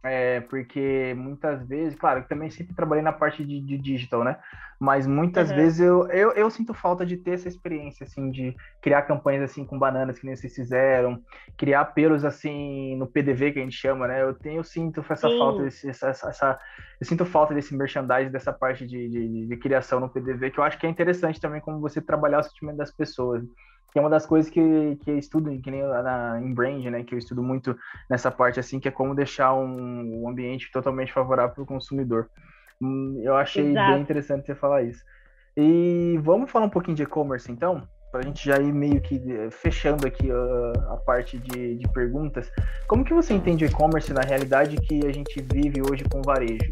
É, 0.03 0.41
porque 0.41 1.13
muitas 1.15 1.63
vezes, 1.67 1.97
claro, 1.97 2.21
eu 2.21 2.27
também 2.27 2.49
sempre 2.49 2.73
trabalhei 2.73 3.03
na 3.03 3.11
parte 3.11 3.45
de, 3.45 3.61
de 3.61 3.77
digital, 3.77 4.23
né? 4.23 4.37
Mas 4.79 5.05
muitas 5.05 5.51
uhum. 5.51 5.55
vezes 5.55 5.79
eu, 5.79 6.07
eu, 6.07 6.31
eu, 6.31 6.49
sinto 6.49 6.73
falta 6.73 7.05
de 7.05 7.17
ter 7.17 7.31
essa 7.31 7.47
experiência, 7.47 8.03
assim, 8.03 8.31
de 8.31 8.55
criar 8.81 9.03
campanhas, 9.03 9.43
assim, 9.43 9.63
com 9.63 9.77
bananas, 9.77 10.17
que 10.17 10.25
nem 10.25 10.35
vocês 10.35 10.55
fizeram, 10.55 11.21
criar 11.55 11.81
apelos, 11.81 12.25
assim, 12.25 12.95
no 12.95 13.05
PDV, 13.05 13.51
que 13.51 13.59
a 13.59 13.61
gente 13.61 13.77
chama, 13.77 14.07
né? 14.07 14.23
Eu 14.23 14.33
tenho, 14.33 14.61
eu 14.61 14.63
sinto 14.63 15.05
essa 15.07 15.29
Sim. 15.29 15.37
falta, 15.37 15.61
desse, 15.61 15.87
essa, 15.87 16.07
essa, 16.09 16.59
eu 16.99 17.05
sinto 17.05 17.23
falta 17.23 17.53
desse 17.53 17.75
merchandising, 17.75 18.31
dessa 18.31 18.51
parte 18.51 18.87
de, 18.87 19.07
de, 19.07 19.47
de 19.47 19.57
criação 19.57 19.99
no 19.99 20.09
PDV, 20.09 20.49
que 20.49 20.59
eu 20.59 20.63
acho 20.63 20.79
que 20.79 20.87
é 20.87 20.89
interessante 20.89 21.39
também 21.39 21.61
como 21.61 21.79
você 21.79 22.01
trabalhar 22.01 22.39
o 22.39 22.43
sentimento 22.43 22.77
das 22.77 22.91
pessoas 22.91 23.43
que 23.91 23.99
é 23.99 24.01
uma 24.01 24.09
das 24.09 24.25
coisas 24.25 24.49
que, 24.49 24.95
que 25.03 25.11
eu 25.11 25.17
estudo, 25.17 25.49
que 25.61 25.69
nem 25.69 25.81
na, 25.81 26.39
em 26.41 26.53
brand, 26.53 26.83
né, 26.85 27.03
que 27.03 27.13
eu 27.13 27.19
estudo 27.19 27.43
muito 27.43 27.77
nessa 28.09 28.31
parte, 28.31 28.59
assim, 28.59 28.79
que 28.79 28.87
é 28.87 28.91
como 28.91 29.13
deixar 29.13 29.53
um, 29.53 30.23
um 30.23 30.29
ambiente 30.29 30.71
totalmente 30.71 31.11
favorável 31.11 31.53
para 31.53 31.63
o 31.63 31.67
consumidor. 31.67 32.29
Hum, 32.81 33.19
eu 33.23 33.35
achei 33.35 33.69
Exato. 33.69 33.91
bem 33.91 34.01
interessante 34.01 34.45
você 34.45 34.55
falar 34.55 34.83
isso. 34.83 35.03
E 35.57 36.17
vamos 36.23 36.49
falar 36.49 36.65
um 36.65 36.69
pouquinho 36.69 36.95
de 36.95 37.03
e-commerce, 37.03 37.51
então? 37.51 37.87
Para 38.11 38.19
a 38.19 38.23
gente 38.23 38.43
já 38.43 38.57
ir 38.57 38.73
meio 38.73 38.99
que 39.01 39.15
eh, 39.15 39.49
fechando 39.49 40.05
aqui 40.05 40.29
a, 40.29 40.93
a 40.93 40.97
parte 40.97 41.37
de, 41.37 41.75
de 41.75 41.87
perguntas. 41.93 42.51
Como 42.87 43.05
que 43.05 43.13
você 43.13 43.33
entende 43.33 43.63
o 43.63 43.67
e-commerce 43.67 44.13
na 44.13 44.21
realidade 44.21 44.75
que 44.77 45.05
a 45.05 45.11
gente 45.13 45.41
vive 45.41 45.81
hoje 45.81 46.03
com 46.11 46.21
varejo? 46.21 46.69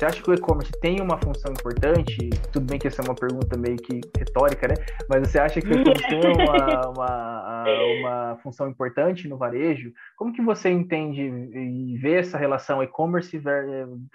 Você 0.00 0.06
acha 0.06 0.22
que 0.22 0.30
o 0.30 0.34
e-commerce 0.34 0.72
tem 0.80 0.98
uma 1.02 1.18
função 1.18 1.52
importante? 1.52 2.30
Tudo 2.50 2.64
bem 2.64 2.78
que 2.78 2.88
essa 2.88 3.02
é 3.02 3.04
uma 3.04 3.14
pergunta 3.14 3.54
meio 3.58 3.76
que 3.76 4.00
retórica, 4.16 4.66
né? 4.66 4.74
Mas 5.06 5.28
você 5.28 5.38
acha 5.38 5.60
que 5.60 5.68
o 5.68 5.78
e-commerce 5.78 6.08
tem 6.08 6.20
uma, 6.32 6.88
uma, 6.88 7.64
uma, 8.00 8.36
função 8.42 8.68
importante 8.70 9.28
no 9.28 9.36
varejo? 9.36 9.92
Como 10.16 10.32
que 10.32 10.40
você 10.40 10.70
entende 10.70 11.20
e 11.20 11.98
vê 11.98 12.14
essa 12.14 12.38
relação 12.38 12.82
e-commerce 12.82 13.38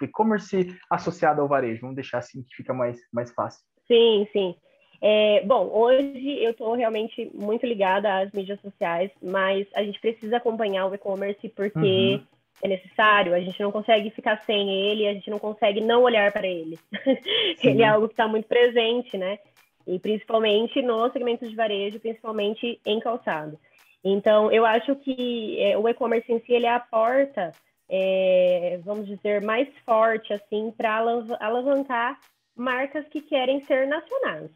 e-commerce 0.02 0.76
associado 0.90 1.40
ao 1.40 1.46
varejo? 1.46 1.82
Vamos 1.82 1.94
deixar 1.94 2.18
assim 2.18 2.42
que 2.42 2.56
fica 2.56 2.74
mais, 2.74 2.98
mais 3.12 3.30
fácil. 3.30 3.62
Sim, 3.86 4.26
sim. 4.32 4.56
É, 5.00 5.42
bom, 5.44 5.68
hoje 5.72 6.42
eu 6.42 6.52
estou 6.52 6.74
realmente 6.74 7.30
muito 7.34 7.66
ligada 7.66 8.18
às 8.18 8.32
mídias 8.32 8.60
sociais, 8.60 9.10
mas 9.22 9.66
a 9.74 9.82
gente 9.82 10.00
precisa 10.00 10.38
acompanhar 10.38 10.86
o 10.86 10.94
e-commerce 10.94 11.48
porque 11.48 12.20
uhum 12.20 12.36
é 12.62 12.68
necessário, 12.68 13.34
a 13.34 13.40
gente 13.40 13.60
não 13.60 13.70
consegue 13.70 14.10
ficar 14.10 14.42
sem 14.44 14.70
ele, 14.70 15.06
a 15.06 15.12
gente 15.12 15.30
não 15.30 15.38
consegue 15.38 15.80
não 15.80 16.02
olhar 16.02 16.32
para 16.32 16.46
ele. 16.46 16.78
ele 17.62 17.82
é 17.82 17.88
algo 17.88 18.08
que 18.08 18.14
está 18.14 18.26
muito 18.26 18.46
presente, 18.46 19.16
né? 19.16 19.38
E 19.86 19.98
principalmente 19.98 20.82
no 20.82 21.10
segmento 21.12 21.48
de 21.48 21.54
varejo, 21.54 22.00
principalmente 22.00 22.80
em 22.84 22.98
calçado. 22.98 23.58
Então, 24.02 24.50
eu 24.50 24.64
acho 24.64 24.96
que 24.96 25.60
é, 25.60 25.76
o 25.76 25.88
e-commerce 25.88 26.32
em 26.32 26.40
si 26.40 26.52
ele 26.52 26.66
é 26.66 26.70
a 26.70 26.80
porta, 26.80 27.52
é, 27.88 28.80
vamos 28.84 29.06
dizer, 29.06 29.42
mais 29.42 29.68
forte 29.84 30.32
assim 30.32 30.72
para 30.76 30.96
alavancar 31.40 32.18
marcas 32.56 33.06
que 33.08 33.20
querem 33.20 33.62
ser 33.64 33.86
nacionais, 33.86 34.50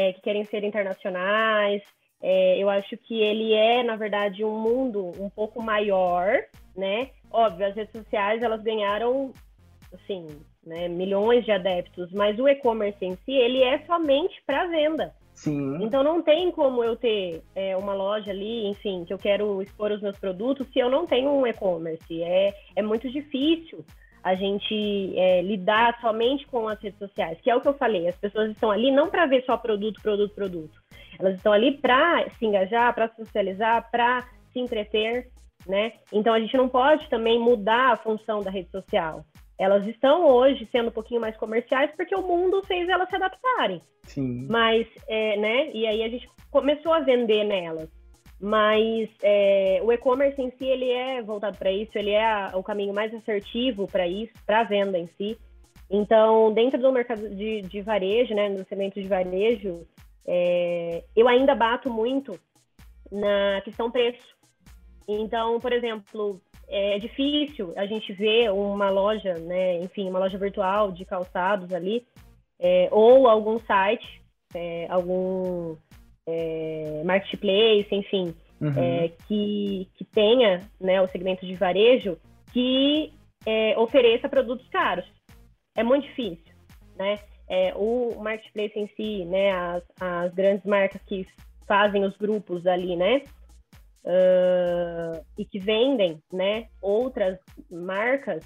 é, 0.00 0.12
que 0.12 0.22
querem 0.22 0.44
ser 0.44 0.64
internacionais. 0.64 1.82
É, 2.22 2.58
eu 2.58 2.68
acho 2.68 2.96
que 2.98 3.20
ele 3.20 3.52
é, 3.52 3.82
na 3.82 3.96
verdade, 3.96 4.44
um 4.44 4.58
mundo 4.58 5.12
um 5.18 5.30
pouco 5.30 5.62
maior, 5.62 6.42
né? 6.76 7.10
Óbvio, 7.30 7.66
as 7.66 7.74
redes 7.74 7.92
sociais 7.92 8.42
elas 8.42 8.62
ganharam, 8.62 9.32
assim, 9.94 10.26
né, 10.64 10.88
milhões 10.88 11.44
de 11.44 11.52
adeptos, 11.52 12.12
mas 12.12 12.38
o 12.38 12.48
e-commerce 12.48 13.02
em 13.04 13.16
si 13.16 13.32
ele 13.32 13.62
é 13.62 13.78
somente 13.86 14.42
para 14.46 14.66
venda. 14.66 15.14
Sim. 15.32 15.82
Então 15.82 16.02
não 16.02 16.20
tem 16.20 16.50
como 16.50 16.84
eu 16.84 16.96
ter 16.96 17.42
é, 17.54 17.74
uma 17.76 17.94
loja 17.94 18.30
ali, 18.30 18.66
enfim, 18.66 19.04
que 19.06 19.14
eu 19.14 19.18
quero 19.18 19.62
expor 19.62 19.90
os 19.90 20.02
meus 20.02 20.18
produtos 20.18 20.66
se 20.70 20.78
eu 20.78 20.90
não 20.90 21.06
tenho 21.06 21.30
um 21.30 21.46
e-commerce. 21.46 22.22
É, 22.22 22.54
é 22.76 22.82
muito 22.82 23.10
difícil 23.10 23.82
a 24.22 24.34
gente 24.34 25.14
é, 25.16 25.42
lidar 25.42 25.98
somente 26.00 26.46
com 26.46 26.68
as 26.68 26.80
redes 26.80 26.98
sociais, 26.98 27.38
que 27.40 27.50
é 27.50 27.56
o 27.56 27.60
que 27.60 27.68
eu 27.68 27.74
falei. 27.74 28.08
As 28.08 28.16
pessoas 28.16 28.50
estão 28.50 28.70
ali 28.70 28.90
não 28.90 29.08
para 29.08 29.26
ver 29.26 29.44
só 29.44 29.56
produto, 29.56 30.00
produto, 30.02 30.34
produto. 30.34 30.80
Elas 31.18 31.36
estão 31.36 31.52
ali 31.52 31.76
para 31.78 32.28
se 32.38 32.46
engajar, 32.46 32.94
para 32.94 33.08
socializar, 33.14 33.90
para 33.90 34.26
se 34.52 34.58
entreter 34.58 35.28
né? 35.66 35.92
Então 36.12 36.32
a 36.32 36.40
gente 36.40 36.56
não 36.56 36.68
pode 36.68 37.08
também 37.08 37.38
mudar 37.38 37.92
a 37.92 37.96
função 37.96 38.42
da 38.42 38.50
rede 38.50 38.70
social. 38.70 39.24
Elas 39.58 39.86
estão 39.86 40.26
hoje 40.26 40.66
sendo 40.72 40.88
um 40.88 40.92
pouquinho 40.92 41.20
mais 41.20 41.36
comerciais 41.36 41.90
porque 41.96 42.14
o 42.14 42.22
mundo 42.22 42.62
fez 42.66 42.88
elas 42.88 43.08
se 43.08 43.16
adaptarem. 43.16 43.82
Sim. 44.04 44.46
Mas, 44.48 44.86
é, 45.06 45.36
né? 45.36 45.70
E 45.72 45.86
aí 45.86 46.02
a 46.02 46.08
gente 46.08 46.28
começou 46.50 46.92
a 46.92 47.00
vender 47.00 47.44
nelas. 47.44 47.88
Mas 48.40 49.10
é, 49.22 49.80
o 49.82 49.92
e-commerce 49.92 50.40
em 50.40 50.50
si 50.52 50.64
ele 50.64 50.90
é 50.90 51.20
voltado 51.20 51.58
para 51.58 51.70
isso, 51.70 51.90
ele 51.94 52.10
é 52.10 52.24
a, 52.24 52.52
o 52.54 52.62
caminho 52.62 52.94
mais 52.94 53.14
assertivo 53.14 53.86
para 53.86 54.08
isso, 54.08 54.32
para 54.46 54.60
a 54.60 54.64
venda 54.64 54.98
em 54.98 55.08
si. 55.18 55.38
Então, 55.90 56.52
dentro 56.52 56.80
do 56.80 56.92
mercado 56.92 57.28
de, 57.28 57.62
de 57.62 57.82
varejo, 57.82 58.32
né, 58.34 58.48
no 58.48 58.64
segmento 58.64 59.00
de 59.00 59.08
varejo, 59.08 59.86
é, 60.26 61.04
eu 61.14 61.28
ainda 61.28 61.54
bato 61.54 61.90
muito 61.90 62.38
na 63.10 63.60
questão 63.62 63.90
preço. 63.90 64.34
Então, 65.06 65.58
por 65.58 65.72
exemplo, 65.72 66.40
é 66.68 66.98
difícil 66.98 67.72
a 67.76 67.84
gente 67.84 68.12
ver 68.12 68.50
uma 68.52 68.88
loja, 68.88 69.34
né, 69.34 69.80
enfim, 69.80 70.08
uma 70.08 70.20
loja 70.20 70.38
virtual 70.38 70.92
de 70.92 71.04
calçados 71.04 71.74
ali, 71.74 72.06
é, 72.58 72.88
ou 72.92 73.28
algum 73.28 73.58
site, 73.58 74.22
é, 74.54 74.86
algum 74.88 75.76
é, 76.26 77.02
marketplace, 77.04 77.88
enfim, 77.92 78.34
uhum. 78.60 78.72
É, 78.76 79.08
que, 79.26 79.88
que 79.96 80.04
tenha 80.04 80.68
né, 80.80 81.00
o 81.00 81.08
segmento 81.08 81.46
de 81.46 81.54
varejo 81.54 82.18
que 82.52 83.12
é, 83.46 83.78
ofereça 83.78 84.28
produtos 84.28 84.68
caros. 84.68 85.04
É 85.76 85.82
muito 85.82 86.06
difícil, 86.06 86.54
né? 86.96 87.18
É, 87.48 87.72
o 87.74 88.20
marketplace 88.20 88.78
em 88.78 88.86
si, 88.96 89.24
né, 89.24 89.50
as, 89.50 89.82
as 90.00 90.32
grandes 90.34 90.64
marcas 90.64 91.02
que 91.02 91.26
fazem 91.66 92.04
os 92.04 92.16
grupos 92.16 92.64
ali, 92.64 92.94
né, 92.94 93.24
uh, 94.04 95.24
e 95.36 95.44
que 95.44 95.58
vendem, 95.58 96.22
né, 96.32 96.68
outras 96.80 97.38
marcas, 97.68 98.44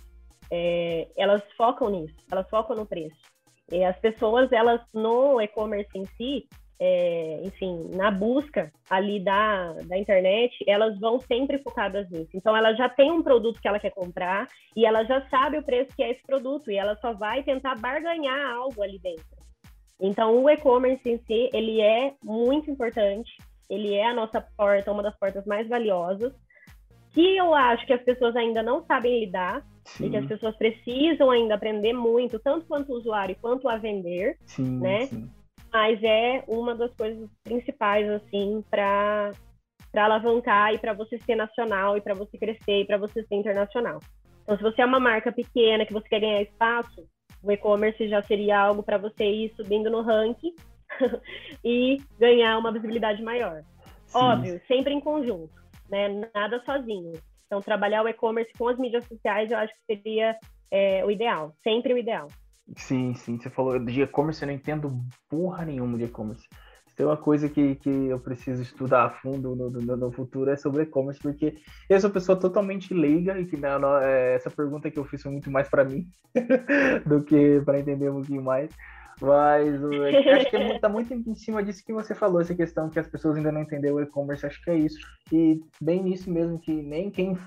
é, 0.50 1.08
elas 1.16 1.42
focam 1.54 1.90
nisso, 1.90 2.14
elas 2.30 2.48
focam 2.48 2.76
no 2.76 2.86
preço. 2.86 3.16
E 3.70 3.84
as 3.84 3.98
pessoas, 3.98 4.50
elas 4.52 4.80
no 4.92 5.40
e-commerce 5.40 5.90
em 5.94 6.06
si, 6.16 6.46
é, 6.78 7.40
enfim, 7.44 7.90
na 7.94 8.10
busca 8.10 8.72
ali 8.90 9.20
da, 9.20 9.72
da 9.84 9.98
internet, 9.98 10.56
elas 10.66 10.98
vão 10.98 11.20
sempre 11.20 11.58
focadas 11.58 12.08
nisso. 12.10 12.30
Então, 12.34 12.56
ela 12.56 12.74
já 12.74 12.88
tem 12.88 13.10
um 13.10 13.22
produto 13.22 13.60
que 13.60 13.68
ela 13.68 13.78
quer 13.78 13.90
comprar 13.90 14.48
e 14.76 14.84
ela 14.84 15.04
já 15.04 15.26
sabe 15.28 15.58
o 15.58 15.62
preço 15.62 15.94
que 15.94 16.02
é 16.02 16.10
esse 16.10 16.22
produto 16.22 16.70
e 16.70 16.76
ela 16.76 16.96
só 16.96 17.12
vai 17.12 17.42
tentar 17.42 17.76
barganhar 17.76 18.54
algo 18.54 18.82
ali 18.82 18.98
dentro. 18.98 19.24
Então, 20.00 20.42
o 20.42 20.50
e-commerce 20.50 21.08
em 21.08 21.18
si, 21.18 21.48
ele 21.52 21.80
é 21.80 22.14
muito 22.22 22.70
importante 22.70 23.32
ele 23.68 23.94
é 23.94 24.06
a 24.06 24.14
nossa 24.14 24.40
porta, 24.40 24.92
uma 24.92 25.02
das 25.02 25.16
portas 25.18 25.44
mais 25.46 25.68
valiosas, 25.68 26.32
que 27.10 27.36
eu 27.36 27.54
acho 27.54 27.86
que 27.86 27.92
as 27.92 28.02
pessoas 28.02 28.34
ainda 28.36 28.62
não 28.62 28.84
sabem 28.84 29.20
lidar 29.20 29.64
sim. 29.84 30.06
e 30.06 30.10
que 30.10 30.16
as 30.16 30.26
pessoas 30.26 30.56
precisam 30.56 31.30
ainda 31.30 31.54
aprender 31.54 31.92
muito, 31.92 32.38
tanto 32.38 32.66
quanto 32.66 32.92
o 32.92 32.96
usuário 32.96 33.36
quanto 33.40 33.68
a 33.68 33.76
vender, 33.76 34.36
sim, 34.46 34.78
né? 34.80 35.06
Sim. 35.06 35.30
Mas 35.74 36.00
é 36.04 36.44
uma 36.46 36.72
das 36.72 36.94
coisas 36.94 37.28
principais 37.42 38.08
assim 38.08 38.64
para 38.70 39.32
para 39.90 40.06
alavancar 40.06 40.74
e 40.74 40.78
para 40.78 40.92
você 40.92 41.18
ser 41.18 41.36
nacional 41.36 41.96
e 41.96 42.00
para 42.00 42.14
você 42.14 42.36
crescer 42.36 42.80
e 42.80 42.84
para 42.84 42.98
você 42.98 43.22
ser 43.24 43.34
internacional. 43.36 44.00
Então, 44.42 44.56
se 44.56 44.62
você 44.62 44.82
é 44.82 44.84
uma 44.84 44.98
marca 44.98 45.30
pequena 45.30 45.86
que 45.86 45.92
você 45.92 46.08
quer 46.08 46.20
ganhar 46.20 46.42
espaço, 46.42 47.06
o 47.40 47.52
e-commerce 47.52 48.08
já 48.08 48.20
seria 48.22 48.58
algo 48.58 48.82
para 48.82 48.98
você 48.98 49.24
ir 49.24 49.54
subindo 49.54 49.88
no 49.88 50.02
ranking 50.02 50.52
e 51.64 51.98
ganhar 52.18 52.58
uma 52.58 52.72
visibilidade 52.72 53.22
maior. 53.22 53.62
Sim. 54.06 54.18
Óbvio, 54.18 54.60
sempre 54.66 54.92
em 54.92 55.00
conjunto, 55.00 55.54
né? 55.88 56.28
Nada 56.34 56.60
sozinho. 56.64 57.12
Então, 57.46 57.60
trabalhar 57.60 58.02
o 58.02 58.08
e-commerce 58.08 58.52
com 58.58 58.66
as 58.68 58.78
mídias 58.78 59.04
sociais 59.06 59.50
eu 59.50 59.58
acho 59.58 59.72
que 59.74 59.96
seria 59.96 60.36
é, 60.72 61.04
o 61.04 61.10
ideal, 61.10 61.54
sempre 61.62 61.94
o 61.94 61.98
ideal. 61.98 62.26
Sim, 62.76 63.14
sim. 63.14 63.38
Você 63.38 63.50
falou 63.50 63.78
de 63.78 64.02
e-commerce, 64.02 64.42
eu 64.42 64.46
não 64.46 64.54
entendo 64.54 65.00
porra 65.28 65.64
nenhuma 65.64 65.98
de 65.98 66.04
e-commerce. 66.04 66.48
Se 66.86 66.96
tem 66.96 67.06
uma 67.06 67.16
coisa 67.16 67.48
que, 67.48 67.74
que 67.76 67.90
eu 67.90 68.18
preciso 68.20 68.62
estudar 68.62 69.04
a 69.04 69.10
fundo 69.10 69.54
no, 69.54 69.70
no, 69.70 69.96
no 69.96 70.12
futuro 70.12 70.50
é 70.50 70.56
sobre 70.56 70.82
e-commerce, 70.82 71.20
porque 71.20 71.56
eu 71.88 72.00
sou 72.00 72.10
pessoa 72.10 72.38
totalmente 72.38 72.94
leiga 72.94 73.38
e 73.38 73.46
que 73.46 73.56
não, 73.56 73.78
não, 73.78 73.98
é, 73.98 74.34
essa 74.34 74.50
pergunta 74.50 74.90
que 74.90 74.98
eu 74.98 75.04
fiz 75.04 75.22
foi 75.22 75.32
muito 75.32 75.50
mais 75.50 75.68
para 75.68 75.84
mim 75.84 76.06
do 77.04 77.22
que 77.22 77.60
para 77.64 77.80
entender 77.80 78.10
um 78.10 78.14
pouquinho 78.14 78.42
mais. 78.42 78.70
Mas 79.20 79.74
acho 79.84 80.50
que 80.50 80.56
está 80.56 80.88
muito 80.88 81.14
em 81.14 81.34
cima 81.34 81.62
disso 81.62 81.84
que 81.84 81.92
você 81.92 82.14
falou, 82.14 82.40
essa 82.40 82.54
questão 82.54 82.90
que 82.90 82.98
as 82.98 83.06
pessoas 83.06 83.36
ainda 83.36 83.52
não 83.52 83.62
entenderam 83.62 83.96
o 83.96 84.02
e-commerce, 84.02 84.46
acho 84.46 84.62
que 84.62 84.70
é 84.70 84.76
isso. 84.76 84.98
E 85.32 85.60
bem 85.80 86.02
nisso 86.02 86.30
mesmo, 86.30 86.58
que 86.58 86.72
nem 86.72 87.10
quem 87.10 87.38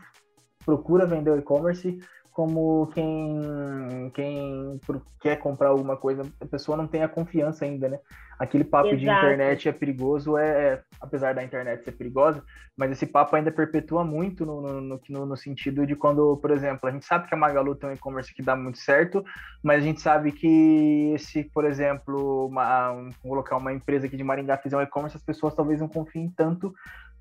procura 0.66 1.06
vender 1.06 1.32
o 1.32 1.38
e-commerce 1.38 1.98
como 2.38 2.86
quem, 2.94 4.12
quem 4.14 4.80
quer 5.20 5.38
comprar 5.38 5.70
alguma 5.70 5.98
coisa, 5.98 6.22
a 6.40 6.46
pessoa 6.46 6.78
não 6.78 6.86
tem 6.86 7.02
a 7.02 7.10
confiança 7.10 7.66
ainda, 7.66 7.90
né? 7.90 8.00
Aquele 8.38 8.64
papo 8.64 8.90
Exato. 8.90 9.00
de 9.00 9.06
internet 9.10 9.68
é 9.68 9.72
perigoso, 9.72 10.38
é, 10.38 10.48
é, 10.48 10.82
apesar 11.02 11.34
da 11.34 11.44
internet 11.44 11.84
ser 11.84 11.94
perigosa, 11.94 12.44
mas 12.78 12.92
esse 12.92 13.08
papo 13.08 13.36
ainda 13.36 13.52
perpetua 13.52 14.04
muito 14.04 14.46
no, 14.46 14.62
no, 14.62 15.02
no, 15.10 15.26
no, 15.26 15.36
sentido 15.36 15.84
de 15.88 15.96
quando, 15.96 16.38
por 16.38 16.52
exemplo, 16.52 16.88
a 16.88 16.92
gente 16.92 17.08
sabe 17.08 17.28
que 17.28 17.34
a 17.34 17.38
Magalu 17.38 17.74
tem 17.74 17.90
um 17.90 17.94
e-commerce 17.94 18.32
que 18.32 18.44
dá 18.44 18.56
muito 18.56 18.78
certo, 18.78 19.26
mas 19.64 19.82
a 19.82 19.86
gente 19.88 20.00
sabe 20.00 20.32
que 20.32 21.16
se, 21.18 21.44
por 21.46 21.66
exemplo, 21.66 22.46
uma, 22.46 22.92
um, 22.92 23.10
colocar 23.24 23.58
uma 23.58 23.74
empresa 23.74 24.06
aqui 24.06 24.16
de 24.16 24.24
Maringá 24.24 24.58
fizer 24.58 24.78
um 24.78 24.82
e-commerce, 24.84 25.18
as 25.18 25.24
pessoas 25.24 25.56
talvez 25.56 25.80
não 25.80 25.88
confiem 25.88 26.32
tanto 26.38 26.72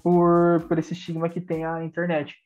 por, 0.03 0.61
por 0.69 0.79
esse 0.79 0.93
estigma 0.93 1.31
que 1.31 1.41
tem 1.41 1.65
a 1.65 1.83
internet. 1.83 2.37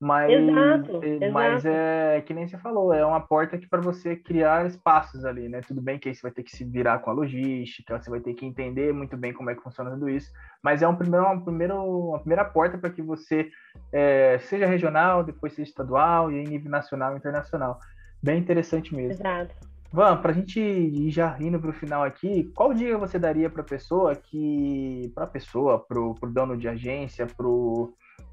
Mas, 0.00 0.32
exato, 0.32 1.00
mas 1.30 1.64
exato. 1.64 1.68
é 1.68 2.22
que 2.22 2.32
nem 2.32 2.48
você 2.48 2.56
falou, 2.56 2.94
é 2.94 3.04
uma 3.04 3.20
porta 3.20 3.58
que 3.58 3.68
para 3.68 3.82
você 3.82 4.16
criar 4.16 4.64
espaços 4.64 5.26
ali, 5.26 5.46
né? 5.46 5.60
Tudo 5.60 5.82
bem 5.82 5.98
que 5.98 6.08
aí 6.08 6.14
você 6.14 6.22
vai 6.22 6.30
ter 6.30 6.42
que 6.42 6.56
se 6.56 6.64
virar 6.64 7.00
com 7.00 7.10
a 7.10 7.12
logística, 7.12 8.00
você 8.00 8.08
vai 8.08 8.20
ter 8.20 8.32
que 8.32 8.46
entender 8.46 8.94
muito 8.94 9.14
bem 9.14 9.34
como 9.34 9.50
é 9.50 9.54
que 9.54 9.62
funciona 9.62 9.90
tudo 9.90 10.08
isso, 10.08 10.32
mas 10.62 10.80
é 10.80 10.88
um 10.88 10.96
primeiro, 10.96 11.26
uma, 11.26 11.44
primeiro, 11.44 11.74
uma 12.08 12.18
primeira 12.18 12.46
porta 12.46 12.78
para 12.78 12.88
que 12.88 13.02
você 13.02 13.50
é, 13.92 14.38
seja 14.38 14.64
regional, 14.64 15.22
depois 15.22 15.52
seja 15.52 15.68
estadual 15.68 16.32
e 16.32 16.36
em 16.36 16.48
nível 16.48 16.70
nacional 16.70 17.12
e 17.12 17.18
internacional. 17.18 17.78
Bem 18.22 18.38
interessante 18.38 18.94
mesmo. 18.94 19.12
Exato. 19.12 19.54
Van, 19.92 20.16
para 20.16 20.30
a 20.30 20.34
gente 20.34 20.60
ir 20.60 21.10
já 21.10 21.36
indo 21.40 21.58
para 21.58 21.70
o 21.70 21.74
final 21.74 22.04
aqui, 22.04 22.44
qual 22.54 22.72
dia 22.72 22.96
você 22.96 23.18
daria 23.18 23.50
para 23.50 23.60
a 23.62 23.64
pessoa 23.64 24.14
que, 24.14 25.10
para 25.14 25.24
a 25.24 25.26
pessoa, 25.26 25.78
para 25.78 26.00
o 26.00 26.14
dono 26.32 26.56
de 26.56 26.68
agência, 26.68 27.26
para 27.26 27.46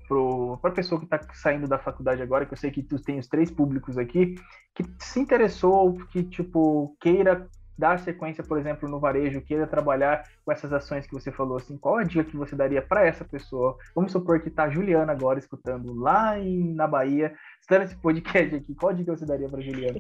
para 0.08 0.72
a 0.72 0.74
pessoa 0.74 1.00
que 1.00 1.06
está 1.06 1.20
saindo 1.34 1.68
da 1.68 1.78
faculdade 1.78 2.22
agora, 2.22 2.46
que 2.46 2.54
eu 2.54 2.58
sei 2.58 2.72
que 2.72 2.84
tu 2.84 3.02
tem 3.02 3.20
os 3.20 3.28
três 3.28 3.52
públicos 3.52 3.98
aqui, 3.98 4.36
que 4.74 4.84
se 5.00 5.20
interessou, 5.20 5.98
que 6.12 6.24
tipo 6.24 6.96
queira 7.00 7.48
dar 7.78 8.00
sequência, 8.00 8.44
por 8.44 8.58
exemplo, 8.58 8.90
no 8.90 9.00
varejo, 9.00 9.42
queira 9.42 9.68
trabalhar 9.68 10.24
com 10.44 10.52
essas 10.52 10.74
ações 10.74 11.06
que 11.06 11.14
você 11.14 11.32
falou, 11.32 11.58
assim, 11.58 11.78
qual 11.78 11.98
a 11.98 12.04
dica 12.04 12.24
que 12.24 12.36
você 12.36 12.56
daria 12.56 12.82
para 12.82 13.06
essa 13.06 13.24
pessoa? 13.24 13.78
Vamos 13.94 14.12
supor 14.12 14.42
que 14.42 14.50
está 14.50 14.64
a 14.64 14.70
Juliana 14.70 15.12
agora 15.12 15.38
escutando 15.38 15.94
lá 15.94 16.40
em, 16.40 16.74
na 16.74 16.88
Bahia, 16.88 17.36
estando 17.62 17.84
esse 17.84 17.96
podcast 17.96 18.56
aqui, 18.56 18.74
qual 18.74 18.92
a 18.92 18.96
dica 18.96 19.16
você 19.16 19.26
daria 19.26 19.48
para 19.48 19.62
Juliana? 19.62 20.00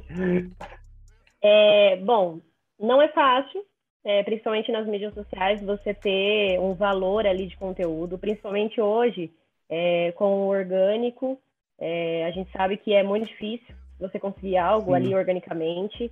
É, 1.43 1.97
bom, 1.97 2.41
não 2.79 2.99
é 2.99 3.09
fácil, 3.09 3.63
é, 4.03 4.23
principalmente 4.23 4.71
nas 4.71 4.87
mídias 4.87 5.13
sociais, 5.13 5.61
você 5.61 5.93
ter 5.93 6.59
um 6.59 6.73
valor 6.73 7.27
ali 7.27 7.45
de 7.45 7.55
conteúdo, 7.57 8.17
principalmente 8.17 8.81
hoje, 8.81 9.31
é, 9.69 10.11
com 10.13 10.25
o 10.25 10.47
orgânico, 10.47 11.39
é, 11.79 12.25
a 12.25 12.31
gente 12.31 12.51
sabe 12.51 12.77
que 12.77 12.93
é 12.93 13.03
muito 13.03 13.27
difícil 13.27 13.75
você 13.99 14.19
conseguir 14.19 14.57
algo 14.57 14.91
Sim. 14.91 14.95
ali 14.95 15.15
organicamente. 15.15 16.11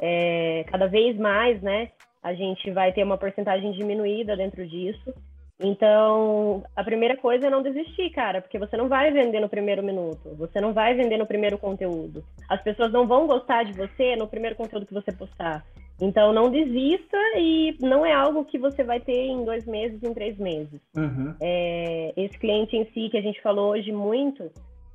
É, 0.00 0.64
cada 0.68 0.86
vez 0.86 1.16
mais, 1.18 1.60
né, 1.60 1.90
a 2.22 2.32
gente 2.34 2.70
vai 2.70 2.92
ter 2.92 3.02
uma 3.02 3.18
porcentagem 3.18 3.72
diminuída 3.72 4.36
dentro 4.36 4.66
disso. 4.66 5.12
Então, 5.60 6.64
a 6.74 6.82
primeira 6.82 7.16
coisa 7.16 7.46
é 7.46 7.50
não 7.50 7.62
desistir, 7.62 8.10
cara, 8.10 8.40
porque 8.40 8.58
você 8.58 8.76
não 8.76 8.88
vai 8.88 9.12
vender 9.12 9.38
no 9.38 9.48
primeiro 9.48 9.82
minuto, 9.82 10.34
você 10.36 10.60
não 10.60 10.72
vai 10.72 10.94
vender 10.94 11.16
no 11.16 11.26
primeiro 11.26 11.56
conteúdo. 11.56 12.24
As 12.48 12.60
pessoas 12.62 12.90
não 12.90 13.06
vão 13.06 13.26
gostar 13.28 13.64
de 13.64 13.72
você 13.72 14.16
no 14.16 14.26
primeiro 14.26 14.56
conteúdo 14.56 14.86
que 14.86 14.94
você 14.94 15.12
postar. 15.12 15.64
Então, 16.04 16.32
não 16.32 16.50
desista 16.50 17.16
e 17.36 17.76
não 17.80 18.04
é 18.04 18.12
algo 18.12 18.44
que 18.44 18.58
você 18.58 18.82
vai 18.82 18.98
ter 18.98 19.24
em 19.26 19.44
dois 19.44 19.64
meses, 19.64 20.02
em 20.02 20.12
três 20.12 20.36
meses. 20.36 20.80
Uhum. 20.96 21.32
É, 21.40 22.12
esse 22.16 22.36
cliente 22.40 22.76
em 22.76 22.84
si, 22.86 23.08
que 23.08 23.16
a 23.16 23.22
gente 23.22 23.40
falou 23.40 23.70
hoje 23.70 23.92
muito, 23.92 24.50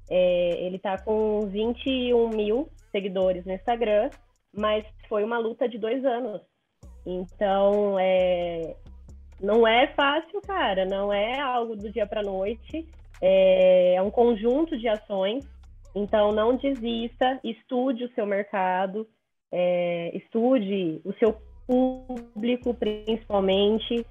é, 0.10 0.66
ele 0.66 0.76
está 0.76 0.98
com 0.98 1.48
21 1.48 2.28
mil 2.32 2.68
seguidores 2.92 3.46
no 3.46 3.54
Instagram, 3.54 4.10
mas 4.54 4.86
foi 5.08 5.24
uma 5.24 5.38
luta 5.38 5.70
de 5.70 5.78
dois 5.78 6.04
anos. 6.04 6.42
Então, 7.06 7.98
é, 7.98 8.76
não 9.40 9.66
é 9.66 9.88
fácil, 9.88 10.42
cara, 10.42 10.84
não 10.84 11.14
é 11.14 11.40
algo 11.40 11.78
do 11.78 11.90
dia 11.90 12.06
para 12.06 12.22
noite, 12.22 12.86
é, 13.22 13.94
é 13.94 14.02
um 14.02 14.12
conjunto 14.12 14.78
de 14.78 14.90
ações. 14.90 15.48
Então, 15.96 16.34
não 16.34 16.58
desista, 16.58 17.40
estude 17.46 18.04
o 18.04 18.14
seu 18.14 18.26
mercado, 18.26 19.08
é, 19.52 20.16
estude 20.16 21.02
o 21.04 21.14
seu 21.14 21.38
público, 21.66 22.74
principalmente, 22.74 24.06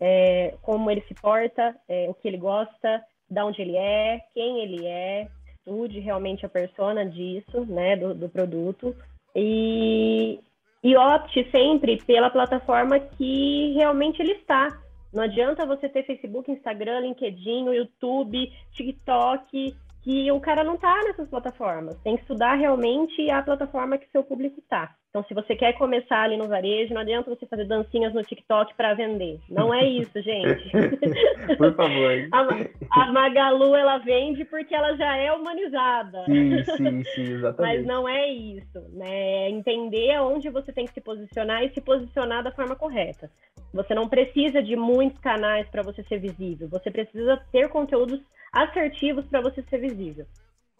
é, 0.00 0.54
como 0.62 0.90
ele 0.90 1.02
se 1.02 1.14
porta, 1.14 1.74
é, 1.88 2.08
o 2.08 2.14
que 2.14 2.28
ele 2.28 2.38
gosta, 2.38 3.02
de 3.28 3.40
onde 3.40 3.62
ele 3.62 3.76
é, 3.76 4.20
quem 4.34 4.60
ele 4.60 4.86
é, 4.86 5.28
estude 5.58 6.00
realmente 6.00 6.44
a 6.46 6.48
persona 6.48 7.04
disso, 7.04 7.64
né, 7.66 7.96
do, 7.96 8.14
do 8.14 8.28
produto, 8.28 8.94
e, 9.34 10.40
e 10.82 10.96
opte 10.96 11.48
sempre 11.50 12.02
pela 12.04 12.30
plataforma 12.30 12.98
que 12.98 13.72
realmente 13.74 14.20
ele 14.20 14.32
está. 14.32 14.80
Não 15.12 15.22
adianta 15.22 15.66
você 15.66 15.88
ter 15.88 16.04
Facebook, 16.04 16.50
Instagram, 16.50 17.00
LinkedIn, 17.00 17.66
YouTube, 17.72 18.52
TikTok, 18.72 19.74
que 20.06 20.30
o 20.30 20.38
cara 20.38 20.62
não 20.62 20.76
tá 20.76 21.02
nessas 21.02 21.28
plataformas. 21.28 21.98
Tem 22.04 22.14
que 22.14 22.22
estudar 22.22 22.54
realmente 22.54 23.28
a 23.28 23.42
plataforma 23.42 23.98
que 23.98 24.08
seu 24.12 24.22
público 24.22 24.62
tá. 24.68 24.94
Então, 25.16 25.24
se 25.28 25.32
você 25.32 25.56
quer 25.56 25.72
começar 25.72 26.24
ali 26.24 26.36
no 26.36 26.46
varejo, 26.46 26.92
não 26.92 27.00
adianta 27.00 27.34
você 27.34 27.46
fazer 27.46 27.64
dancinhas 27.64 28.12
no 28.12 28.22
TikTok 28.22 28.74
para 28.74 28.92
vender. 28.92 29.40
Não 29.48 29.72
é 29.72 29.82
isso, 29.82 30.12
gente. 30.20 30.70
Por 31.56 31.74
favor. 31.74 32.28
A, 32.32 33.02
a, 33.02 33.12
Magalu, 33.12 33.74
ela 33.74 33.96
vende 33.96 34.44
porque 34.44 34.74
ela 34.74 34.94
já 34.94 35.16
é 35.16 35.32
humanizada. 35.32 36.22
Sim, 36.26 36.62
sim, 36.64 37.04
sim, 37.04 37.32
exatamente. 37.32 37.78
Mas 37.78 37.86
não 37.86 38.06
é 38.06 38.28
isso, 38.28 38.78
né? 38.92 39.46
É 39.46 39.50
entender 39.50 40.20
onde 40.20 40.50
você 40.50 40.70
tem 40.70 40.84
que 40.84 40.92
se 40.92 41.00
posicionar 41.00 41.64
e 41.64 41.72
se 41.72 41.80
posicionar 41.80 42.44
da 42.44 42.52
forma 42.52 42.76
correta. 42.76 43.30
Você 43.72 43.94
não 43.94 44.08
precisa 44.08 44.62
de 44.62 44.76
muitos 44.76 45.18
canais 45.20 45.66
para 45.70 45.82
você 45.82 46.02
ser 46.04 46.18
visível. 46.18 46.68
Você 46.68 46.90
precisa 46.90 47.40
ter 47.50 47.70
conteúdos 47.70 48.20
assertivos 48.52 49.24
para 49.26 49.40
você 49.40 49.62
ser 49.62 49.78
visível. 49.78 50.26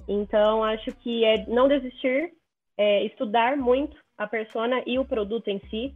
Então, 0.07 0.63
acho 0.63 0.95
que 0.97 1.25
é 1.25 1.47
não 1.47 1.69
desistir, 1.69 2.35
é 2.77 3.03
estudar 3.05 3.57
muito 3.57 3.97
a 4.17 4.27
persona 4.27 4.83
e 4.87 4.99
o 4.99 5.05
produto 5.05 5.49
em 5.49 5.59
si 5.71 5.95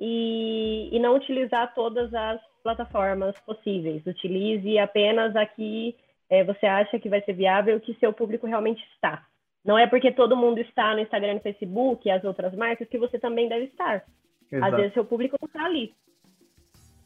e, 0.00 0.88
e 0.92 0.98
não 0.98 1.16
utilizar 1.16 1.74
todas 1.74 2.12
as 2.14 2.40
plataformas 2.62 3.38
possíveis. 3.40 4.04
Utilize 4.06 4.78
apenas 4.78 5.34
a 5.36 5.44
que 5.44 5.94
é, 6.28 6.44
você 6.44 6.66
acha 6.66 6.98
que 6.98 7.08
vai 7.08 7.20
ser 7.22 7.34
viável, 7.34 7.80
que 7.80 7.94
seu 7.94 8.12
público 8.12 8.46
realmente 8.46 8.82
está. 8.94 9.26
Não 9.64 9.76
é 9.76 9.86
porque 9.86 10.10
todo 10.12 10.36
mundo 10.36 10.58
está 10.58 10.94
no 10.94 11.00
Instagram 11.00 11.32
e 11.32 11.34
no 11.34 11.40
Facebook 11.40 12.08
e 12.08 12.10
as 12.10 12.24
outras 12.24 12.54
marcas 12.54 12.88
que 12.88 12.98
você 12.98 13.18
também 13.18 13.48
deve 13.48 13.66
estar. 13.66 14.04
Exato. 14.50 14.64
Às 14.64 14.80
vezes 14.80 14.94
seu 14.94 15.04
público 15.04 15.36
não 15.40 15.46
está 15.46 15.64
ali. 15.64 15.94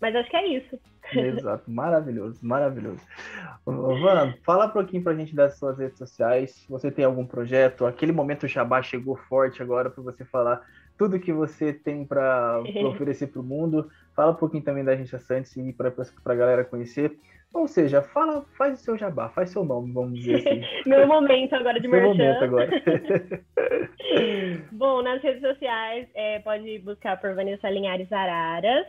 Mas 0.05 0.15
acho 0.17 0.29
que 0.29 0.37
é 0.37 0.47
isso. 0.49 0.79
Exato, 1.15 1.71
maravilhoso, 1.71 2.39
maravilhoso. 2.43 3.01
Van, 3.65 4.35
fala 4.45 4.67
um 4.67 4.71
pouquinho 4.71 5.03
pra 5.03 5.15
gente 5.15 5.35
das 5.35 5.57
suas 5.57 5.79
redes 5.79 5.97
sociais. 5.97 6.67
Você 6.69 6.91
tem 6.91 7.07
algum 7.07 7.25
projeto? 7.25 7.87
Aquele 7.87 8.13
momento 8.13 8.47
Jabá 8.47 8.83
chegou 8.83 9.17
forte 9.17 9.63
agora 9.63 9.89
para 9.89 10.03
você 10.03 10.23
falar 10.23 10.61
tudo 10.99 11.19
que 11.19 11.33
você 11.33 11.73
tem 11.73 12.05
para 12.05 12.61
oferecer 12.87 13.29
para 13.29 13.41
o 13.41 13.43
mundo. 13.43 13.91
Fala 14.15 14.33
um 14.33 14.37
pouquinho 14.37 14.63
também 14.63 14.85
da 14.85 14.93
Agência 14.93 15.19
Santos 15.19 15.57
e 15.57 15.73
para 15.73 15.91
a 16.27 16.35
galera 16.35 16.65
conhecer. 16.65 17.19
Ou 17.55 17.67
seja, 17.67 18.03
fala, 18.03 18.45
faz 18.59 18.79
o 18.79 18.83
seu 18.85 18.99
jabá, 18.99 19.31
faz 19.31 19.49
seu 19.49 19.65
nome, 19.65 19.91
vamos 19.91 20.19
dizer 20.19 20.35
assim. 20.35 20.63
Meu 20.85 21.07
momento 21.07 21.55
agora 21.55 21.81
de 21.81 21.89
merchan. 21.89 22.09
momento 22.09 22.45
agora. 22.45 22.71
Bom, 24.71 25.01
nas 25.01 25.23
redes 25.23 25.41
sociais, 25.41 26.09
é, 26.15 26.41
pode 26.41 26.81
buscar 26.81 27.19
por 27.19 27.35
Vanessa 27.35 27.71
Linhares 27.71 28.13
Araras. 28.13 28.87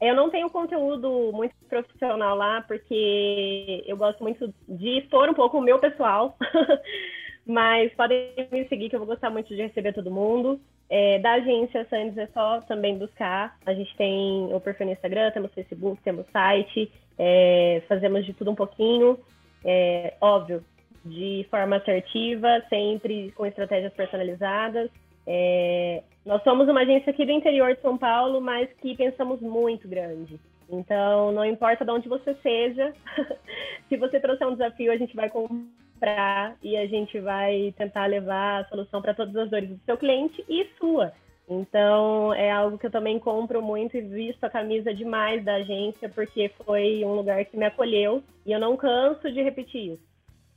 Eu 0.00 0.14
não 0.14 0.30
tenho 0.30 0.50
conteúdo 0.50 1.30
muito 1.32 1.54
profissional 1.68 2.36
lá, 2.36 2.62
porque 2.62 3.84
eu 3.86 3.96
gosto 3.96 4.22
muito 4.22 4.52
de 4.68 4.98
expor 4.98 5.28
um 5.28 5.34
pouco 5.34 5.58
o 5.58 5.62
meu 5.62 5.78
pessoal. 5.78 6.36
Mas 7.46 7.92
podem 7.94 8.32
me 8.50 8.66
seguir, 8.68 8.88
que 8.88 8.96
eu 8.96 9.00
vou 9.00 9.08
gostar 9.08 9.30
muito 9.30 9.48
de 9.48 9.62
receber 9.62 9.92
todo 9.92 10.10
mundo. 10.10 10.58
É, 10.88 11.18
da 11.18 11.32
agência 11.32 11.86
Sandes 11.88 12.16
é 12.16 12.26
só 12.28 12.60
também 12.62 12.96
buscar. 12.96 13.56
A 13.66 13.74
gente 13.74 13.94
tem 13.96 14.48
o 14.52 14.60
perfil 14.60 14.86
no 14.86 14.92
Instagram, 14.92 15.30
temos 15.30 15.52
Facebook, 15.52 16.02
temos 16.02 16.26
site, 16.30 16.90
é, 17.18 17.82
fazemos 17.88 18.24
de 18.24 18.32
tudo 18.32 18.50
um 18.50 18.54
pouquinho. 18.54 19.18
É, 19.64 20.14
óbvio, 20.20 20.64
de 21.04 21.46
forma 21.50 21.76
assertiva, 21.76 22.62
sempre 22.68 23.30
com 23.32 23.46
estratégias 23.46 23.92
personalizadas. 23.92 24.90
É, 25.26 26.02
Nós 26.24 26.42
somos 26.42 26.68
uma 26.68 26.80
agência 26.80 27.10
aqui 27.10 27.24
do 27.24 27.32
interior 27.32 27.74
de 27.74 27.80
São 27.80 27.96
Paulo, 27.96 28.40
mas 28.40 28.68
que 28.74 28.96
pensamos 28.96 29.40
muito 29.40 29.88
grande. 29.88 30.38
Então, 30.68 31.32
não 31.32 31.44
importa 31.44 31.84
de 31.84 31.90
onde 31.90 32.08
você 32.08 32.34
seja, 32.42 32.92
se 33.88 33.96
você 33.96 34.18
trouxer 34.18 34.46
um 34.46 34.52
desafio, 34.52 34.92
a 34.92 34.96
gente 34.96 35.14
vai 35.14 35.28
comprar 35.28 36.56
e 36.62 36.76
a 36.76 36.86
gente 36.86 37.20
vai 37.20 37.74
tentar 37.76 38.06
levar 38.06 38.62
a 38.62 38.68
solução 38.68 39.00
para 39.02 39.14
todas 39.14 39.36
as 39.36 39.50
dores 39.50 39.68
do 39.68 39.80
seu 39.84 39.96
cliente 39.96 40.44
e 40.48 40.66
sua. 40.78 41.12
Então, 41.48 42.32
é 42.32 42.50
algo 42.50 42.78
que 42.78 42.86
eu 42.86 42.90
também 42.90 43.18
compro 43.18 43.60
muito 43.60 43.96
e 43.96 44.00
visto 44.00 44.42
a 44.44 44.50
camisa 44.50 44.94
demais 44.94 45.44
da 45.44 45.56
agência, 45.56 46.08
porque 46.08 46.50
foi 46.64 47.04
um 47.04 47.14
lugar 47.14 47.44
que 47.44 47.56
me 47.56 47.66
acolheu 47.66 48.22
e 48.46 48.52
eu 48.52 48.58
não 48.58 48.76
canso 48.76 49.30
de 49.30 49.42
repetir 49.42 49.92
isso. 49.92 50.13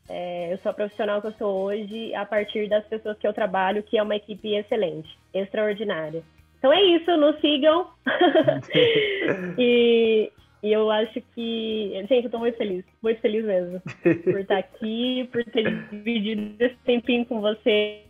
É, 0.10 0.53
eu 0.53 0.58
sou 0.60 0.70
a 0.70 0.74
profissional 0.74 1.22
que 1.22 1.28
eu 1.28 1.34
sou 1.34 1.66
hoje 1.66 2.14
a 2.16 2.26
partir 2.26 2.70
das 2.70 2.86
pessoas 2.86 3.18
que 3.18 3.28
eu 3.28 3.34
trabalho, 3.34 3.84
que 3.84 3.97
é 3.97 4.03
uma 4.03 4.16
equipe 4.16 4.55
excelente, 4.55 5.18
extraordinária. 5.34 6.24
Então 6.58 6.72
é 6.72 6.82
isso, 6.82 7.16
nos 7.18 7.39
sigam. 7.39 7.88
e, 9.58 10.32
e, 10.64 10.72
eu 10.74 10.89
acho 10.89 11.22
que. 11.36 11.91
Gente, 12.08 12.26
eu 12.26 12.32
tô 12.32 12.39
muito 12.39 12.58
feliz, 12.58 12.84
muito 13.01 13.22
feliz 13.22 13.45
mesmo. 13.45 13.82
Por 14.24 14.39
estar 14.39 14.58
aqui, 14.58 15.30
por 15.32 15.43
ter 15.45 15.72
dividido 15.91 16.55
esse 16.64 16.78
tempinho 16.86 17.26
com 17.26 17.41
você. 17.41 18.01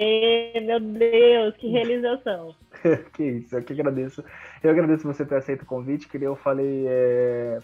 Meu 0.64 0.80
Deus, 0.80 1.56
que 1.58 1.68
realização. 1.68 2.56
que 3.14 3.24
isso, 3.24 3.56
eu 3.56 3.64
que 3.64 3.74
agradeço. 3.74 4.24
Eu 4.64 4.72
agradeço 4.72 5.08
você 5.08 5.26
ter 5.26 5.36
aceito 5.36 5.64
o 5.64 5.68
convite, 5.68 6.08
que 6.08 6.18
eu 6.18 6.36
falei. 6.36 6.86
É, 6.88 7.60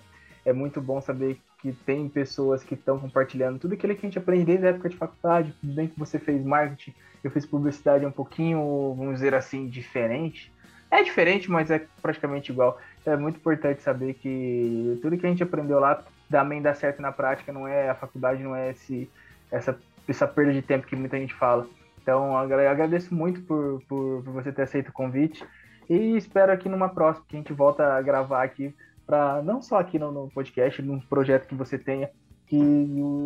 é 0.45 0.53
muito 0.53 0.81
bom 0.81 0.99
saber 1.01 1.39
que 1.59 1.71
tem 1.71 2.09
pessoas 2.09 2.63
que 2.63 2.73
estão 2.73 2.99
compartilhando 2.99 3.59
tudo 3.59 3.73
aquilo 3.73 3.95
que 3.95 4.05
a 4.05 4.09
gente 4.09 4.19
aprende 4.19 4.45
desde 4.45 4.65
a 4.65 4.69
época 4.69 4.89
de 4.89 4.97
faculdade, 4.97 5.55
tudo 5.61 5.73
bem 5.73 5.87
que 5.87 5.97
você 5.97 6.19
fez 6.19 6.43
marketing, 6.43 6.93
eu 7.23 7.31
fiz 7.31 7.45
publicidade 7.45 8.05
um 8.05 8.11
pouquinho, 8.11 8.93
vamos 8.97 9.15
dizer 9.15 9.33
assim, 9.33 9.67
diferente. 9.67 10.51
É 10.91 11.01
diferente, 11.01 11.49
mas 11.49 11.71
é 11.71 11.87
praticamente 12.01 12.51
igual. 12.51 12.79
É 13.05 13.15
muito 13.15 13.37
importante 13.37 13.81
saber 13.81 14.13
que 14.15 14.99
tudo 15.01 15.17
que 15.17 15.25
a 15.25 15.29
gente 15.29 15.41
aprendeu 15.41 15.79
lá 15.79 16.03
também 16.29 16.61
dá 16.61 16.73
certo 16.73 17.01
na 17.01 17.11
prática, 17.11 17.51
não 17.53 17.67
é 17.67 17.89
a 17.89 17.95
faculdade, 17.95 18.43
não 18.43 18.55
é 18.55 18.71
esse, 18.71 19.09
essa, 19.49 19.79
essa 20.07 20.27
perda 20.27 20.51
de 20.51 20.61
tempo 20.61 20.85
que 20.85 20.95
muita 20.95 21.17
gente 21.17 21.33
fala. 21.33 21.65
Então, 22.01 22.33
eu 22.47 22.69
agradeço 22.69 23.15
muito 23.15 23.41
por, 23.41 23.81
por, 23.87 24.21
por 24.23 24.33
você 24.33 24.51
ter 24.51 24.63
aceito 24.63 24.89
o 24.89 24.93
convite 24.93 25.43
e 25.89 26.17
espero 26.17 26.51
aqui 26.51 26.67
numa 26.67 26.89
próxima 26.89 27.25
que 27.27 27.35
a 27.35 27.39
gente 27.39 27.53
volta 27.53 27.95
a 27.95 28.01
gravar 28.01 28.43
aqui 28.43 28.75
para 29.05 29.41
não 29.41 29.61
só 29.61 29.77
aqui 29.77 29.99
no, 29.99 30.11
no, 30.11 30.29
podcast, 30.29 30.81
num 30.81 30.99
projeto 30.99 31.47
que 31.47 31.55
você 31.55 31.77
tenha, 31.77 32.09
que 32.47 32.59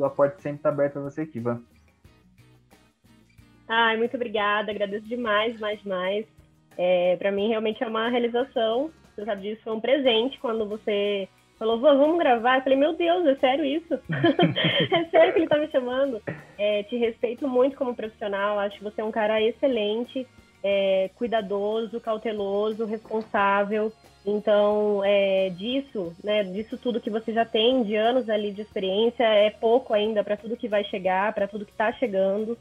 a 0.04 0.10
porta 0.10 0.40
sempre 0.40 0.58
está 0.58 0.70
aberta 0.70 0.94
para 0.94 1.10
você 1.10 1.22
aqui, 1.22 1.40
Van. 1.40 1.62
Ai, 3.68 3.98
muito 3.98 4.16
obrigada, 4.16 4.72
agradeço 4.72 5.08
demais, 5.08 5.60
mais, 5.60 5.84
mais. 5.84 6.26
É, 6.78 7.16
para 7.18 7.32
mim, 7.32 7.50
realmente 7.50 7.84
é 7.84 7.88
uma 7.88 8.10
realização. 8.10 8.90
Você 9.16 9.26
sabe 9.26 9.42
disso, 9.42 9.62
foi 9.64 9.74
um 9.74 9.82
presente 9.82 10.40
quando 10.40 10.68
você 10.68 11.28
falou, 11.58 11.80
vamos 11.80 12.20
gravar. 12.20 12.58
Eu 12.58 12.64
falei, 12.64 12.78
meu 12.78 12.94
Deus, 12.94 13.26
é 13.26 13.36
sério 13.36 13.66
isso? 13.66 13.94
é 14.94 15.06
sério 15.06 15.34
que 15.34 15.40
ele 15.40 15.48
tá 15.48 15.58
me 15.58 15.70
chamando? 15.70 16.22
É, 16.58 16.84
te 16.84 16.96
respeito 16.96 17.48
muito 17.48 17.76
como 17.76 17.96
profissional, 17.96 18.60
acho 18.60 18.78
que 18.78 18.84
você 18.84 19.02
é 19.02 19.04
um 19.04 19.12
cara 19.12 19.42
excelente, 19.42 20.26
é, 20.64 21.10
cuidadoso, 21.16 22.00
cauteloso, 22.00 22.86
responsável. 22.86 23.92
Então, 24.30 25.02
é, 25.06 25.50
disso, 25.52 26.14
né, 26.22 26.44
disso 26.44 26.78
tudo 26.78 27.00
que 27.00 27.10
você 27.10 27.32
já 27.32 27.46
tem 27.46 27.82
de 27.84 27.96
anos 27.96 28.30
ali 28.30 28.52
de 28.52 28.62
experiência, 28.62 29.24
é 29.24 29.50
pouco 29.50 29.94
ainda 29.94 30.22
para 30.22 30.36
tudo 30.36 30.58
que 30.58 30.68
vai 30.68 30.84
chegar, 30.84 31.34
para 31.34 31.48
tudo 31.48 31.66
que 31.66 31.72
está 31.72 31.94
chegando, 31.94 32.58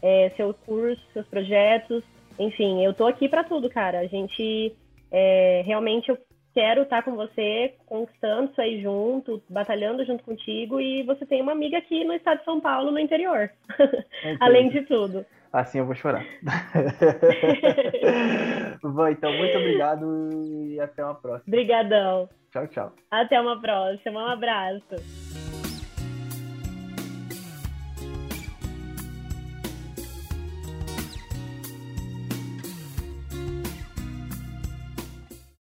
é, 0.00 0.30
seu 0.34 0.54
curso, 0.54 1.02
seus 1.12 1.26
projetos. 1.26 2.02
Enfim, 2.38 2.82
eu 2.82 2.94
tô 2.94 3.06
aqui 3.06 3.28
para 3.28 3.44
tudo, 3.44 3.68
cara. 3.68 3.98
A 3.98 4.06
gente 4.06 4.74
é, 5.12 5.62
realmente 5.66 6.08
eu 6.08 6.16
quero 6.54 6.82
estar 6.82 6.96
tá 6.96 7.02
com 7.02 7.14
você, 7.14 7.74
conquistando 7.84 8.50
isso 8.50 8.60
aí 8.60 8.80
junto, 8.80 9.42
batalhando 9.46 10.04
junto 10.06 10.24
contigo 10.24 10.80
e 10.80 11.02
você 11.02 11.26
tem 11.26 11.42
uma 11.42 11.52
amiga 11.52 11.76
aqui 11.76 12.02
no 12.02 12.14
estado 12.14 12.38
de 12.38 12.44
São 12.46 12.60
Paulo, 12.60 12.90
no 12.90 12.98
interior. 12.98 13.50
Além 14.40 14.70
de 14.70 14.80
tudo. 14.86 15.26
Assim 15.52 15.78
eu 15.78 15.86
vou 15.86 15.94
chorar. 15.94 16.24
Bom, 18.82 19.08
então, 19.08 19.32
muito 19.36 19.58
obrigado 19.58 20.30
e 20.68 20.80
até 20.80 21.04
uma 21.04 21.14
próxima. 21.14 21.44
Obrigadão. 21.48 22.28
Tchau, 22.52 22.66
tchau. 22.68 22.92
Até 23.10 23.40
uma 23.40 23.60
próxima. 23.60 24.22
Um 24.22 24.28
abraço. 24.28 25.49